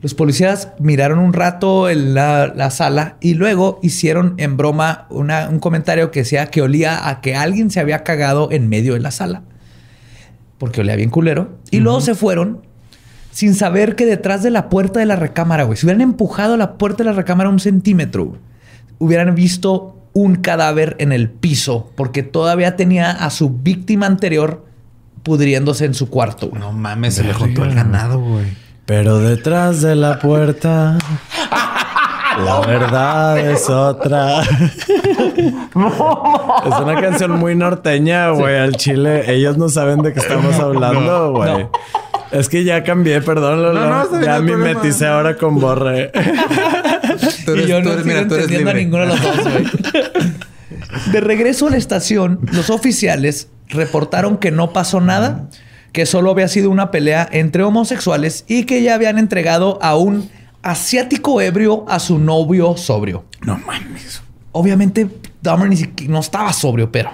[0.01, 5.49] Los policías miraron un rato en la, la sala y luego hicieron en broma una-
[5.49, 8.99] un comentario que decía que olía a que alguien se había cagado en medio de
[8.99, 9.41] la sala.
[10.59, 11.57] Porque olía bien culero.
[11.71, 12.61] Y luego se fueron
[13.31, 16.77] sin saber que detrás de la puerta de la recámara, güey, si hubieran empujado la
[16.77, 18.39] puerta de la recámara un centímetro, güey,
[18.99, 24.65] hubieran visto un cadáver en el piso porque todavía tenía a su víctima anterior
[25.23, 26.49] pudriéndose en su cuarto.
[26.49, 26.59] güey.
[26.61, 28.45] No mames, se le juntó el ganado, güey.
[28.87, 30.97] Pero detrás de la puerta,
[32.43, 34.41] la verdad es otra.
[34.43, 35.51] es
[36.81, 38.57] una canción muy norteña, güey.
[38.57, 41.67] Al chile, ellos no saben de qué estamos hablando, güey.
[42.31, 43.87] Es que ya cambié, perdón, Lolo.
[43.89, 46.11] No, no, ya no me meticé ahora con Borre.
[47.45, 48.85] Tú eres, y yo tú no eres- mira, tú eres entendiendo a libre.
[48.85, 49.65] ninguno de los dos, güey.
[51.11, 55.49] De regreso a la estación, los oficiales reportaron que no pasó nada,
[55.97, 60.29] que solo había sido una pelea entre homosexuales y que ya habían entregado a un
[60.61, 63.25] asiático ebrio a su novio sobrio.
[63.41, 64.21] No mames.
[64.51, 65.09] Obviamente,
[65.41, 67.09] Dahmer ni siquiera no estaba sobrio, pero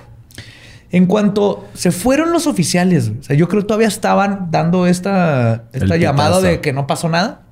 [0.91, 5.63] en cuanto se fueron los oficiales, o sea, yo creo que todavía estaban dando esta,
[5.71, 7.43] esta llamada de que no pasó nada.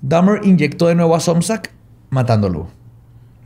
[0.00, 1.72] Dahmer inyectó de nuevo a Somsak,
[2.08, 2.68] matándolo.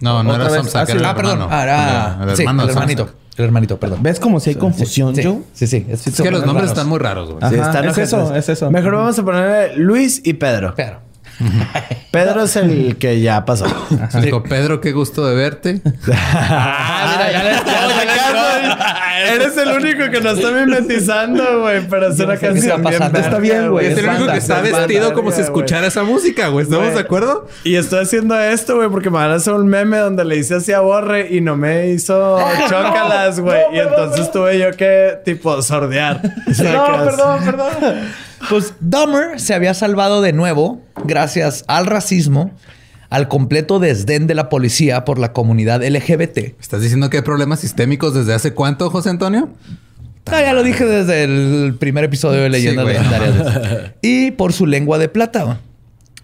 [0.00, 0.92] No, no era vez, Samsak, ah, sí.
[0.92, 1.32] era el Ah, perdón.
[1.42, 1.48] hermano.
[1.52, 3.10] Ah, era El, el sí, hermano el de hermanito.
[3.38, 4.02] El hermanito, perdón.
[4.02, 5.40] ¿Ves como si hay confusión, Sí, Joe?
[5.52, 5.86] sí, sí.
[5.88, 7.38] Es, Es que los nombres están muy raros, güey.
[7.44, 8.70] Ajá, están es eso, es eso.
[8.70, 10.72] Mejor vamos a ponerle Luis y Pedro.
[10.76, 11.00] Pero,
[12.10, 13.66] Pedro es el que ya pasó.
[14.22, 15.80] Dijo, Pedro, qué gusto de verte.
[16.12, 17.94] Ah, mira, ya le- ya le-
[19.34, 23.70] Eres el único que no está mimetizando, güey, una sé qué canción bien Está bien,
[23.70, 23.86] güey.
[23.86, 26.64] Es el único que está vestido como si escuchara esa música, güey.
[26.64, 27.48] ¿Estamos de acuerdo?
[27.64, 30.56] Y estoy haciendo esto, güey, porque me van a hacer un meme donde le hice
[30.56, 32.38] así a Borre y no me hizo
[32.68, 33.60] chócalas, güey.
[33.72, 36.22] y entonces tuve yo que, tipo, sordear.
[36.46, 37.70] No, perdón, perdón.
[38.50, 42.50] Pues Dahmer se había salvado de nuevo gracias al racismo,
[43.08, 46.38] al completo desdén de la policía por la comunidad LGBT.
[46.60, 49.50] ¿Estás diciendo que hay problemas sistémicos desde hace cuánto, José Antonio?
[50.30, 52.86] Ya lo dije desde el primer episodio de Leyendas.
[52.86, 53.92] Legendarias.
[54.02, 55.60] y por su lengua de plata.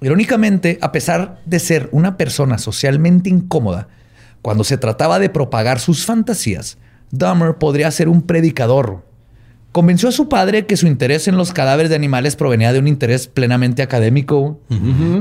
[0.01, 3.87] Irónicamente, a pesar de ser una persona socialmente incómoda,
[4.43, 6.79] cuando se trataba de propagar sus fantasías,
[7.13, 9.05] Dahmer podría ser un predicador.
[9.73, 12.87] Convenció a su padre que su interés en los cadáveres de animales provenía de un
[12.89, 14.61] interés plenamente académico.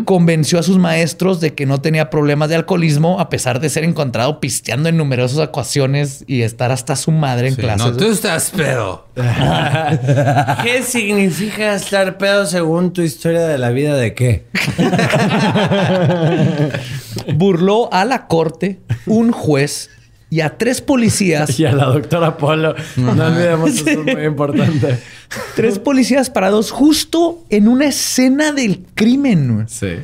[0.03, 3.85] Convenció a sus maestros de que no tenía problemas de alcoholismo, a pesar de ser
[3.85, 7.91] encontrado pisteando en numerosas ocasiones y estar hasta su madre en Sí, clases.
[7.91, 9.07] no, tú estás pedo.
[10.63, 14.47] ¿Qué significa estar pedo según tu historia de la vida de qué?
[17.35, 19.89] burló a la corte, un juez
[20.31, 21.59] y a tres policías.
[21.59, 22.73] Y a la doctora Polo.
[22.95, 24.99] No olvidemos, eso es muy importante.
[25.55, 29.53] tres policías parados justo en una escena del crimen.
[29.53, 29.65] güey.
[29.67, 29.97] Sí.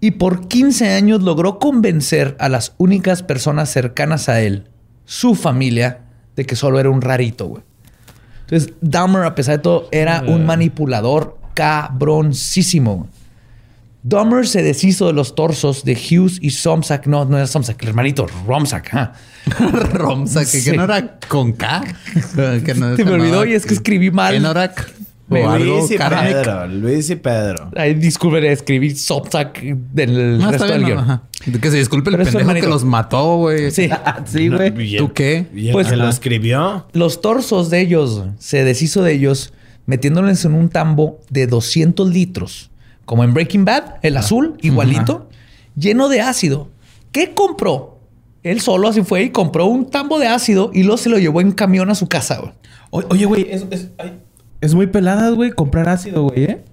[0.00, 4.68] Y por 15 años logró convencer a las únicas personas cercanas a él,
[5.06, 6.02] su familia,
[6.36, 7.62] de que solo era un rarito, güey.
[8.42, 13.08] Entonces, Dahmer, a pesar de todo, era un manipulador cabroncísimo.
[14.06, 17.06] Dahmer se deshizo de los torsos de Hughes y Somsack.
[17.06, 18.90] No, no era Somsack, el hermanito, Romsack.
[18.94, 19.12] ah.
[19.92, 20.70] Romsa, que, Sí.
[20.70, 21.82] que no era con K.
[22.64, 24.34] que no, Se me olvidó y es que escribí mal.
[24.34, 24.92] Enorak.
[25.30, 25.96] O Me- algo Luis y.
[25.96, 26.66] Pedro.
[26.68, 27.70] Luis y Pedro.
[27.74, 30.98] Ay, disculpen, escribí Somsack del No, resto del guion.
[30.98, 31.22] ajá.
[31.62, 33.70] Que se disculpe el Pero pendejo que los mató, güey.
[33.70, 33.88] Sí.
[34.26, 34.96] Sí, güey.
[34.98, 35.46] ¿Tú qué?
[35.54, 36.86] ¿Y el Pues- que lo escribió?
[36.92, 39.54] Los torsos de ellos, se deshizo de ellos
[39.86, 42.70] metiéndoles en un tambo de 200 litros,
[43.04, 45.28] como en Breaking Bad, el azul, igualito,
[45.76, 46.68] lleno de ácido.
[47.12, 47.98] ¿Qué compró?
[48.42, 51.40] Él solo así fue y compró un tambo de ácido y luego se lo llevó
[51.40, 52.38] en camión a su casa.
[52.40, 52.52] güey.
[52.90, 54.18] O- Oye, güey, es, es, ay,
[54.60, 56.64] es muy pelada, güey, comprar ácido, güey, ¿eh?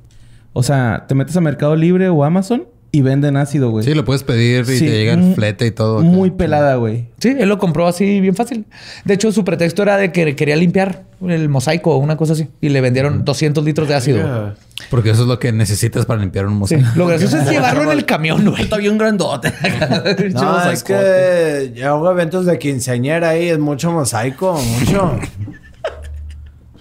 [0.53, 3.86] O sea, te metes a Mercado Libre o Amazon y venden ácido, güey.
[3.86, 6.00] Sí, lo puedes pedir y Sí, te llega el mu- flete y todo.
[6.00, 6.08] acá.
[6.08, 7.08] Muy pelada, güey.
[7.20, 8.66] Sí, él lo compró así bien fácil.
[9.06, 12.50] De hecho, su pretexto era de que quería limpiar el mosaico o una cosa así.
[12.60, 14.56] Y le vendieron 200 litros de ácido.
[14.90, 16.76] Porque eso es lo que necesitas para limpiar un Sí.
[16.76, 16.88] mosaico.
[16.98, 18.64] Lo gracioso es llevarlo en el camión, güey.
[18.64, 19.54] Está bien grandote.
[20.34, 23.48] No, es que yo hago eventos de quinceañera ahí.
[23.50, 25.18] Es mucho mosaico, mucho.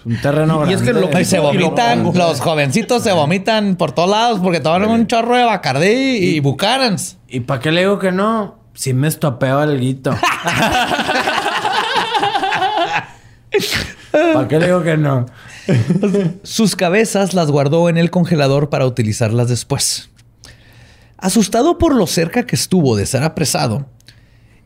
[0.01, 1.07] Es un terreno Y es grande.
[1.07, 5.07] que lo- Y se vomitan, los jovencitos se vomitan por todos lados porque toman un
[5.07, 5.87] chorro de Bacardí
[6.17, 7.17] y Buchanan's.
[7.27, 8.59] ¿Y para qué le digo que no?
[8.73, 10.15] Sí me estopeo al guito.
[14.11, 15.25] ¿Para qué le digo que no?
[16.43, 20.09] Sus cabezas las guardó en el congelador para utilizarlas después.
[21.17, 23.87] Asustado por lo cerca que estuvo de ser apresado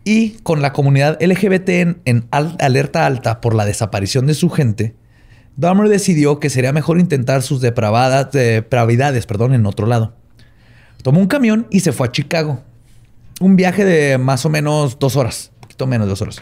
[0.03, 4.49] y con la comunidad LGBT en, en al- alerta alta por la desaparición de su
[4.49, 4.95] gente,
[5.57, 10.13] Dahmer decidió que sería mejor intentar sus depravadas, depravidades perdón, en otro lado.
[11.01, 12.61] Tomó un camión y se fue a Chicago.
[13.39, 16.41] Un viaje de más o menos dos horas, un poquito menos de dos horas.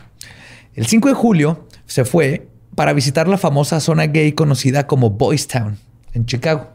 [0.73, 5.47] El 5 de julio se fue para visitar la famosa zona gay conocida como Boys
[5.47, 5.77] Town
[6.13, 6.69] en Chicago.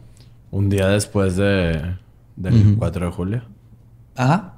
[0.51, 1.97] Un día después de,
[2.37, 3.43] del 4 de julio.
[4.15, 4.55] Ajá.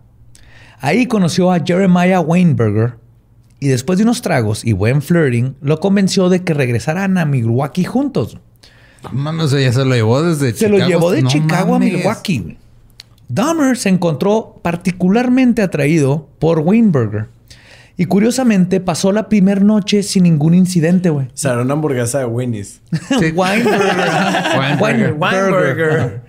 [0.81, 3.00] Ahí conoció a Jeremiah Weinberger
[3.61, 7.85] y después de unos tragos y buen flirting, lo convenció de que regresaran a Milwaukee
[7.85, 8.39] juntos.
[9.03, 10.79] No Mames, o sea, ya se lo llevó desde Se Chicago.
[10.79, 11.95] lo llevó de No Chicago mames.
[11.95, 12.57] a Milwaukee.
[13.29, 17.29] Dahmer se encontró particularmente atraído por Weinberger.
[17.97, 21.27] Y curiosamente pasó la primera noche sin ningún incidente, güey.
[21.27, 22.81] O sea, era una hamburguesa de Winnie's.
[23.21, 23.31] Sí.
[23.33, 23.97] Weinberger.
[24.59, 25.13] Weinberger.
[25.19, 26.21] Weinberger.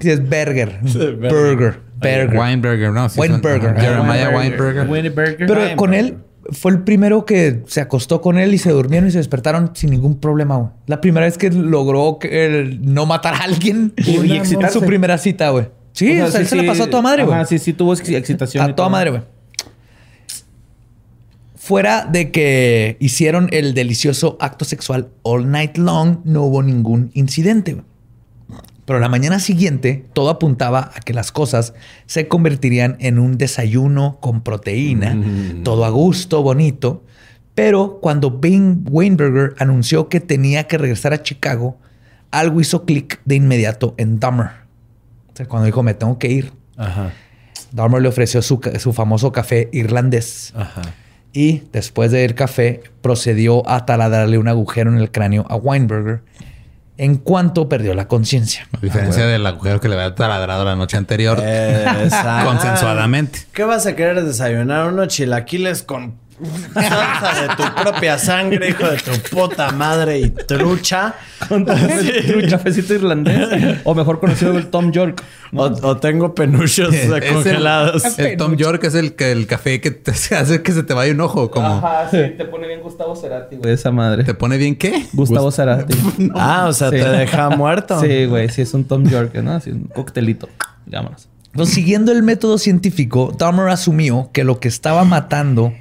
[0.00, 0.78] Sí, es Berger.
[0.82, 1.16] Berger.
[1.18, 1.80] Burger.
[2.00, 2.38] Berger.
[2.38, 3.08] Weinberger, no.
[3.10, 3.74] sí, Weinberger.
[3.74, 4.88] son- Jeremiah Weinberger.
[4.88, 5.46] Weinberger.
[5.46, 6.16] Pero con él
[6.52, 9.90] fue el primero que se acostó con él y se durmieron y se despertaron sin
[9.90, 10.56] ningún problema.
[10.56, 10.70] güey.
[10.86, 14.78] La primera vez que logró que no matar a alguien Y excitarse.
[14.78, 15.68] su primera cita, güey.
[15.92, 17.34] Sí, O sea, o sea, él se la pasó a toda madre, güey.
[17.36, 18.64] Ajá, sí, sí, tuvo ex- excitación.
[18.64, 19.22] A toda madre, güey.
[21.56, 27.74] Fuera de que hicieron el delicioso acto sexual all night long, no hubo ningún incidente.
[27.74, 27.84] güey.
[28.90, 31.74] Pero la mañana siguiente, todo apuntaba a que las cosas
[32.06, 35.16] se convertirían en un desayuno con proteína,
[35.62, 37.04] todo a gusto, bonito.
[37.54, 41.78] Pero cuando Ben Weinberger anunció que tenía que regresar a Chicago,
[42.32, 44.48] algo hizo clic de inmediato en Dahmer.
[45.32, 46.52] O sea, cuando dijo, me tengo que ir.
[46.76, 47.12] Ajá.
[47.70, 50.52] Dahmer le ofreció su, su famoso café irlandés.
[50.56, 50.82] Ajá.
[51.32, 56.22] Y después de beber café, procedió a taladrarle un agujero en el cráneo a Weinberger
[57.00, 58.68] en cuanto perdió la conciencia.
[58.76, 61.38] A diferencia del agujero que le había taladrado la noche anterior.
[61.42, 62.46] Exacto.
[62.46, 63.38] Consensuadamente.
[63.54, 64.88] ¿Qué vas a querer desayunar?
[64.88, 66.16] Unos chilaquiles con
[66.74, 71.14] salsa de tu propia sangre, hijo de tu puta madre y trucha.
[71.50, 73.78] Un cafecito irlandés.
[73.84, 75.22] o mejor conocido como el Tom York.
[75.52, 78.18] O, o tengo penuchos el- congelados.
[78.18, 81.12] El, Tom York es el, que, el café que te hace que se te vaya
[81.12, 81.50] un ojo.
[81.50, 82.18] Como, Ajá, sí.
[82.36, 83.74] Te pone bien Gustavo Cerati, güey.
[83.74, 84.22] Esa madre.
[84.24, 85.06] ¿Te pone bien qué?
[85.12, 85.94] Gustavo Cerati.
[86.34, 86.96] Ah, o sea, Sí.
[86.96, 88.00] te deja muerto.
[88.00, 88.48] Sí, güey.
[88.48, 89.52] Sí, es un Tom York, ¿no?
[89.52, 90.48] Así un coctelito.
[90.86, 91.28] Vámonos.
[91.52, 95.72] Entonces, siguiendo el método científico, Dahmer asumió que lo que estaba matando,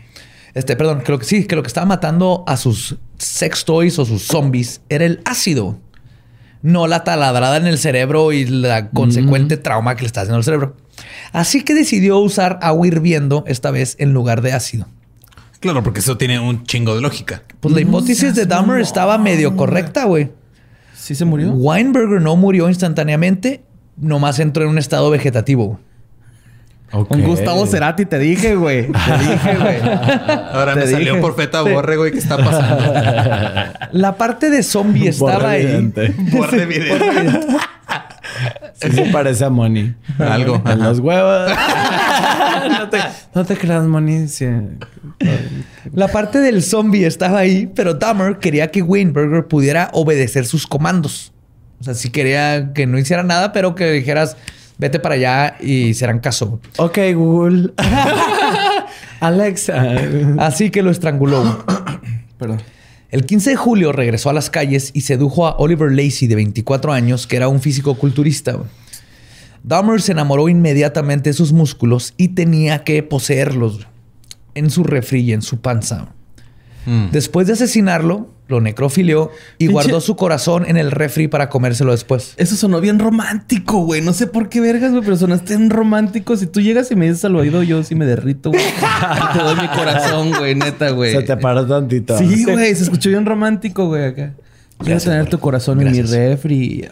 [0.53, 4.05] este, perdón, creo que sí, que lo que estaba matando a sus sex toys o
[4.05, 5.77] sus zombies era el ácido,
[6.61, 10.43] no la taladrada en el cerebro y la consecuente trauma que le está haciendo al
[10.43, 10.75] cerebro.
[11.31, 14.87] Así que decidió usar agua hirviendo esta vez en lugar de ácido.
[15.59, 17.43] Claro, porque eso tiene un chingo de lógica.
[17.59, 20.31] Pues la hipótesis de Dahmer estaba medio correcta, güey.
[20.95, 21.51] ¿Sí se murió?
[21.51, 23.63] Weinberger no murió instantáneamente,
[23.97, 25.79] nomás entró en un estado vegetativo.
[26.91, 27.01] Güey.
[27.03, 27.07] Ok.
[27.09, 28.87] Con Gustavo Cerati te dije, güey.
[28.91, 29.77] Te dije, güey.
[30.53, 32.11] Ahora Te me salió por feta borre, güey.
[32.11, 32.93] ¿Qué está pasando?
[33.91, 35.63] La parte de zombie estaba Borre ahí.
[35.63, 36.13] evidente.
[36.31, 36.97] Borre video.
[38.81, 39.93] Sí se parece a Moni.
[40.19, 40.61] Algo.
[40.65, 41.51] En los huevos.
[42.69, 42.97] no, te,
[43.35, 44.27] no te creas, Moni.
[44.27, 44.45] Sí.
[45.93, 51.33] La parte del zombie estaba ahí, pero Dahmer quería que Weinberger pudiera obedecer sus comandos.
[51.81, 54.37] O sea, sí quería que no hiciera nada, pero que dijeras,
[54.79, 56.59] vete para allá y serán caso.
[56.77, 57.73] Ok, Google.
[59.19, 59.97] Alexa.
[60.39, 61.63] Así que lo estranguló.
[62.39, 62.61] Perdón.
[63.11, 66.93] El 15 de julio regresó a las calles y sedujo a Oliver Lacey, de 24
[66.93, 68.57] años, que era un físico culturista.
[69.63, 73.87] Dahmer se enamoró inmediatamente de sus músculos y tenía que poseerlos
[74.53, 76.13] en su refri y en su panza.
[76.85, 77.09] Mm.
[77.11, 81.91] Después de asesinarlo, lo necrofilió y Pinche- guardó su corazón en el refri para comérselo
[81.91, 82.33] después.
[82.35, 84.01] Eso sonó bien romántico, güey.
[84.01, 86.35] No sé por qué vergas, güey, pero sonaste bien romántico.
[86.35, 88.61] Si tú llegas y me dices al oído, yo sí me derrito, güey.
[89.33, 91.13] te doy mi corazón, güey, neta, güey.
[91.13, 92.17] Se te paró tantito.
[92.17, 94.33] Sí, güey, se escuchó bien romántico, güey, acá.
[94.79, 96.87] Quiero tener tu corazón en mi refri.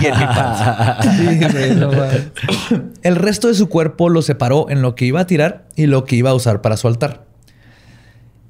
[0.00, 0.96] Y en mi panza.
[1.02, 1.90] Sí, güey, no.
[3.02, 6.04] El resto de su cuerpo lo separó en lo que iba a tirar y lo
[6.04, 7.24] que iba a usar para su altar.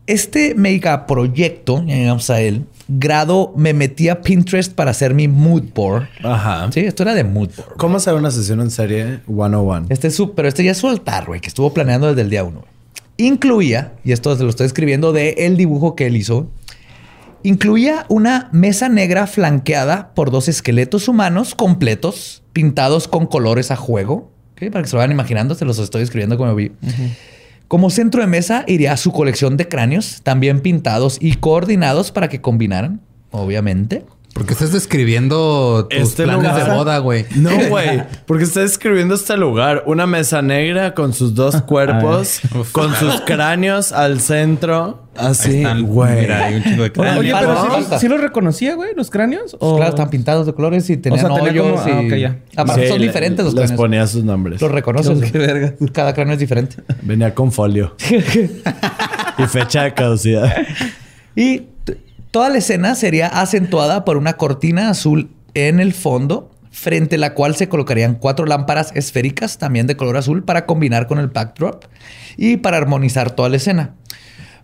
[0.06, 5.62] Este megaproyecto, ya llegamos a él, grado me metí a Pinterest para hacer mi mood
[5.74, 6.08] board.
[6.24, 6.70] Ajá.
[6.72, 7.76] Sí, esto era de mood board.
[7.76, 9.86] ¿Cómo hacer una sesión en serie 101?
[9.90, 12.30] Este es su, pero este ya es su altar, güey, que estuvo planeando desde el
[12.30, 12.64] día uno.
[13.16, 16.48] Incluía, y esto se lo estoy escribiendo de el dibujo que él hizo,
[17.44, 24.32] incluía una mesa negra flanqueada por dos esqueletos humanos completos, pintados con colores a juego.
[24.54, 24.72] ¿ok?
[24.72, 26.72] Para que se lo vayan imaginando, se los estoy escribiendo como vi.
[27.72, 32.42] Como centro de mesa iría su colección de cráneos, también pintados y coordinados para que
[32.42, 33.00] combinaran,
[33.30, 34.04] obviamente.
[34.34, 37.26] Porque estás describiendo tus Este planes lugar- de boda, güey.
[37.36, 38.02] No, güey.
[38.26, 39.82] Porque está describiendo este lugar.
[39.86, 42.40] Una mesa negra con sus dos cuerpos,
[42.72, 45.02] con sus cráneos al centro.
[45.14, 46.20] Así, güey.
[46.22, 47.18] Mira, hay un chingo de Oye, cráneos.
[47.18, 49.54] oye, pero sí, los- sí los reconocía, güey, los cráneos.
[49.60, 52.38] ¿O- Claro, están pintados de colores y tenían sea, tenía hoyos como- ah, ya.
[52.56, 53.76] Aparte Sí, son le- diferentes los Les cráneos.
[53.76, 54.62] ponía sus nombres.
[54.62, 55.30] Los reconoces.
[55.30, 55.46] Qué güey.
[55.46, 55.74] verga.
[55.92, 56.76] Cada cráneo es diferente.
[57.02, 57.94] Venía con folio.
[59.38, 60.56] y fecha de caducidad.
[61.36, 61.62] Y
[62.32, 67.34] toda la escena sería acentuada por una cortina azul en el fondo, frente a la
[67.34, 71.84] cual se colocarían cuatro lámparas esféricas, también de color azul, para combinar con el backdrop
[72.38, 73.94] y para armonizar toda la escena.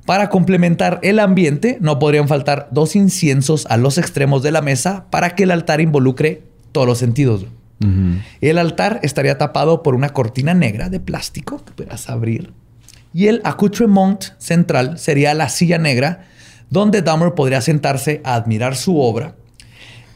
[0.06, 5.04] Para complementar el ambiente, no podrían faltar dos inciensos a los extremos de la mesa
[5.10, 6.42] para que el altar involucre
[6.72, 7.44] todos los sentidos.
[8.40, 12.52] El altar estaría tapado por una cortina negra de plástico que pudieras abrir.
[13.12, 16.24] Y el accoutrement central sería la silla negra
[16.70, 19.36] donde Dahmer podría sentarse a admirar su obra.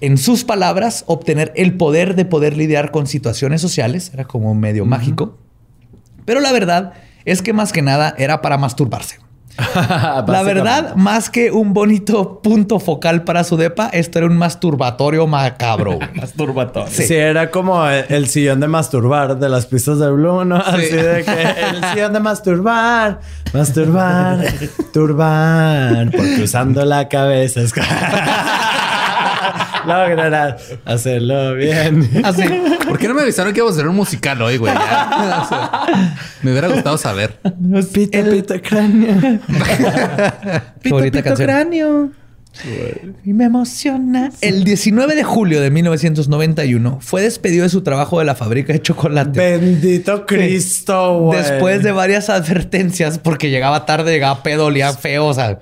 [0.01, 4.11] En sus palabras, obtener el poder de poder lidiar con situaciones sociales.
[4.13, 5.39] Era como medio mágico.
[6.25, 9.19] Pero la verdad es que más que nada era para masturbarse.
[10.27, 15.27] La verdad, más que un bonito punto focal para su depa, esto era un masturbatorio
[15.27, 15.99] macabro.
[16.15, 16.89] Masturbatorio.
[16.91, 17.15] Sí.
[17.15, 20.57] era como el, sillón de masturbar de las pistas de Blue, ¿no?
[20.57, 23.21] Así de que el sillón de masturbar,
[23.53, 24.39] masturbar,
[24.93, 27.73] turbar, porque usando la cabeza es...
[29.87, 32.09] lograrás hacerlo bien.
[32.25, 32.43] Así.
[32.87, 34.73] ¿Por qué no me avisaron que íbamos a hacer un musical hoy, güey?
[34.75, 35.43] Ya.
[35.43, 35.87] O sea,
[36.43, 37.39] me hubiera gustado saber.
[37.93, 39.15] Pita, pita, cráneo.
[40.83, 41.47] Qué bonita canción.
[41.47, 42.11] cráneo.
[43.25, 44.31] Y me emociona.
[44.41, 48.83] El 19 de julio de 1991 fue despedido de su trabajo de la fábrica de
[48.83, 49.39] chocolate.
[49.39, 51.39] Bendito Cristo, güey.
[51.39, 55.59] Después de varias advertencias, porque llegaba tarde, llegaba pedo, olía feo, o sea.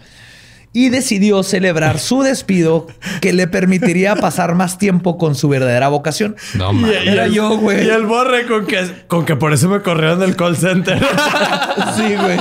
[0.72, 2.86] Y decidió celebrar su despido
[3.20, 6.36] que le permitiría pasar más tiempo con su verdadera vocación.
[6.54, 7.06] No mames.
[7.06, 7.86] Era yo, güey.
[7.86, 11.00] Y el borre con que, con que por eso me corrieron del call center.
[11.96, 12.38] Sí, güey.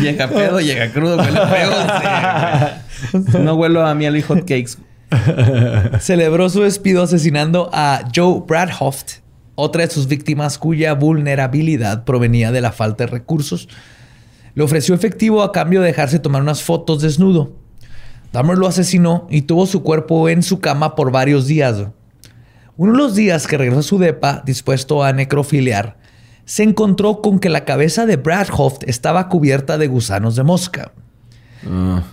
[0.00, 1.72] Llega pedo, llega crudo, huele feo.
[3.10, 4.78] Sí, no huelo a miel y hot cakes.
[6.00, 9.18] Celebró su despido asesinando a Joe Bradhoft,
[9.54, 13.68] otra de sus víctimas cuya vulnerabilidad provenía de la falta de recursos.
[14.54, 17.52] Le ofreció efectivo a cambio de dejarse tomar unas fotos desnudo.
[18.32, 21.84] Dahmer lo asesinó y tuvo su cuerpo en su cama por varios días.
[22.76, 25.98] Uno de los días que regresó a su depa, dispuesto a necrofiliar,
[26.44, 30.92] se encontró con que la cabeza de Bradhoft estaba cubierta de gusanos de mosca.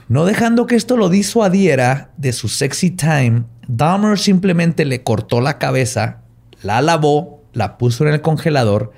[0.10, 5.58] No dejando que esto lo disuadiera de su sexy time, Dahmer simplemente le cortó la
[5.58, 6.24] cabeza,
[6.62, 8.92] la lavó, la puso en el congelador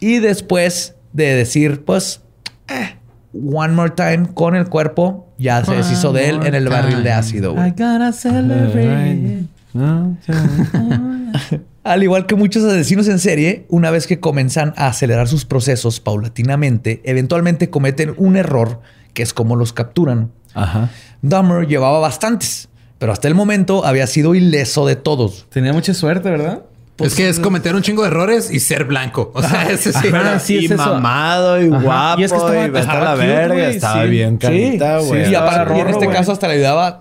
[0.00, 2.23] y después de decir, pues,
[2.68, 2.96] eh,
[3.32, 7.12] one more time con el cuerpo, ya se deshizo de él en el barril de
[7.12, 7.54] ácido.
[7.54, 7.68] güey.
[7.68, 9.44] I gotta celebrate.
[11.84, 16.00] Al igual que muchos asesinos en serie, una vez que comienzan a acelerar sus procesos
[16.00, 18.80] paulatinamente, eventualmente cometen un error
[19.12, 20.30] que es como los capturan.
[20.54, 20.90] Ajá.
[21.20, 22.68] Dahmer llevaba bastantes,
[22.98, 25.46] pero hasta el momento había sido ileso de todos.
[25.50, 26.62] Tenía mucha suerte, ¿verdad?
[26.98, 29.32] Es que es cometer un chingo de errores y ser blanco.
[29.34, 30.08] O sea, ese sí.
[30.12, 30.76] Ajá, sí, y es eso.
[30.84, 31.82] mamado y Ajá.
[31.82, 32.20] guapo.
[32.20, 33.54] Y es que estaba- y estaba la cute, verga.
[33.54, 34.08] güey, Estaba sí.
[34.10, 35.24] bien carita, güey.
[35.24, 36.98] sí, y aparte, y en este caso hasta le ayudaba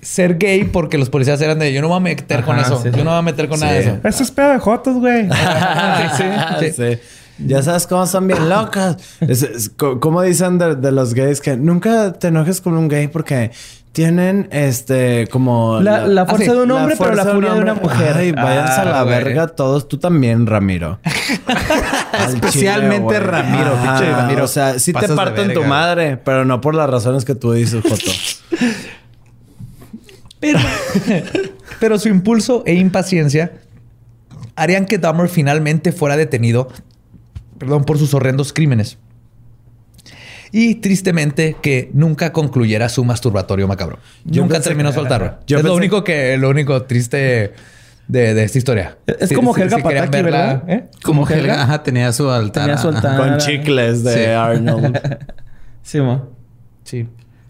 [0.00, 2.76] ser gay porque los policías eran de yo no me voy a meter con eso.
[2.78, 2.98] sí, yo sí.
[2.98, 3.98] no me voy a meter con nada de eso.
[4.04, 5.28] Eso es pedo de jotos, güey.
[6.16, 6.22] Sí,
[6.72, 6.72] sí.
[6.76, 6.98] Sí.
[7.38, 8.96] Ya sabes cómo son bien locas.
[9.20, 12.88] Es- es co- como dicen de, de los gays que nunca te enojes con un
[12.88, 13.50] gay porque
[13.96, 16.56] tienen este como La, la fuerza Ah, sí.
[16.58, 18.14] de un hombre, pero la furia de un una mujer.
[18.14, 19.14] Ay, váyanse a la Ah, güey.
[19.24, 19.88] verga todos.
[19.88, 20.98] Tú también, Ramiro.
[22.12, 23.18] Al Especialmente.
[23.20, 24.44] Ramiro, pinche Ramiro.
[24.44, 27.52] O sea, sí te parto en tu madre, pero no por las razones que tú
[27.52, 28.10] dices, Joto.
[30.38, 30.58] Pero,
[31.80, 33.52] pero su impulso e impaciencia
[34.54, 36.68] harían que Dahmer finalmente fuera detenido
[37.58, 38.98] perdón, por sus horrendos crímenes.
[40.52, 43.98] Y tristemente que nunca concluyera su masturbatorio macabro.
[44.24, 45.38] Yo nunca pensé terminó soltarlo.
[45.46, 47.52] Yo es lo único que, lo único triste
[48.08, 48.98] de, de esta historia.
[49.06, 50.70] Es como Helga querían Pataki, verla, ¿verdad?
[50.70, 50.84] ¿eh?
[51.02, 52.64] Como Helga, ajá, tenía su altar.
[52.64, 53.16] Tenía su altar.
[53.16, 54.24] Con chicles de sí.
[54.30, 55.00] Arnold.
[55.82, 56.30] Sí, mo.
[56.82, 57.06] Sí.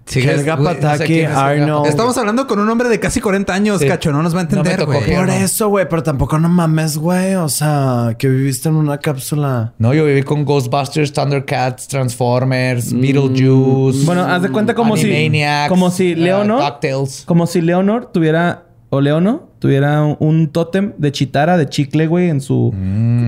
[0.07, 1.87] Sí, Helga güey, no sé Pataki, Arnold.
[1.89, 3.89] Estamos hablando con un hombre de casi 40 años, Sí.
[3.89, 4.13] cacho.
[4.13, 5.01] No nos va a entender, güey.
[5.05, 5.33] Por no.
[5.33, 7.35] eso, güey, pero tampoco no mames, güey.
[7.35, 9.73] O sea, que viviste en una cápsula.
[9.79, 14.05] No, yo viví con Ghostbusters, Thundercats, Transformers, Beetlejuice.
[14.07, 15.33] Bueno, haz de cuenta como si-
[15.69, 17.25] como si uh, Leonor- DuckTales.
[17.27, 22.41] Como si Leonor tuviera, o Leono tuviera un, tótem de chitara, de chicle, güey, en
[22.41, 22.73] su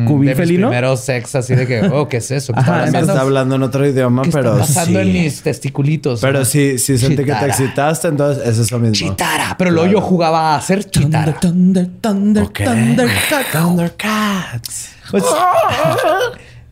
[0.06, 0.68] cubil de mis felino.
[0.68, 2.52] primeros sex, así de que, oh, ¿qué es eso?
[2.52, 5.08] ¿Qué Ajá, está está hablando en otro idioma, ¿Qué pero está pasando sí.
[5.08, 6.20] en mis testiculitos?
[6.20, 8.94] Pero sí, sí sentí que te excitaste, entonces es eso mismo.
[8.94, 9.56] Chitara.
[9.58, 11.32] Pero luego yo jugaba a ser chitara.
[11.40, 12.60] Thunder, thunder, Ok.
[12.64, 13.46] Thundercat.
[13.52, 14.90] Thundercats.
[15.10, 15.24] Pues,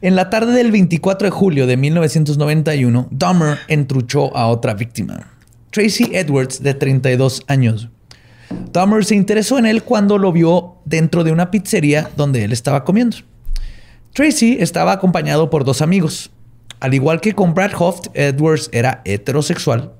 [0.03, 5.27] en la tarde del 24 de julio de 1991, Dahmer entruchó a otra víctima,
[5.71, 7.89] Tracy Edwards, de 32 años.
[8.73, 12.85] Dahmer se interesó en él cuando lo vio dentro de una pizzería donde él estaba
[12.85, 13.19] comiendo.
[14.13, 16.31] Tracy estaba acompañado por dos amigos.
[16.81, 19.93] Al igual que con Brad Hoft, Edwards era heterosexual,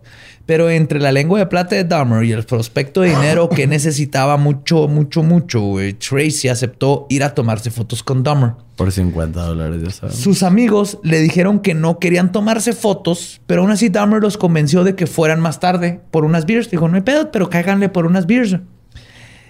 [0.47, 4.37] pero entre la lengua de plata de Dahmer y el prospecto de dinero que necesitaba
[4.37, 8.53] mucho, mucho, mucho, Tracy aceptó ir a tomarse fotos con Dahmer.
[8.77, 10.17] Por 50 dólares, ya sabes.
[10.17, 14.85] Sus amigos le dijeron que no querían tomarse fotos, pero aún así Dahmer los convenció
[14.85, 16.71] de que fueran más tarde por unas beers.
[16.71, 18.57] Dijo, no hay pedo, pero cáiganle por unas beers.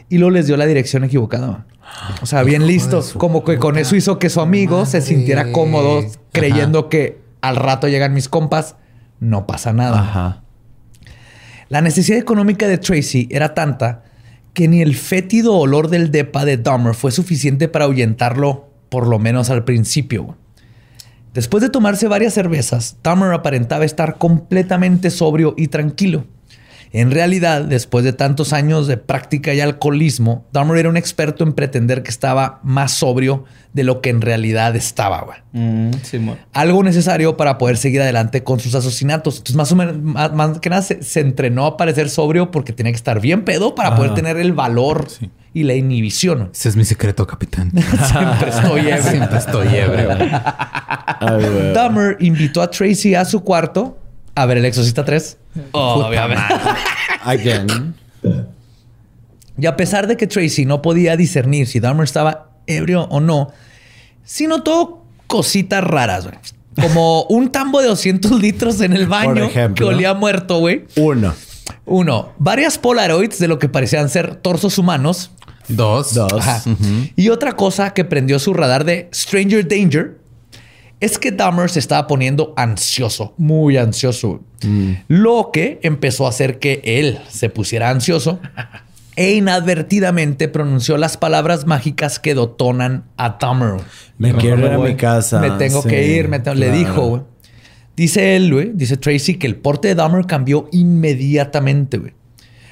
[0.09, 1.67] Y luego les dio la dirección equivocada.
[2.23, 3.13] O sea, bien listos.
[3.13, 7.89] Como que con eso hizo que su amigo se sintiera cómodo creyendo que al rato
[7.89, 8.77] llegan mis compas.
[9.19, 10.01] No pasa nada.
[10.01, 10.43] Ajá.
[11.69, 14.05] La necesidad económica de Tracy era tanta
[14.55, 19.19] que ni el fétido olor del depa de Dahmer fue suficiente para ahuyentarlo, por lo
[19.19, 20.37] menos al principio.
[21.35, 26.25] Después de tomarse varias cervezas, Dahmer aparentaba estar completamente sobrio y tranquilo.
[26.97, 31.53] En realidad, después de tantos años de práctica y alcoholismo, Dahmer era un experto en
[31.53, 33.45] pretender que estaba más sobrio
[33.75, 35.21] de lo que en realidad estaba.
[35.21, 36.21] güey Mm, sí,
[36.53, 39.39] algo necesario para poder seguir adelante con sus asesinatos.
[39.39, 42.75] Entonces, más o menos, más, más que nada, se, se entrenó a parecer sobrio porque
[42.75, 45.07] tenía que estar bien pedo para poder tener el valor
[45.55, 46.51] y la inhibición.
[46.53, 47.73] Ese es mi secreto, capitán.
[48.07, 49.03] Siempre estoy ebrio.
[49.03, 50.09] Siempre estoy ebrio.
[51.73, 53.99] Dahmer invitó a Tracy a su cuarto
[54.37, 55.39] a ver El Exorcista 3
[55.73, 56.45] Obviamente.
[57.25, 57.95] Again.
[59.59, 63.53] Y a pesar de que Tracy no podía discernir si Dahmer estaba ebrio o no,
[64.25, 66.37] sí notó cositas raras, güey.
[66.81, 69.89] Como un tambo de 200 litros en el baño que ejemplo.
[69.89, 70.85] olía muerto, güey.
[70.97, 71.35] Uno.
[71.87, 75.31] Uno, varias Polaroids de lo que parecían ser torsos humanos.
[75.69, 76.13] Dos.
[76.15, 76.33] Dos.
[76.33, 76.63] Ajá.
[77.17, 80.19] Y otra cosa que prendió su radar de Stranger Danger
[81.01, 84.41] es que Dahmer se estaba poniendo ansioso, muy ansioso.
[85.09, 88.41] Lo que empezó a hacer que él se pusiera ansioso
[89.17, 93.81] e inadvertidamente pronunció las palabras mágicas que dotonan a Dahmer.
[94.19, 95.41] Me quiero ir a mi casa.
[95.41, 96.79] Me tengo Sí, que ir, me tengo- le claro.
[96.79, 97.23] dijo, güey.
[97.97, 102.13] Dice él, güey, dice Tracy, que el porte de Dahmer cambió inmediatamente, güey.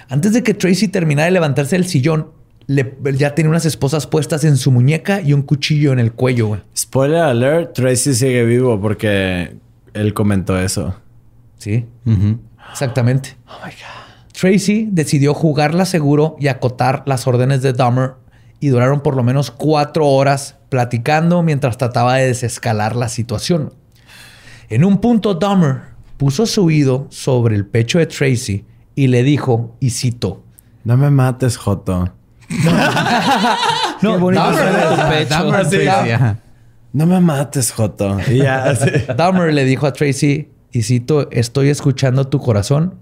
[0.09, 2.29] Antes de que Tracy terminara de levantarse del sillón,
[2.67, 6.49] le- ya tenía unas esposas puestas en su muñeca y un cuchillo en el cuello,
[6.49, 6.61] güey.
[6.77, 9.57] Spoiler alert, Tracy sigue vivo porque
[9.93, 10.95] él comentó eso.
[11.59, 11.87] Sí,
[12.71, 13.37] exactamente.
[13.49, 14.33] Oh my God.
[14.33, 18.13] Tracy decidió jugarla seguro y acotar las órdenes de Dahmer
[18.61, 23.73] y duraron por lo menos cuatro horas platicando mientras trataba de desescalar la situación.
[24.69, 25.83] En un punto, Dahmer
[26.17, 28.65] puso su oído sobre el pecho de Tracy
[28.97, 30.43] y le dijo, y cito,
[30.85, 32.13] No me mates, Joto.
[34.03, 34.43] No, bonito
[35.29, 36.37] Dahmer.
[36.93, 38.19] No me mates, Joto.
[38.31, 38.91] Y ya, así.
[39.17, 42.95] Dahmer le dijo a Tracy, y cito, estoy escuchando tu corazón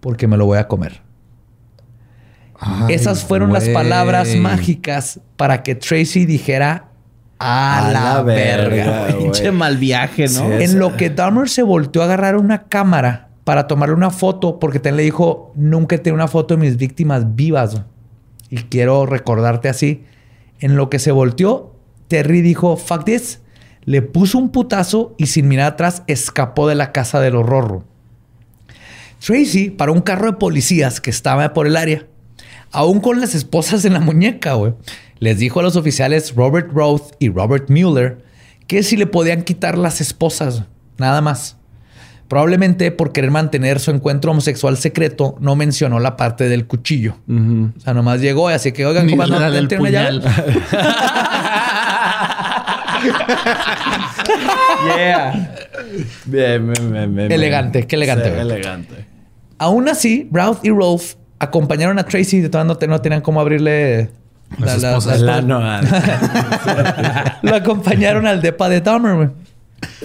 [0.00, 1.02] porque me lo voy a comer.
[2.58, 6.88] Ay, Esas fueron las palabras mágicas para que Tracy dijera
[7.38, 9.06] a, A la, la verga.
[9.18, 10.28] Pinche mal viaje, ¿no?
[10.28, 10.64] Sí.
[10.64, 14.78] En lo que Dahmer se volteó a agarrar una cámara para tomarle una foto, porque
[14.78, 17.80] también le dijo, nunca tengo una foto de mis víctimas vivas.
[18.50, 20.04] Y quiero recordarte así.
[20.58, 21.74] En lo que se volteó,
[22.08, 23.40] Terry dijo, fuck this.
[23.84, 27.84] Le puso un putazo y sin mirar atrás escapó de la casa del horror.
[29.20, 32.06] Tracy paró un carro de policías que estaba por el área,
[32.72, 34.74] aún con las esposas en la muñeca, güey.
[35.18, 38.24] Les dijo a los oficiales Robert Roth y Robert Mueller
[38.66, 40.64] que si le podían quitar las esposas,
[40.96, 41.59] nada más.
[42.30, 47.16] Probablemente por querer mantener su encuentro homosexual secreto, no mencionó la parte del cuchillo.
[47.28, 50.20] O sea, nomás llegó y así que, oigan, Ni comando, la del ¿tiene una llave?
[50.20, 50.32] puñal.
[54.96, 55.54] yeah.
[56.26, 57.32] Bien, bien, bien, bien.
[57.32, 58.42] Elegante, qué elegante, Sí, güey.
[58.42, 59.06] elegante.
[59.58, 62.40] Aún así, Routh y Rolf acompañaron a Tracy.
[62.40, 64.10] De todas no, no tenían cómo abrirle
[64.58, 65.20] Las esposas.
[65.20, 65.80] El ano, ah.
[67.42, 69.28] Lo acompañaron al depa de Dahmer, güey.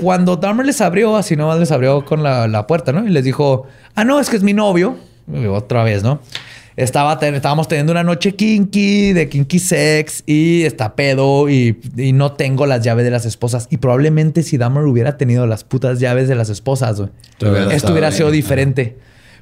[0.02, 3.06] Cuando Dahmer les abrió, así nomás les abrió con la, la puerta, ¿no?
[3.06, 3.66] Y les dijo,
[3.96, 4.96] ah, no, es que es mi novio.
[5.34, 6.20] Y otra vez, ¿no?
[6.78, 12.12] Estaba ten- estábamos teniendo una noche kinky, de kinky sex, y está pedo, y, y
[12.12, 13.68] no tengo las llaves de las esposas.
[13.72, 17.10] Y probablemente si Dahmer hubiera tenido las putas llaves de las esposas, güey,
[17.72, 18.42] esto hubiera sido bien.
[18.44, 18.98] diferente.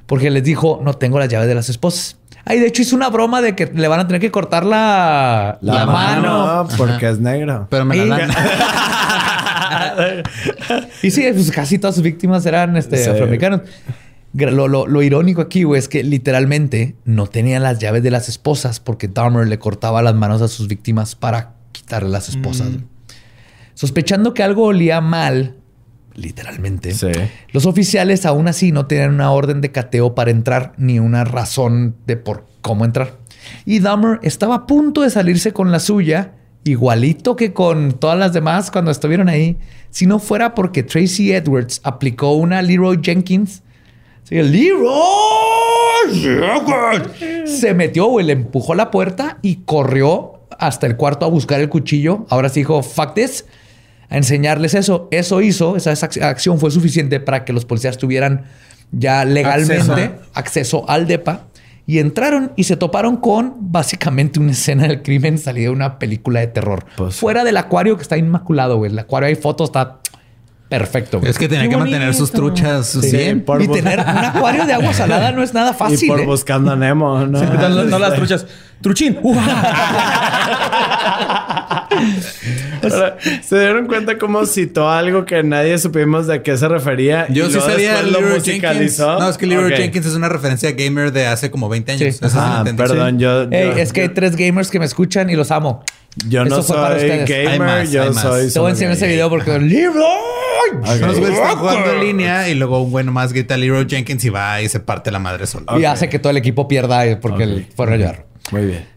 [0.06, 2.18] Porque les dijo, no tengo las llaves de las esposas.
[2.44, 5.56] Ay, de hecho hizo una broma de que le van a tener que cortar la,
[5.62, 6.68] La, la mano, mano.
[6.76, 7.66] porque es negro.
[7.70, 8.30] Pero me la dan.
[11.02, 13.10] Y sí, pues casi todas sus víctimas eran este, Sí.
[13.10, 13.62] afroamericanos.
[14.34, 18.28] Lo, lo- lo irónico aquí, güey, es que literalmente no tenían las llaves de las
[18.28, 22.68] esposas porque Dahmer le cortaba las manos a sus víctimas para quitarle las esposas.
[22.72, 22.84] güey.
[23.74, 25.56] Sospechando que algo olía mal,
[26.14, 27.08] literalmente, Sí.
[27.52, 31.96] los oficiales aún así no tenían una orden de cateo para entrar ni una razón
[32.06, 33.18] de por cómo entrar.
[33.64, 36.32] Y Dahmer estaba a punto de salirse con la suya,
[36.64, 39.56] igualito que con todas las demás cuando estuvieron ahí,
[39.90, 43.62] si no fuera porque Tracy Edwards aplicó una Leroy Jenkins.
[44.24, 44.84] Sí, Leroy
[46.10, 47.60] Jenkins.
[47.60, 51.68] Se metió, güey, le empujó la puerta y corrió hasta el cuarto a buscar el
[51.68, 52.26] cuchillo.
[52.30, 53.44] Ahora sí dijo, fuck this
[54.08, 55.08] a enseñarles eso.
[55.10, 58.44] Eso hizo, esa, esa acción fue suficiente para que los policías tuvieran
[58.92, 60.88] ya legalmente acceso, Acceso.
[60.88, 61.46] al DEPA
[61.86, 66.40] y entraron y se toparon con básicamente una escena del crimen salida de una película
[66.40, 66.86] de terror.
[66.96, 68.90] Pues- Fuera del acuario que está inmaculado, güey.
[68.90, 69.98] El acuario hay fotos, está
[70.68, 71.18] perfecto.
[71.20, 71.30] güey.
[71.30, 73.44] Es que tenía Qué que mantener sus truchas Sí, bien.
[73.44, 76.04] por y tener un acuario de agua salada no es nada fácil.
[76.04, 76.26] y por ¿eh?
[76.26, 77.42] buscando a Nemo, ¿no?
[77.42, 78.46] No, no las truchas.
[78.84, 79.18] Truchín.
[83.42, 87.26] ¿Se dieron cuenta cómo citó algo que nadie supimos de qué se refería?
[87.30, 88.46] Yo y sí sabía lo Leroy Jenkins.
[88.46, 89.18] musicalizó?
[89.18, 89.78] No, es que Leroy Ok.
[89.78, 92.02] Jenkins es una referencia gamer de hace como 20 años.
[92.02, 92.12] Sí.
[92.28, 92.82] Sí Ah, entendí.
[92.82, 95.82] perdón, yo, yo- es que hay tres gamers que me escuchan y los amo.
[96.28, 98.22] yo no Eso fue para soy gamer, más, yo más.
[98.22, 98.52] soy...
[98.52, 100.04] Te voy a enseñar ese video porque Leroy.
[101.02, 104.28] Unos güeyes están jugando en línea y luego un güey nomás grita Leroy Jenkins y
[104.30, 105.78] va y se parte la madre solo.
[105.78, 107.50] Y hace que todo el equipo pierda porque Ok.
[107.50, 108.26] el- fueron a ayudar.
[108.52, 108.94] Muy bien.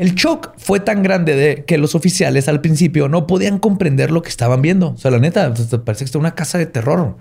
[0.00, 4.22] El shock fue tan grande de que los oficiales al principio no podían comprender lo
[4.22, 4.92] que estaban viendo.
[4.92, 7.18] O sea, la neta, pues, parece que está una casa de terror.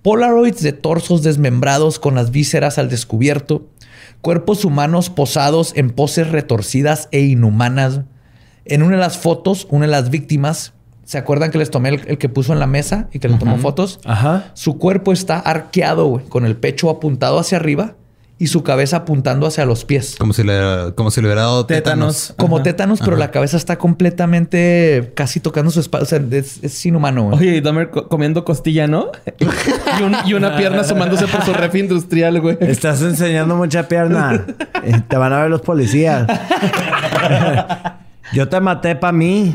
[0.00, 3.66] Polaroids de torsos desmembrados con las vísceras al descubierto,
[4.22, 8.00] cuerpos humanos posados en poses retorcidas e inhumanas.
[8.64, 10.72] En una de las fotos, una de las víctimas,
[11.04, 13.36] ¿se acuerdan que les tomé el, el que puso en la mesa y que le
[13.36, 14.00] tomó fotos?
[14.06, 14.50] Ajá.
[14.54, 17.96] Su cuerpo está arqueado, güey, con el pecho apuntado hacia arriba
[18.42, 20.16] y su cabeza apuntando hacia los pies.
[20.18, 22.16] Como si le, como si le hubiera dado tétanos.
[22.16, 22.34] Tétanos.
[22.38, 22.62] Como Ajá.
[22.64, 26.04] tétanos, pero la cabeza está completamente casi tocando su espalda.
[26.04, 27.38] O sea, es, es inhumano, güey.
[27.38, 29.12] Oye, y Dahmer co- comiendo costilla, ¿no?
[29.38, 32.56] y, un- y una pierna asomándose por su ref industrial, güey.
[32.60, 34.44] Estás enseñando mucha pierna.
[34.82, 36.26] Eh, Te van a ver los policías.
[38.32, 39.52] Yo te maté para mí.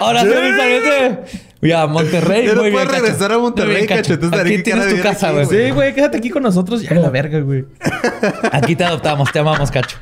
[0.00, 1.20] Ahora sí, honestamente,
[1.68, 2.46] Ya, Monterrey.
[2.54, 3.02] No bien, puedes Cacho.
[3.02, 4.14] regresar a Monterrey, bien, Cacho.
[4.14, 5.44] Entonces, Aquí ¿qué tienes tu de casa, güey.
[5.46, 5.64] güey?
[5.66, 6.82] Sí, güey, quédate aquí con nosotros.
[6.82, 7.64] Ya la verga, güey.
[8.52, 9.96] Aquí te adoptamos, te amamos, Cacho.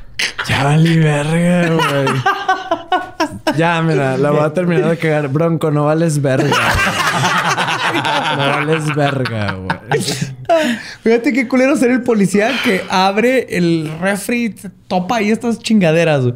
[0.47, 3.57] Ya valí verga, güey.
[3.57, 5.27] Ya, mira, la voy a terminar de cagar.
[5.27, 6.49] Bronco, no vales verga.
[6.49, 8.37] güey.
[8.37, 10.01] No vales verga, güey.
[11.03, 14.55] Fíjate qué culero ser el policía que abre el refri, y
[14.87, 16.21] topa ahí estas chingaderas.
[16.23, 16.33] güey.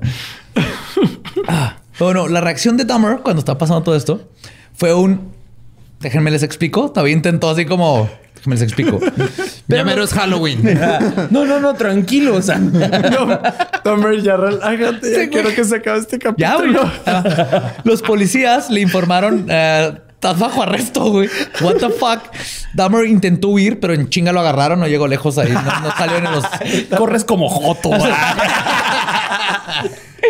[1.47, 4.29] Ah, Bueno, la reacción de Dahmer cuando está pasando todo esto
[4.75, 5.31] fue un.
[5.99, 6.89] Déjenme les explico.
[6.91, 8.09] Todavía intentó así como.
[8.35, 8.99] Déjenme les explico.
[9.67, 10.61] Ya mero es Halloween.
[11.31, 12.35] No, no, no, tranquilo.
[12.35, 13.39] O sea, No,
[13.83, 15.11] Tomer, ya relájate.
[15.11, 15.55] Ya Sí, quiero güey.
[15.55, 16.71] que se acabe este Ya, güey.
[16.73, 16.91] capítulo.
[17.07, 19.47] Ah, Los policías le informaron.
[19.49, 21.29] eh, Estás bajo arresto, güey.
[21.61, 22.19] What the fuck.
[22.73, 24.79] Dahmer intentó huir, pero en chinga lo agarraron.
[24.79, 25.51] No llegó lejos ahí.
[25.51, 26.45] No, no salió en los.
[26.97, 27.89] corres como joto.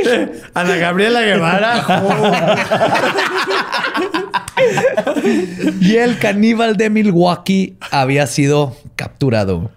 [0.54, 1.84] Ana Gabriela Guevara.
[5.82, 9.72] Y el caníbal de Milwaukee había sido capturado.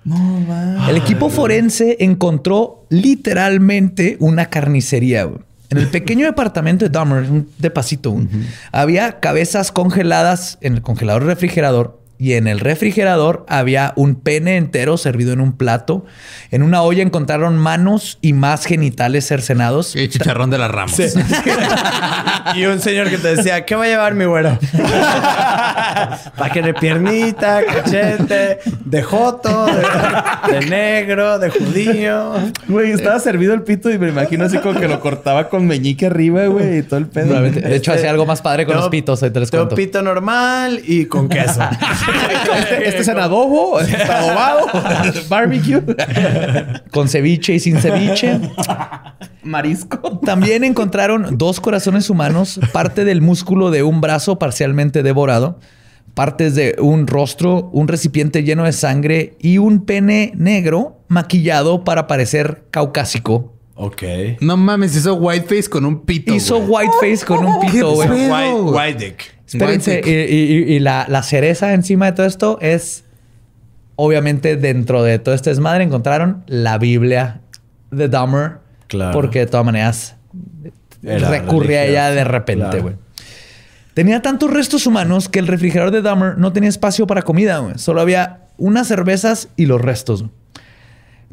[0.89, 5.28] El equipo forense encontró literalmente una carnicería.
[5.70, 8.16] En el pequeño departamento de Dahmer, un depacito,
[8.73, 14.97] había cabezas congeladas en el congelador refrigerador y en el refrigerador había un pene entero
[14.97, 16.05] servido en un plato.
[16.51, 19.95] En una olla encontraron manos y más genitales cercenados.
[19.95, 20.99] Y chicharrón de las Ramos.
[22.57, 24.59] y un señor que te decía, ¿qué va a llevar mi güero?
[26.36, 32.32] Para que de piernita, cachete, de joto, de, de negro, de judío.
[32.66, 36.07] Güey, estaba servido el pito y me imagino así como que lo cortaba con meñique
[36.07, 37.40] arriba, güey, y todo el pedo.
[37.40, 39.23] De hecho, Este, hacía algo más padre con tengo- los pitos.
[39.23, 39.74] Ahí te les cuento.
[39.74, 41.61] pito normal y con queso.
[42.09, 44.66] Este, este es en adobo, este está adobado,
[45.28, 45.82] barbecue,
[46.90, 48.40] Con ceviche y sin ceviche.
[49.43, 50.20] marisco.
[50.24, 55.59] También encontraron dos corazones humanos, parte del músculo de un brazo parcialmente devorado,
[56.14, 62.06] partes de un rostro, un recipiente lleno de sangre y un pene negro maquillado para
[62.06, 63.57] parecer caucásico.
[63.78, 64.02] Ok.
[64.40, 66.34] No mames, hizo whiteface con un pito.
[66.34, 66.86] Hizo güey.
[66.88, 68.09] whiteface con un pito, güey.
[68.09, 69.38] White, white dick.
[69.46, 70.68] Espérense, White y, dick.
[70.68, 73.05] y- y la, la cereza encima de todo esto es,
[73.96, 77.40] obviamente, dentro de todo este desmadre encontraron la Biblia
[77.90, 78.59] de Dahmer.
[78.88, 79.12] Claro.
[79.12, 80.16] Porque de todas maneras
[81.02, 82.82] Era recurría a ella de repente, Claro.
[82.82, 82.94] güey.
[83.94, 87.78] Tenía tantos restos humanos que el refrigerador de Dahmer no tenía espacio para comida, güey.
[87.78, 90.22] Solo había unas cervezas y los restos.
[90.22, 90.32] güey.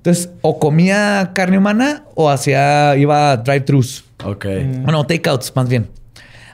[0.05, 4.05] Entonces, o comía carne humana o hacía, iba a drive-thrus.
[4.23, 4.45] Ok.
[4.83, 5.89] Bueno, takeouts, más bien.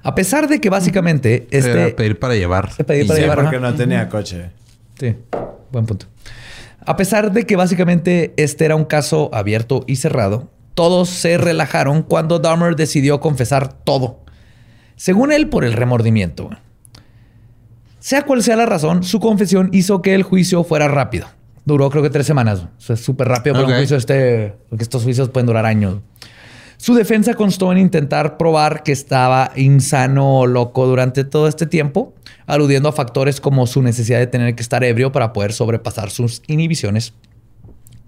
[0.04, 1.70] A pesar de que básicamente este...
[1.70, 2.70] Era pedir para llevar.
[2.80, 3.36] Y para llevar.
[3.42, 3.72] porque ajá.
[3.72, 4.52] no tenía coche.
[4.98, 5.18] Sí,
[5.70, 6.06] buen punto.
[6.86, 12.04] A pesar de que básicamente este era un caso abierto y cerrado, todos se relajaron
[12.04, 14.22] cuando Dahmer decidió confesar todo.
[14.96, 16.52] Según él, por el remordimiento.
[18.00, 21.28] Sea cual sea la razón, su confesión hizo que el juicio fuera rápido.
[21.66, 22.64] Duró creo que tres semanas.
[22.78, 25.98] O sea, súper rápido para un juicio este, porque estos juicios pueden durar años.
[26.78, 32.16] Su defensa constó en intentar probar que estaba insano o loco durante todo este tiempo,
[32.48, 36.42] aludiendo a factores como su necesidad de tener que estar ebrio para poder sobrepasar sus
[36.48, 37.14] inhibiciones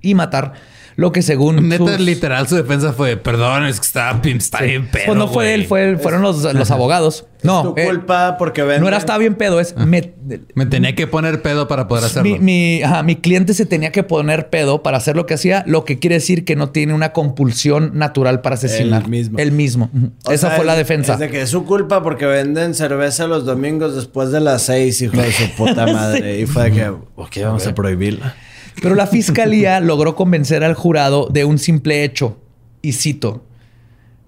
[0.02, 0.54] y matar
[0.96, 4.88] lo que según Neta, sus- literal, su defensa fue: Perdón, es que estaba, está bien
[4.90, 5.04] pedo.
[5.08, 5.54] Pues no fue güey".
[5.54, 7.26] él, fue, fueron los, los abogados.
[7.44, 8.82] No, tu eh, culpa porque venden.
[8.82, 10.14] no era estaba bien pedo, es me-
[10.56, 12.32] Me tenía que poner pedo para poder hacerlo.
[12.32, 15.64] mi, mi- ajá, mi cliente se tenía que poner pedo para hacer lo que hacía,
[15.68, 19.04] lo que quiere decir que no tiene una compulsión natural para asesinar.
[19.04, 19.40] El mismo.
[19.40, 19.90] El mismo.
[20.26, 21.14] O Esa sea, fue la es- defensa.
[21.16, 25.02] Es de que es su culpa porque venden cerveza los domingos después de las seis,
[25.02, 26.40] hijo de su puta madre.
[26.40, 28.36] Y fue de que, ok, vamos a prohibirla.
[28.82, 32.38] Pero la fiscalía logró convencer al jurado de un simple hecho.
[32.82, 33.44] Y cito: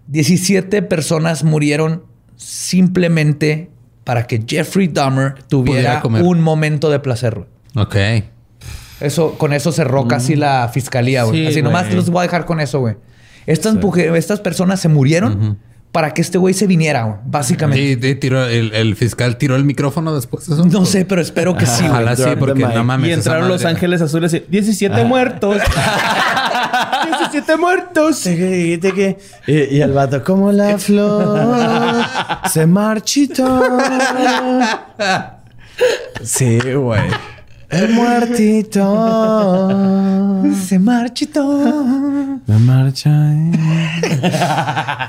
[0.07, 2.03] 17 personas murieron
[2.35, 3.69] simplemente
[4.03, 7.35] para que Jeffrey Dahmer tuviera un momento de placer.
[7.35, 7.47] güey.
[7.75, 7.95] Ok.
[9.01, 11.41] Eso, con eso cerró casi la fiscalía, güey.
[11.41, 11.95] Sí, Así nomás güey.
[11.95, 12.95] los voy a dejar con eso, güey.
[13.45, 15.59] Estas personas se murieron
[15.95, 18.05] para que este güey se viniera, básicamente.
[18.05, 20.65] Y, y tiró el, el fiscal tiró el micrófono después de eso.
[20.65, 21.89] No sé, pero espero que sí, güey.
[21.89, 23.09] Ojalá sí, porque no mames.
[23.09, 25.55] Y entraron los ángeles azules y 17 muertos.
[27.31, 28.27] 17 muertos.
[28.27, 28.77] Y,
[29.47, 32.05] y el vato, como la flor,
[32.51, 33.65] se marchitó.
[36.23, 37.01] Sí, güey.
[37.69, 38.89] El muertito
[40.67, 41.43] Se marchitó.
[42.45, 43.09] me marcha.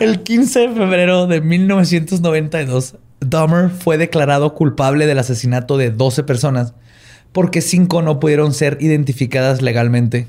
[0.01, 6.75] El 15 de febrero de 1992, Dahmer fue declarado culpable del asesinato de 12 personas
[7.33, 10.29] porque 5 no pudieron ser identificadas legalmente.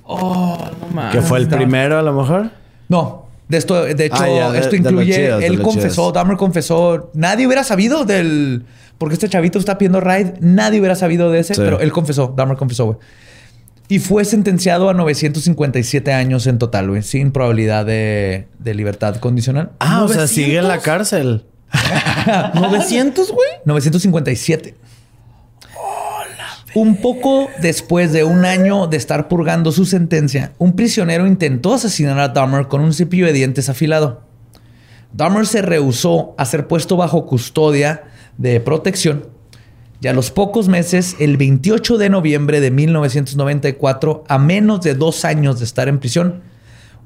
[1.12, 2.50] Que fue el primero, a lo mejor.
[2.90, 6.14] No, de esto, de hecho, Ah, de- esto de incluye, chidos, de él confesó, chidos.
[6.14, 8.66] Dahmer confesó, nadie hubiera sabido del,
[8.98, 11.62] porque este chavito está pidiendo raid, nadie hubiera sabido de ese, Sí.
[11.64, 12.98] pero él confesó, Dahmer confesó, güey.
[13.90, 19.72] Y fue sentenciado a 957 años en total, güey, sin probabilidad de, de libertad condicional.
[19.80, 21.46] Ah, o sea, sigue en la cárcel.
[22.54, 23.48] 900, güey.
[23.66, 24.76] 957.
[26.76, 32.20] Un poco después de un año de estar purgando su sentencia, un prisionero intentó asesinar
[32.20, 34.22] a Dahmer con un cepillo de dientes afilado.
[35.14, 38.04] Dahmer se rehusó a ser puesto bajo custodia
[38.38, 39.38] de protección
[40.00, 45.26] y a los pocos meses, el 28 de noviembre de 1994, a menos de dos
[45.26, 46.42] años de estar en prisión,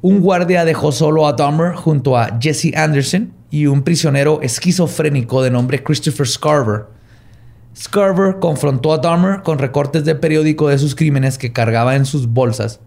[0.01, 5.51] un guardia dejó solo a Dahmer junto a Jesse Anderson y un prisionero esquizofrénico de
[5.51, 6.85] nombre Christopher Scarver.
[7.77, 12.27] Scarver confrontó a Dahmer con recortes de periódico de sus crímenes que cargaba en sus
[12.27, 12.81] bolsas.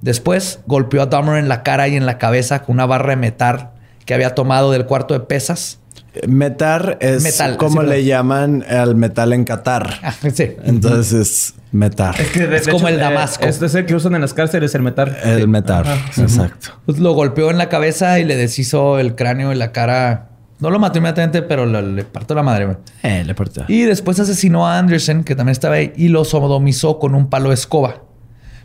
[0.00, 3.16] Después golpeó a Dahmer en la cara y en la cabeza con una barra de
[3.16, 3.72] metal
[4.06, 5.79] que había tomado del cuarto de pesas.
[6.26, 9.98] Metar es Metal, como sí, le llaman al metal en Qatar.
[10.02, 10.50] Ah, sí.
[10.64, 12.14] Entonces es metar.
[12.20, 13.44] Es como el Damasco.
[13.44, 15.16] Este es el que usan en las cárceles, el metal.
[15.24, 15.86] El metar.
[16.16, 16.70] Exacto.
[16.86, 20.26] Pues lo golpeó en la cabeza y le deshizo el cráneo y la cara.
[20.58, 22.76] No lo mató inmediatamente, pero lo- le partió la madre.
[23.02, 23.64] Eh, le portó.
[23.68, 27.48] Y después asesinó a Anderson, que también estaba ahí, y lo sodomizó con un palo
[27.48, 28.02] de escoba.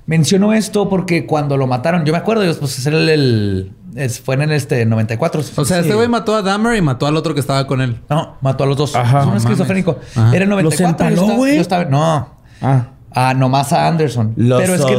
[0.07, 4.36] Menciono esto porque cuando lo mataron, yo me acuerdo, pues era el, el- es- fue
[4.36, 5.41] en el este 94.
[5.56, 8.02] O sea, este güey mató a Dahmer y mató al otro que estaba con él.
[8.10, 8.95] no, mató a los dos.
[8.95, 9.22] Ajá.
[9.22, 9.98] Es un No esquizofrénico.
[10.15, 10.36] Ajá.
[10.36, 10.61] Era el 94.
[10.61, 11.56] ¿Los yo empaló, estaba- güey?
[11.56, 12.30] yo estaba- no.
[12.61, 12.88] Ah.
[13.18, 14.34] Ah, nomás a Anderson.
[14.36, 14.94] Lo Pero es que.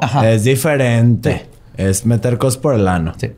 [0.00, 0.30] Ajá.
[0.30, 1.50] Es diferente.
[1.76, 3.12] Es meter cosas por el ano.
[3.18, 3.32] Sí.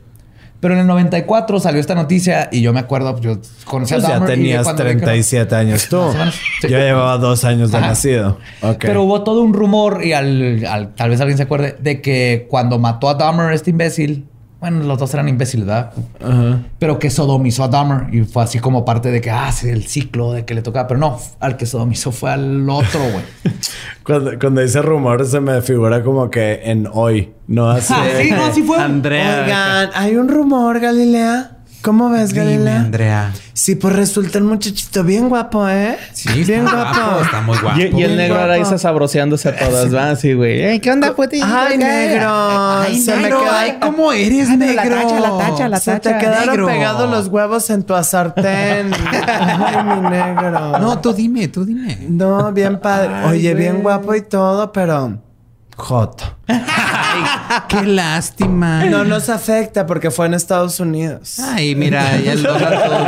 [0.59, 4.07] Pero en el 94 salió esta noticia y yo me acuerdo, yo conocí Pues a
[4.09, 6.01] ya Dahmer y tenías no- 37 años tú.
[6.61, 6.67] Sí.
[6.67, 7.87] Yo llevaba dos años de Ajá.
[7.87, 8.37] nacido.
[8.79, 12.45] Pero hubo todo un rumor y al, al- tal vez alguien se acuerde de que
[12.49, 14.25] cuando mató a Dahmer, este imbécil,
[14.59, 15.93] bueno, los dos eran imbéciles, ¿verdad?
[16.21, 16.59] Ajá.
[16.79, 19.85] Pero que sodomizó a Dahmer y fue así como parte de que, ah, sí, el
[19.85, 20.87] ciclo de que le tocaba.
[20.87, 23.23] Pero no, al que sodomizó fue al otro, güey.
[24.03, 27.31] Cuando, cuando dice rumor se me figura como que en hoy.
[27.45, 27.93] No así.
[27.95, 28.77] Ah, sí, no, sí fue.
[28.77, 29.43] Andrea.
[29.43, 31.58] Oigan, hay un rumor, Galilea.
[31.81, 32.71] ¿Cómo ves, Dime?
[32.71, 33.31] Andrea.
[33.53, 35.97] Sí, pues resulta un muchachito bien guapo, ¿eh?
[36.13, 36.99] Sí, bien está guapo.
[36.99, 37.21] guapo.
[37.23, 37.79] Está muy guapo.
[37.79, 38.77] Y, y el negro guapo.
[38.77, 40.09] sabroseándose a todas, ¿va?
[40.11, 40.61] Así, güey.
[40.61, 41.45] Ey, ¿Qué onda, putito?
[41.49, 42.29] Ay, negro.
[42.81, 45.39] Ay, se negro, me queda- ay, ¿cómo eres, negro?
[45.79, 46.65] Se te quedaron Negro.
[46.67, 48.91] pegados los huevos en tu sartén.
[49.27, 50.79] Ay, mi negro.
[50.79, 51.97] No, tú dime, tú dime.
[52.09, 53.25] No, bien padre.
[53.25, 55.17] Oye, bien guapo y todo, pero...
[55.79, 56.37] Joto.
[57.69, 58.85] Qué lástima.
[58.85, 61.39] No nos afecta porque fue en Estados Unidos.
[61.39, 62.99] Ay, mira, ya el dólar todo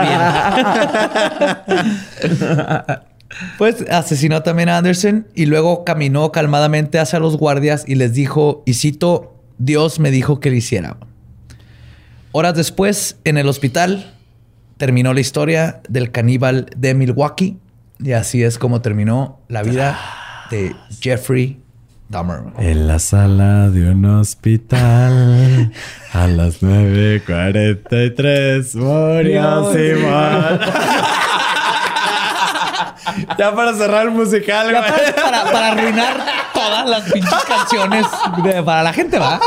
[2.87, 3.11] bien.
[3.57, 8.63] Pues asesinó también a Anderson y luego caminó calmadamente hacia los guardias y les dijo,
[8.65, 10.97] y cito, Dios me dijo que lo hiciera.
[12.31, 14.13] Horas después, en el hospital,
[14.77, 17.57] terminó la historia del caníbal de Milwaukee
[17.99, 19.97] y así es como terminó la vida
[20.49, 21.60] de Jeffrey
[22.11, 22.41] Dahmer.
[22.59, 25.71] En la sala de un hospital
[26.13, 30.59] a las 9.43 murió Simón.
[33.37, 34.91] ya para cerrar el musical, Ya güey.
[35.13, 36.17] para, para- para arruinar
[36.53, 38.05] todas las pinches canciones
[38.43, 39.39] de- para la gente, ¿va?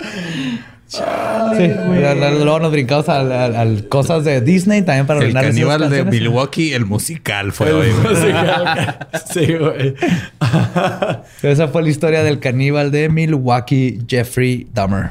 [0.00, 0.60] Sí,
[1.00, 6.04] luego nos brincamos al, al- al cosas de Disney también para El caníbal de.
[6.04, 7.88] Milwaukee, el musical fue hoy.
[7.90, 8.16] güey.
[9.32, 9.94] sí, güey.
[11.42, 15.10] Esa fue la historia del caníbal de Milwaukee, Jeffrey Dahmer.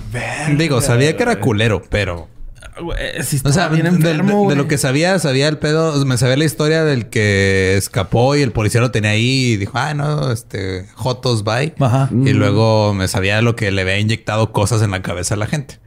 [0.58, 2.28] Digo, sabía que era culero, pero...
[2.80, 6.06] O sea, bien de, lo que sabía, sabía el pedo.
[6.06, 9.74] Me sabía la historia del que escapó y el policía lo tenía ahí y dijo,
[9.76, 11.74] ah, no, este, Jotos, bye.
[11.80, 12.10] Ajá.
[12.12, 15.48] Y luego me sabía lo que le había inyectado cosas en la cabeza a la
[15.48, 15.80] gente.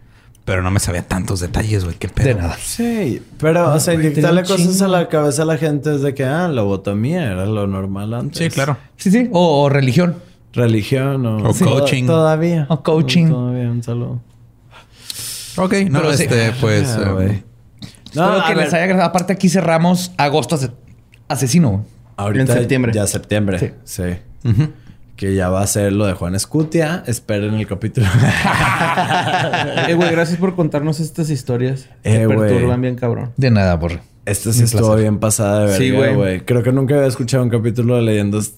[0.45, 1.97] Pero no me sabía tantos detalles, güey.
[1.97, 2.27] Qué pedo.
[2.27, 2.59] De nada.
[2.63, 6.25] Sí, pero, o sea, inyectarle cosas a la cabeza a la gente es de que,
[6.25, 8.39] ah, lobotomía era lo normal antes.
[8.39, 8.77] Sí, claro.
[8.97, 9.31] Sí, sí.
[9.33, 10.17] O, o religión.
[10.53, 11.49] Religión o...
[11.49, 12.05] O coaching.
[12.05, 12.67] Todavía.
[12.69, 13.29] O coaching.
[13.29, 14.21] Todavía, un saludo.
[15.57, 16.25] Ok, no, Pero sí.
[16.25, 16.89] este, pues.
[16.99, 17.29] Ah, güey.
[17.29, 17.43] um,
[18.15, 18.65] No, Espero que ver.
[18.65, 19.09] les haya agradado.
[19.09, 20.71] Aparte, aquí cerramos agosto ase-
[21.29, 21.85] asesino.
[22.17, 22.93] Ahorita En septiembre.
[22.93, 23.75] Ya septiembre.
[23.85, 24.03] Sí.
[25.17, 27.03] Que ya va a ser lo de Juan Escutia.
[27.07, 28.07] Esperen el capítulo.
[29.89, 31.89] Eh, güey, gracias por contarnos estas historias.
[32.05, 32.39] Eh, que güey.
[32.51, 33.33] perturban bien cabrón.
[33.37, 34.01] De nada, por.
[34.25, 36.15] Este sí estuvo bien pasada de Sí, verga, güey.
[36.17, 36.41] güey.
[36.41, 38.55] Creo que nunca había escuchado un capítulo de leyendas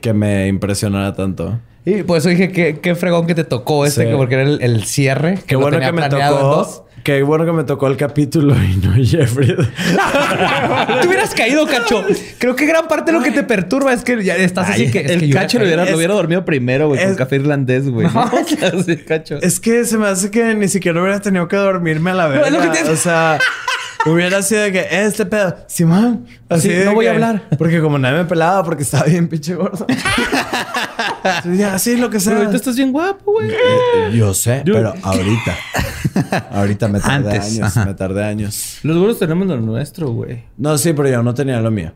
[0.00, 1.60] que me impresionara tanto.
[1.88, 4.10] Y por eso dije que qué fregón que te tocó este, Sí.
[4.10, 5.34] que porque era el, el cierre.
[5.36, 6.84] Que Qué bueno que me tocó.
[7.04, 9.56] Qué bueno que me tocó el capítulo y no Jeffrey.
[11.00, 12.04] Te hubieras caído, cacho.
[12.38, 14.90] Creo que gran parte de lo que te perturba es que ya estás así Ay,
[14.90, 15.00] que.
[15.00, 17.88] es el que cacho lo hubiera, Es- lo hubiera dormido primero, güey, con café irlandés,
[17.88, 18.08] güey.
[18.84, 19.38] Sí, cacho.
[19.40, 22.72] es que se me hace que ni siquiera hubiera tenido que dormirme a la verga.
[22.90, 23.38] O sea,
[24.06, 27.42] hubiera sido de que "Eh, este pedo, Simón, así Sí, no voy a hablar.
[27.58, 29.86] Porque como nadie me pelaba porque estaba bien pinche gordo.
[31.24, 32.30] Entonces, ya, sí, lo que sea.
[32.32, 33.50] Pero ahorita estás bien guapo, güey.
[33.50, 35.56] Eh, Yo sé, pero ahorita.
[36.52, 37.76] ahorita me tardé Antes, años.
[37.76, 37.84] ajá.
[37.86, 38.78] Me tardé años.
[38.82, 40.44] Los gordos tenemos lo nuestro, güey.
[40.56, 41.92] No, sí, pero yo no tenía lo mío.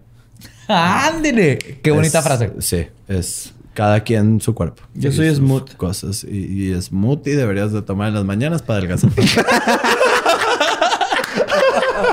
[0.68, 1.58] ¡Ándele!
[1.82, 2.52] Qué bonita frase.
[2.60, 4.82] Sí, es cada quien su cuerpo.
[4.94, 5.74] Yo soy smooth.
[5.76, 6.24] Cosas.
[6.24, 9.10] Y, y smooth y deberías de tomar en las mañanas para adelgazar.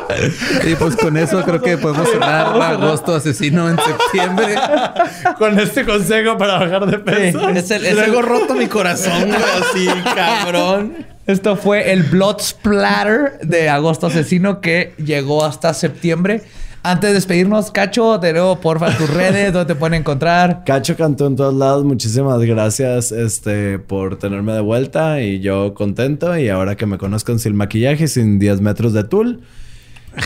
[0.69, 4.55] Y pues con eso creo que podemos cerrar agosto asesino en septiembre.
[5.37, 7.49] Con este consejo para bajar de peso.
[7.49, 11.05] Es el- es Traigo el- roto mi corazón, güey, así, cabrón.
[11.27, 16.41] Esto fue el Blood Splatter de Agosto Asesino que llegó hasta septiembre.
[16.81, 20.63] Antes de despedirnos, Cacho, de nuevo, porfa, tus redes, ¿dónde te pueden encontrar?
[20.65, 21.83] Cacho cantó en todos lados.
[21.83, 25.21] Muchísimas gracias este, por tenerme de vuelta.
[25.21, 26.37] Y yo contento.
[26.37, 29.41] Y ahora que me conozcan sin maquillaje, sin 10 metros de tul.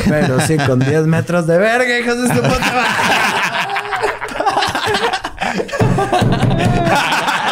[0.08, 3.74] Pero sí, con 10 metros de verga, hijos de su puta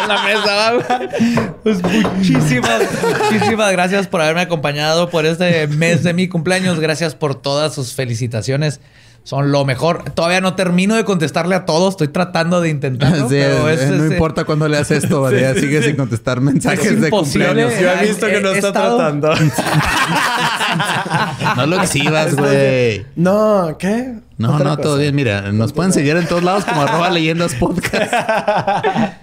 [0.08, 2.82] la mesa, Pues muchísimas,
[3.30, 6.80] muchísimas gracias por haberme acompañado por este mes de mi cumpleaños.
[6.80, 8.80] Gracias por todas sus felicitaciones.
[9.24, 10.10] Son lo mejor.
[10.10, 11.90] Todavía no termino de contestarle a todos.
[11.94, 13.18] Estoy tratando de intentarlo.
[13.28, 16.40] Sí, pero eh, es- no es- importa cuándo le haces esto, ya sigue sin contestar
[16.40, 17.72] mensajes Es de cumpleaños.
[17.80, 19.32] Yo he visto que no está estado- tratando.
[21.56, 23.04] No lo exhibas, güey.
[23.16, 24.14] No, ¿qué?
[24.38, 24.82] No, Otra no, cosa.
[24.82, 25.14] todo bien.
[25.14, 28.12] Mira, nos pueden seguir en todos lados como arroba leyendas podcast.
[28.12, 29.14] A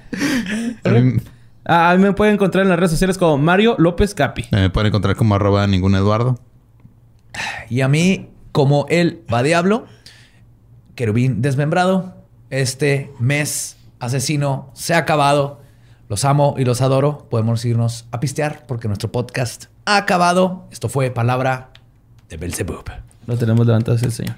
[0.89, 1.17] mí-
[1.65, 4.45] a mí me pueden encontrar en las redes sociales como Mario López Capi.
[4.51, 6.39] Me pueden encontrar como arroba ningún Eduardo.
[7.69, 9.85] Y a mí, como él va diablo,
[10.95, 12.15] querubín desmembrado,
[12.49, 15.59] este mes asesino se ha acabado.
[16.09, 17.27] Los amo y los adoro.
[17.29, 20.67] Podemos irnos a pistear porque nuestro podcast ha acabado.
[20.71, 21.69] Esto fue Palabra
[22.29, 22.83] de Belzebub.
[23.27, 24.37] Lo tenemos levantado así el señor.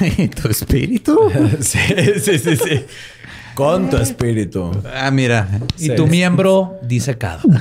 [0.16, 1.18] ¿Y tu espíritu?
[1.60, 1.78] Sí,
[2.20, 2.84] sí, sí, sí.
[3.54, 4.70] Con tu espíritu.
[4.94, 5.46] Ah, mira.
[5.76, 5.94] Y Sí.
[5.94, 7.42] tu miembro disecado.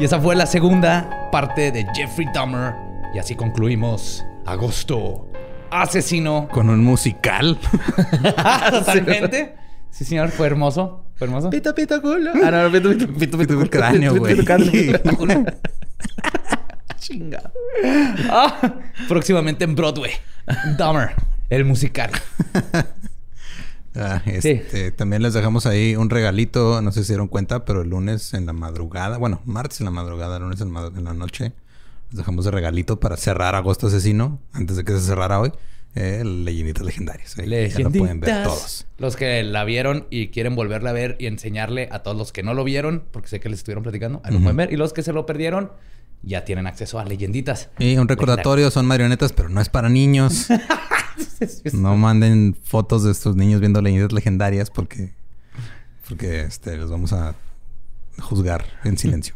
[0.00, 2.72] Y esa fue la segunda parte de Jeffrey Dahmer.
[3.14, 5.28] Y así concluimos agosto.
[5.70, 6.48] Asesino.
[6.50, 7.58] Con un musical.
[8.70, 9.56] Totalmente.
[9.90, 11.04] Sí, señor, fue hermoso.
[11.16, 11.50] Fue hermoso.
[11.50, 12.30] Pito, pito, culo.
[12.42, 14.36] Ah, no, pito, pito, pito, Pito, pito, cráneo, pito, güey.
[14.36, 14.56] pito,
[15.02, 15.44] pito, culo.
[16.98, 17.50] Chingado.
[18.30, 18.58] Ah,
[19.08, 20.12] próximamente en Broadway.
[20.78, 21.10] Dahmer,
[21.50, 22.10] el musical.
[23.96, 26.80] Ah, este, También les dejamos ahí un regalito.
[26.82, 29.86] No sé si se dieron cuenta, pero el lunes en la madrugada, bueno, martes en
[29.86, 31.52] la madrugada, lunes en, ma- en la noche,
[32.10, 35.52] les dejamos de regalito para cerrar Agosto Asesino, antes de que se cerrara hoy.
[35.96, 37.36] Eh, leyenditas legendarias.
[37.36, 38.86] Ahí Ya lo pueden ver todos.
[38.98, 42.44] Los que la vieron y quieren volverla a ver y enseñarle a todos los que
[42.44, 44.72] no lo vieron, porque sé que les estuvieron platicando, ahí lo pueden ver.
[44.72, 45.72] Y los que se lo perdieron,
[46.22, 47.70] ya tienen acceso a leyenditas.
[47.78, 50.48] Y un recordatorio, son marionetas, pero no es para niños.
[51.72, 55.12] no manden fotos de estos niños viendo leyendas legendarias porque,
[56.08, 57.34] porque este, los vamos a
[58.18, 59.34] juzgar en silencio.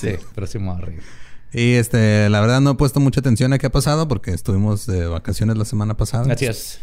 [0.00, 1.02] Sí, próximo a reír.
[1.54, 4.86] Y este, la verdad no he puesto mucha atención a qué ha pasado porque estuvimos
[4.86, 6.32] de vacaciones la semana pasada.
[6.32, 6.80] Es.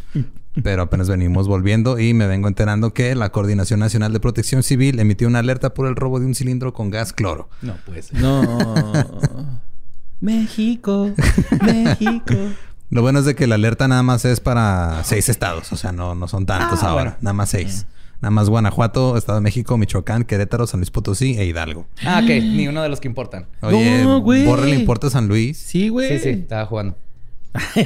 [0.62, 5.00] Pero apenas venimos volviendo y me vengo enterando que la Coordinación Nacional de Protección Civil
[5.00, 7.48] emitió una alerta por el robo de un cilindro con gas cloro.
[7.62, 8.20] No puede ser.
[8.20, 8.42] No.
[10.20, 11.10] México,
[11.62, 12.34] México.
[12.90, 15.92] Lo bueno es de que la alerta nada más es para seis estados, o sea,
[15.92, 17.16] no, no son tantos Ah, ahora, bueno.
[17.22, 17.86] nada más seis.
[18.20, 21.86] Nada más Guanajuato, Estado de México, Michoacán, Querétaro, San Luis Potosí e Hidalgo.
[22.04, 22.28] Ah, ok.
[22.42, 23.46] Ni uno de los que importan.
[23.62, 24.44] Oye, No, güey.
[24.44, 25.56] Borre le importa a San Luis.
[25.56, 26.18] Sí, güey.
[26.18, 26.96] Sí, sí, estaba jugando.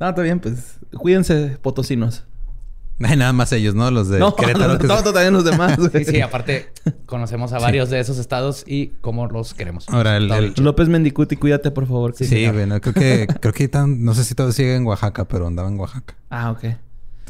[0.00, 0.78] No, está bien, pues.
[0.98, 2.24] Cuídense, potosinos.
[3.04, 3.88] Hay nada más ellos, ¿no?
[3.90, 4.74] Los de No, Querétaro.
[4.74, 5.76] no, que también los demás.
[5.78, 5.90] güey.
[6.04, 6.72] Sí, sí, aparte
[7.06, 9.88] conocemos a varios de esos estados y cómo los queremos.
[9.88, 10.54] Ahora, el- el-.
[10.58, 12.14] López Mendicuti, cuídate, por favor.
[12.16, 15.46] Sí, bueno, creo que, creo que tan- no sé si todavía sigue en Oaxaca, pero
[15.46, 16.14] andaba en Oaxaca.
[16.30, 16.64] Ah, ok.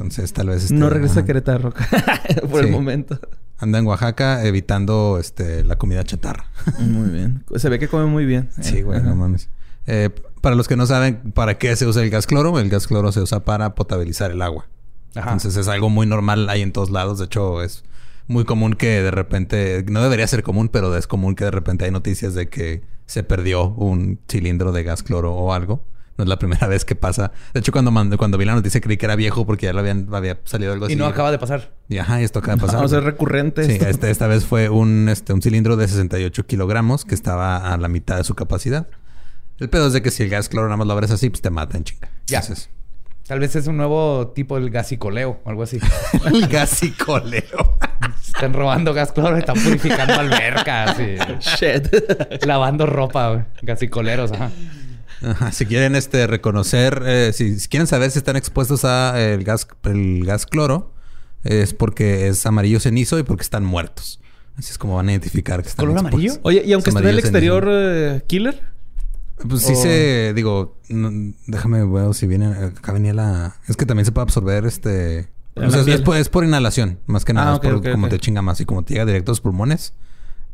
[0.03, 0.65] Entonces, tal vez.
[0.65, 1.25] este, no regresa a.
[1.25, 1.73] Querétaro
[2.51, 3.19] por el momento.
[3.59, 6.47] Anda en Oaxaca evitando este, la comida chatarra.
[6.79, 7.45] Muy bien.
[7.57, 8.51] Se ve que come muy bien.
[8.61, 9.09] Sí, güey, Ajá.
[9.09, 9.49] no mames.
[9.87, 10.11] Eh,
[10.41, 13.13] para los que no saben para qué se usa el gas cloro, el gas cloro
[13.13, 14.67] se usa para potabilizar el agua.
[15.15, 15.33] Ajá.
[15.33, 17.19] Entonces es algo muy normal ahí en todos lados.
[17.19, 17.85] De hecho, es
[18.27, 21.85] muy común que de repente, no debería ser común, pero es común que de repente
[21.85, 25.85] hay noticias de que se perdió un cilindro de gas cloro o algo.
[26.19, 27.33] No es la primera vez que pasa.
[27.55, 29.81] De hecho, cuando, mandé- cuando vi la noticia creí que era viejo porque ya lo
[29.81, 30.95] habían, había salido algo así.
[30.95, 31.71] Y no acaba de pasar.
[31.89, 32.77] Y ajá, esto acaba de pasar.
[32.77, 33.65] Vamos a ser recurrente.
[33.65, 37.77] Sí, este- esta vez fue un, este, un cilindro de 68 kilogramos que estaba a
[37.79, 38.87] la mitad de su capacidad.
[39.59, 41.41] El pedo es de que si el gas cloro nada más lo abres así, pues
[41.41, 42.09] te mata en chinga.
[42.27, 42.41] Ya.
[42.41, 42.69] Entonces,
[43.29, 45.79] Tal vez es un nuevo tipo del gasicoleo o algo así.
[46.27, 47.79] el gasicoleo.
[48.27, 52.45] Están robando gas cloro, están purificando albercas y Shit.
[52.47, 53.43] lavando ropa, güey.
[53.63, 54.51] Gasicoleros, ajá.
[55.25, 59.45] Ajá, Si quieren este, reconocer, eh, si, si quieren saber si están expuestos a el
[59.45, 60.93] gas, el gas cloro,
[61.45, 64.21] es porque es amarillo cenizo y porque están muertos.
[64.57, 66.37] Así es como van a identificar que están ¿Color expuestos.
[66.37, 66.41] amarillo?
[66.45, 68.61] Oye, y aunque Es esté en el exterior, eh, killer.
[69.49, 73.57] Pues sí O- se, digo, no- déjame ver si viene, acá venía la...
[73.67, 75.31] Es que también se puede absorber este...
[75.55, 77.53] O sea, es, por, es por inhalación, más que nada.
[77.53, 79.33] Ah, es por ok, ok, como te chinga más y como te llega directo a
[79.33, 79.93] los pulmones,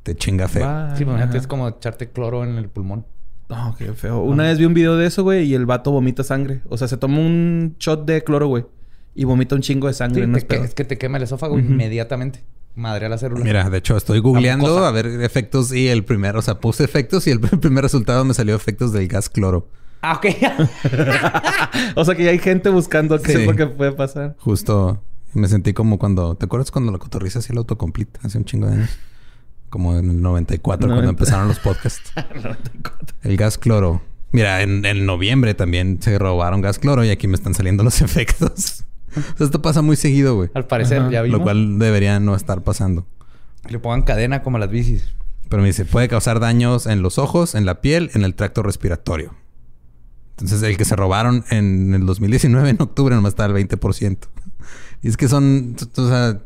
[0.03, 0.67] te chinga feo.
[0.97, 1.39] Sí, imagínate, ajá.
[1.39, 3.05] es como echarte cloro en el pulmón.
[3.49, 4.21] No, qué feo.
[4.23, 6.61] Una vez vi un video de eso, güey, y el vato vomita sangre.
[6.69, 8.67] O sea, se toma un shot de cloro, güey,
[9.15, 10.23] y vomita un chingo de sangre.
[10.23, 10.65] Sí, no te es que- pedo.
[10.65, 12.43] es que te quema el esófago inmediatamente.
[12.75, 13.43] Madre a la célula.
[13.45, 17.27] Mira, de hecho, estoy googleando a ver efectos y el primero, o sea, puse efectos
[17.27, 19.67] y el primer resultado me salió efectos del gas cloro.
[20.03, 20.27] Ah, ok.
[21.97, 23.41] o sea, que ya hay gente buscando qué Sí.
[23.41, 24.37] es lo que puede pasar.
[24.39, 25.03] Justo
[25.35, 26.37] me sentí como cuando...
[26.37, 28.21] ¿Te acuerdas cuando la cotorriza hacía el autocomplete?
[28.23, 28.91] Hace un chingo de años.
[29.71, 31.11] Como en el 94, cuando 90.
[31.11, 32.13] empezaron los podcasts.
[33.23, 34.03] El gas cloro.
[34.33, 38.01] Mira, en, en noviembre también se robaron gas cloro y aquí me están saliendo los
[38.03, 38.85] efectos.
[39.17, 40.51] O sea, esto pasa muy seguido, güey.
[40.55, 41.11] Al parecer, Ajá.
[41.11, 41.39] ya vimos.
[41.39, 43.07] Lo cual debería no estar pasando.
[43.69, 45.13] Le pongan cadena como a las bicis.
[45.49, 48.63] Pero me dice, puede causar daños en los ojos, en la piel, en el tracto
[48.63, 49.35] respiratorio.
[50.31, 54.19] Entonces, el que se robaron en el 2019, en octubre, nomás está al 20%.
[55.03, 56.41] Y es que son, o sea,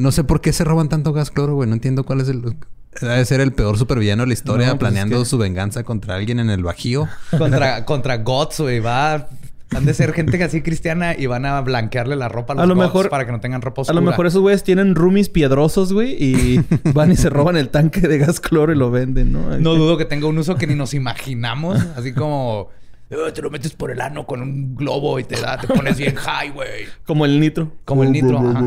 [0.00, 1.68] no sé por qué se roban tanto gas cloro, güey.
[1.68, 2.42] No entiendo cuál es el...
[3.00, 5.84] Debe ser el peor supervillano de la historia, No, pues planeando es que- su venganza
[5.84, 7.06] contra alguien en el Bajío.
[7.38, 8.80] Contra, contra Gots, güey.
[8.80, 9.28] Va...
[9.72, 12.66] Han de ser gente así cristiana y van a blanquearle la ropa a los A
[12.66, 14.00] lo mejor- para que no tengan ropa A oscura.
[14.00, 18.00] lo mejor esos güeyes tienen roomies piedrosos, güey, y van y se roban el tanque
[18.00, 19.56] de gas cloro y lo venden, ¿no?
[19.60, 21.78] No dudo que tenga un uso que ni nos imaginamos.
[21.96, 22.70] Así como...
[23.10, 25.56] "Eh, te lo metes por el ano con un globo y te da...
[25.56, 26.86] Te pones bien high, güey.
[27.06, 27.70] Como el nitro.
[27.84, 28.38] Como el nitro.
[28.40, 28.60] ajá.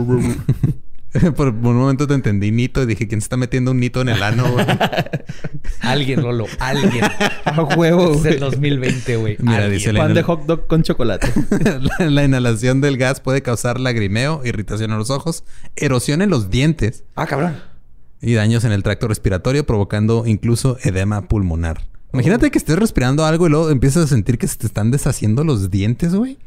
[1.36, 4.10] por un momento te entendí nito y dije, ¿quién se está metiendo un nito en
[4.10, 4.66] el ano, güey?
[5.82, 6.46] Alguien, Lolo.
[6.60, 7.04] Alguien.
[7.46, 9.38] A huevo, Es el 2020, güey.
[9.40, 11.32] Mira, dice la- Pan de hot dog con chocolate.
[12.00, 15.44] la, la inhalación del gas puede causar lagrimeo, irritación en los ojos,
[15.76, 17.58] erosión en los dientes Ah, cabrón.
[18.22, 21.82] y daños en el tracto respiratorio, provocando incluso edema pulmonar.
[22.14, 25.44] Imagínate que estés respirando algo y luego empiezas a sentir que se te están deshaciendo
[25.44, 26.38] los dientes, güey.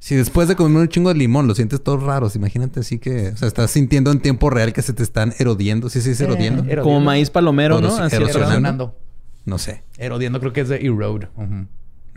[0.00, 3.28] Si después de comer un chingo de limón lo sientes todos raros, imagínate así que,
[3.28, 5.88] o sea, estás sintiendo en tiempo real que se te están erodiendo.
[5.90, 6.60] Sí, sí, es erodiendo.
[6.62, 6.82] erodiendo.
[6.84, 7.88] Como maíz palomero, ¿no?
[7.88, 8.48] Eros- Así erosionando.
[8.48, 8.96] Erosionando.
[9.44, 11.28] No sé, Erodiendo creo que es de erode.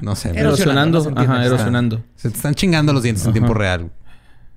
[0.01, 0.31] No sé.
[0.33, 1.11] Erosionando.
[1.15, 2.03] Ajá, erosionando.
[2.15, 3.91] Se te están chingando los dientes en tiempo real.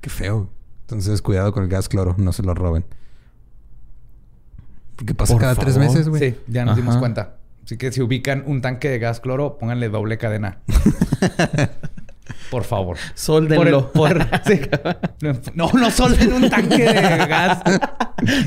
[0.00, 0.48] Qué feo.
[0.82, 2.84] Entonces, cuidado con el gas cloro, no se lo roben.
[4.94, 6.30] Porque pasa Por cada tres meses, güey.
[6.30, 6.80] Sí, ya nos Ajá.
[6.80, 7.36] dimos cuenta.
[7.64, 10.58] Así que si ubican un tanque de gas cloro, pónganle doble cadena.
[12.50, 12.96] Por favor.
[13.14, 13.92] Sóldenlo.
[13.92, 14.60] Por el- por- sí.
[15.54, 16.92] No, no solden un tanque de
[17.26, 17.62] gas.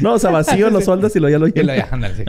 [0.02, 1.88] no, o sea, vacío lo soldas y lo ya lo llenas.
[2.16, 2.24] sí.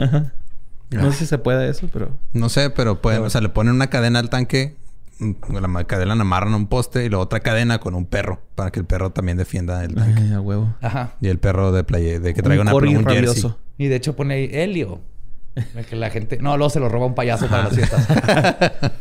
[0.91, 2.09] No sé si se puede eso, pero...
[2.33, 4.75] No sé, pero pueden, o sea, le ponen una cadena al tanque,
[5.19, 8.41] mm, la cadena la amarran a un poste y la otra cadena con un perro
[8.55, 10.21] para que el perro también defienda el tanque.
[10.21, 10.75] Ay, a huevo.
[10.81, 11.13] Ajá.
[11.21, 13.53] Y el perro de playa, de que traiga Un una un jersey.
[13.77, 14.99] Y de hecho pone ahí helio.
[15.89, 16.37] Que la gente...
[16.41, 18.07] No, luego se lo roba un payaso para las fiestas.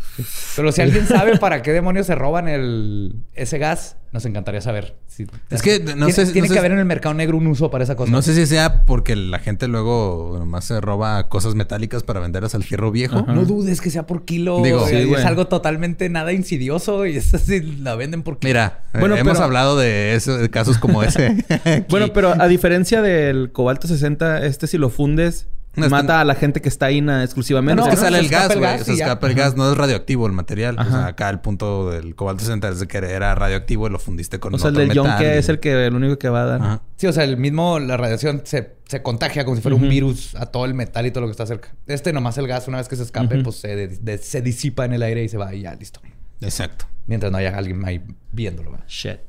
[0.57, 3.15] Pero si alguien sabe para qué demonios se roban el...
[3.35, 4.97] ese gas, nos encantaría saber.
[5.07, 7.37] Si- Es que no Tiene- sé- Tiene no que sé- haber en el mercado negro
[7.37, 8.11] un uso para esa cosa.
[8.11, 12.55] No sé si sea porque la gente luego nomás se roba cosas metálicas para venderlas
[12.57, 13.23] al fierro viejo.
[13.23, 14.61] No dudes que sea por kilo.
[14.63, 18.49] Digo- Sí, es algo totalmente nada insidioso y es así, la venden por kilo.
[18.51, 21.45] Mira, eh, Bueno, hemos pero- hablado de, eso, de casos como ese.
[21.89, 25.47] Bueno, pero a diferencia del cobalto 60, este si lo fundes
[25.77, 27.81] No, es mata que- a la gente que está ahí na- exclusivamente.
[27.81, 28.79] es no, que no, sale el gas, el güey.
[28.85, 29.57] Se escapa el gas.
[29.57, 30.77] No es radioactivo el material.
[30.79, 33.99] O sea, acá el punto del cobalto 60 es de que era radioactivo y lo
[34.01, 36.19] fundiste con o sea, el otro del metal yonke y- es el que el único
[36.19, 36.61] que va a dar.
[36.63, 36.83] Ajá.
[36.97, 40.35] Sí, o sea, el mismo, la radiación se, se contagia como si fuera un virus
[40.35, 41.69] a todo el metal y todo lo que está cerca.
[41.87, 44.85] Este nomás el gas, una vez que se escape, pues se, de- de- se disipa
[44.85, 46.01] en el aire y se va y ya, listo.
[46.41, 46.87] Exacto.
[47.07, 48.03] Mientras no haya alguien ahí
[48.33, 48.73] viéndolo.
[48.73, 48.87] ¿verdad?
[48.89, 49.21] Shit.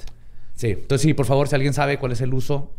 [0.56, 2.72] Sí, entonces sí, por favor, si alguien sabe cuál es el uso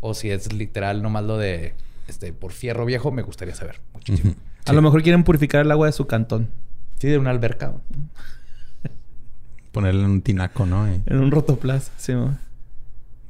[0.00, 1.74] o si es literal nomás lo de
[2.10, 4.34] este por fierro viejo, me gustaría saber muchísimo.
[4.66, 6.50] A lo mejor quieren purificar el agua de su cantón.
[6.98, 7.72] Sí, de una alberca.
[9.72, 10.86] Ponerle un tinaco, ¿no?
[10.92, 11.92] Y, En un rotoplas.
[11.96, 12.12] Sí.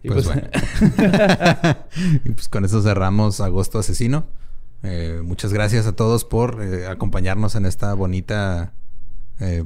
[0.02, 0.48] Y pues, pues- bueno.
[2.24, 4.27] y pues con eso cerramos Agosto Asesino.
[4.82, 8.73] Eh, muchas gracias a todos por eh, acompañarnos en esta bonita
[9.39, 9.65] eh,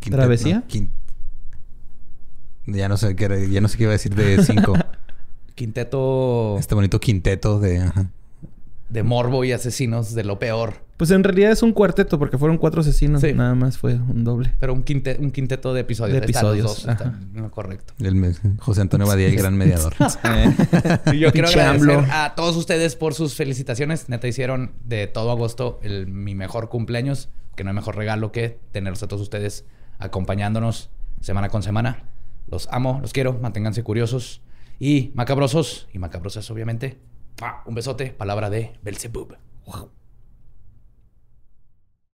[0.00, 0.64] quintet- ¿Travesía?
[2.66, 4.72] no, Ya no sé qué era- ya no sé qué iba a decir de cinco.
[5.54, 8.06] Quinteto este bonito quinteto de ajá.
[8.88, 10.82] de morbo y asesinos de lo peor.
[10.96, 13.22] Pues en realidad es un cuarteto porque fueron cuatro asesinos.
[13.22, 13.32] Sí.
[13.32, 14.52] Nada más fue un doble.
[14.60, 16.18] Pero un, quinte- un quinteto de episodios.
[16.20, 16.96] De episodios, dos,
[17.32, 17.92] no, correcto.
[17.98, 19.94] El me- José Antonio Badía, el gran mediador.
[21.12, 24.08] Y yo quiero agradecer a todos ustedes por sus felicitaciones.
[24.08, 27.30] Neta, hicieron de todo agosto el, mi mejor cumpleaños.
[27.56, 29.64] Que no hay mejor regalo que tenerlos a todos ustedes
[29.98, 32.04] acompañándonos semana con semana.
[32.48, 33.38] Los amo, los quiero.
[33.40, 34.40] Manténganse curiosos
[34.82, 35.88] y macabrosos.
[35.92, 36.98] Y macabrosas, obviamente.
[37.66, 38.10] Un besote.
[38.10, 39.36] Palabra de Belzebub.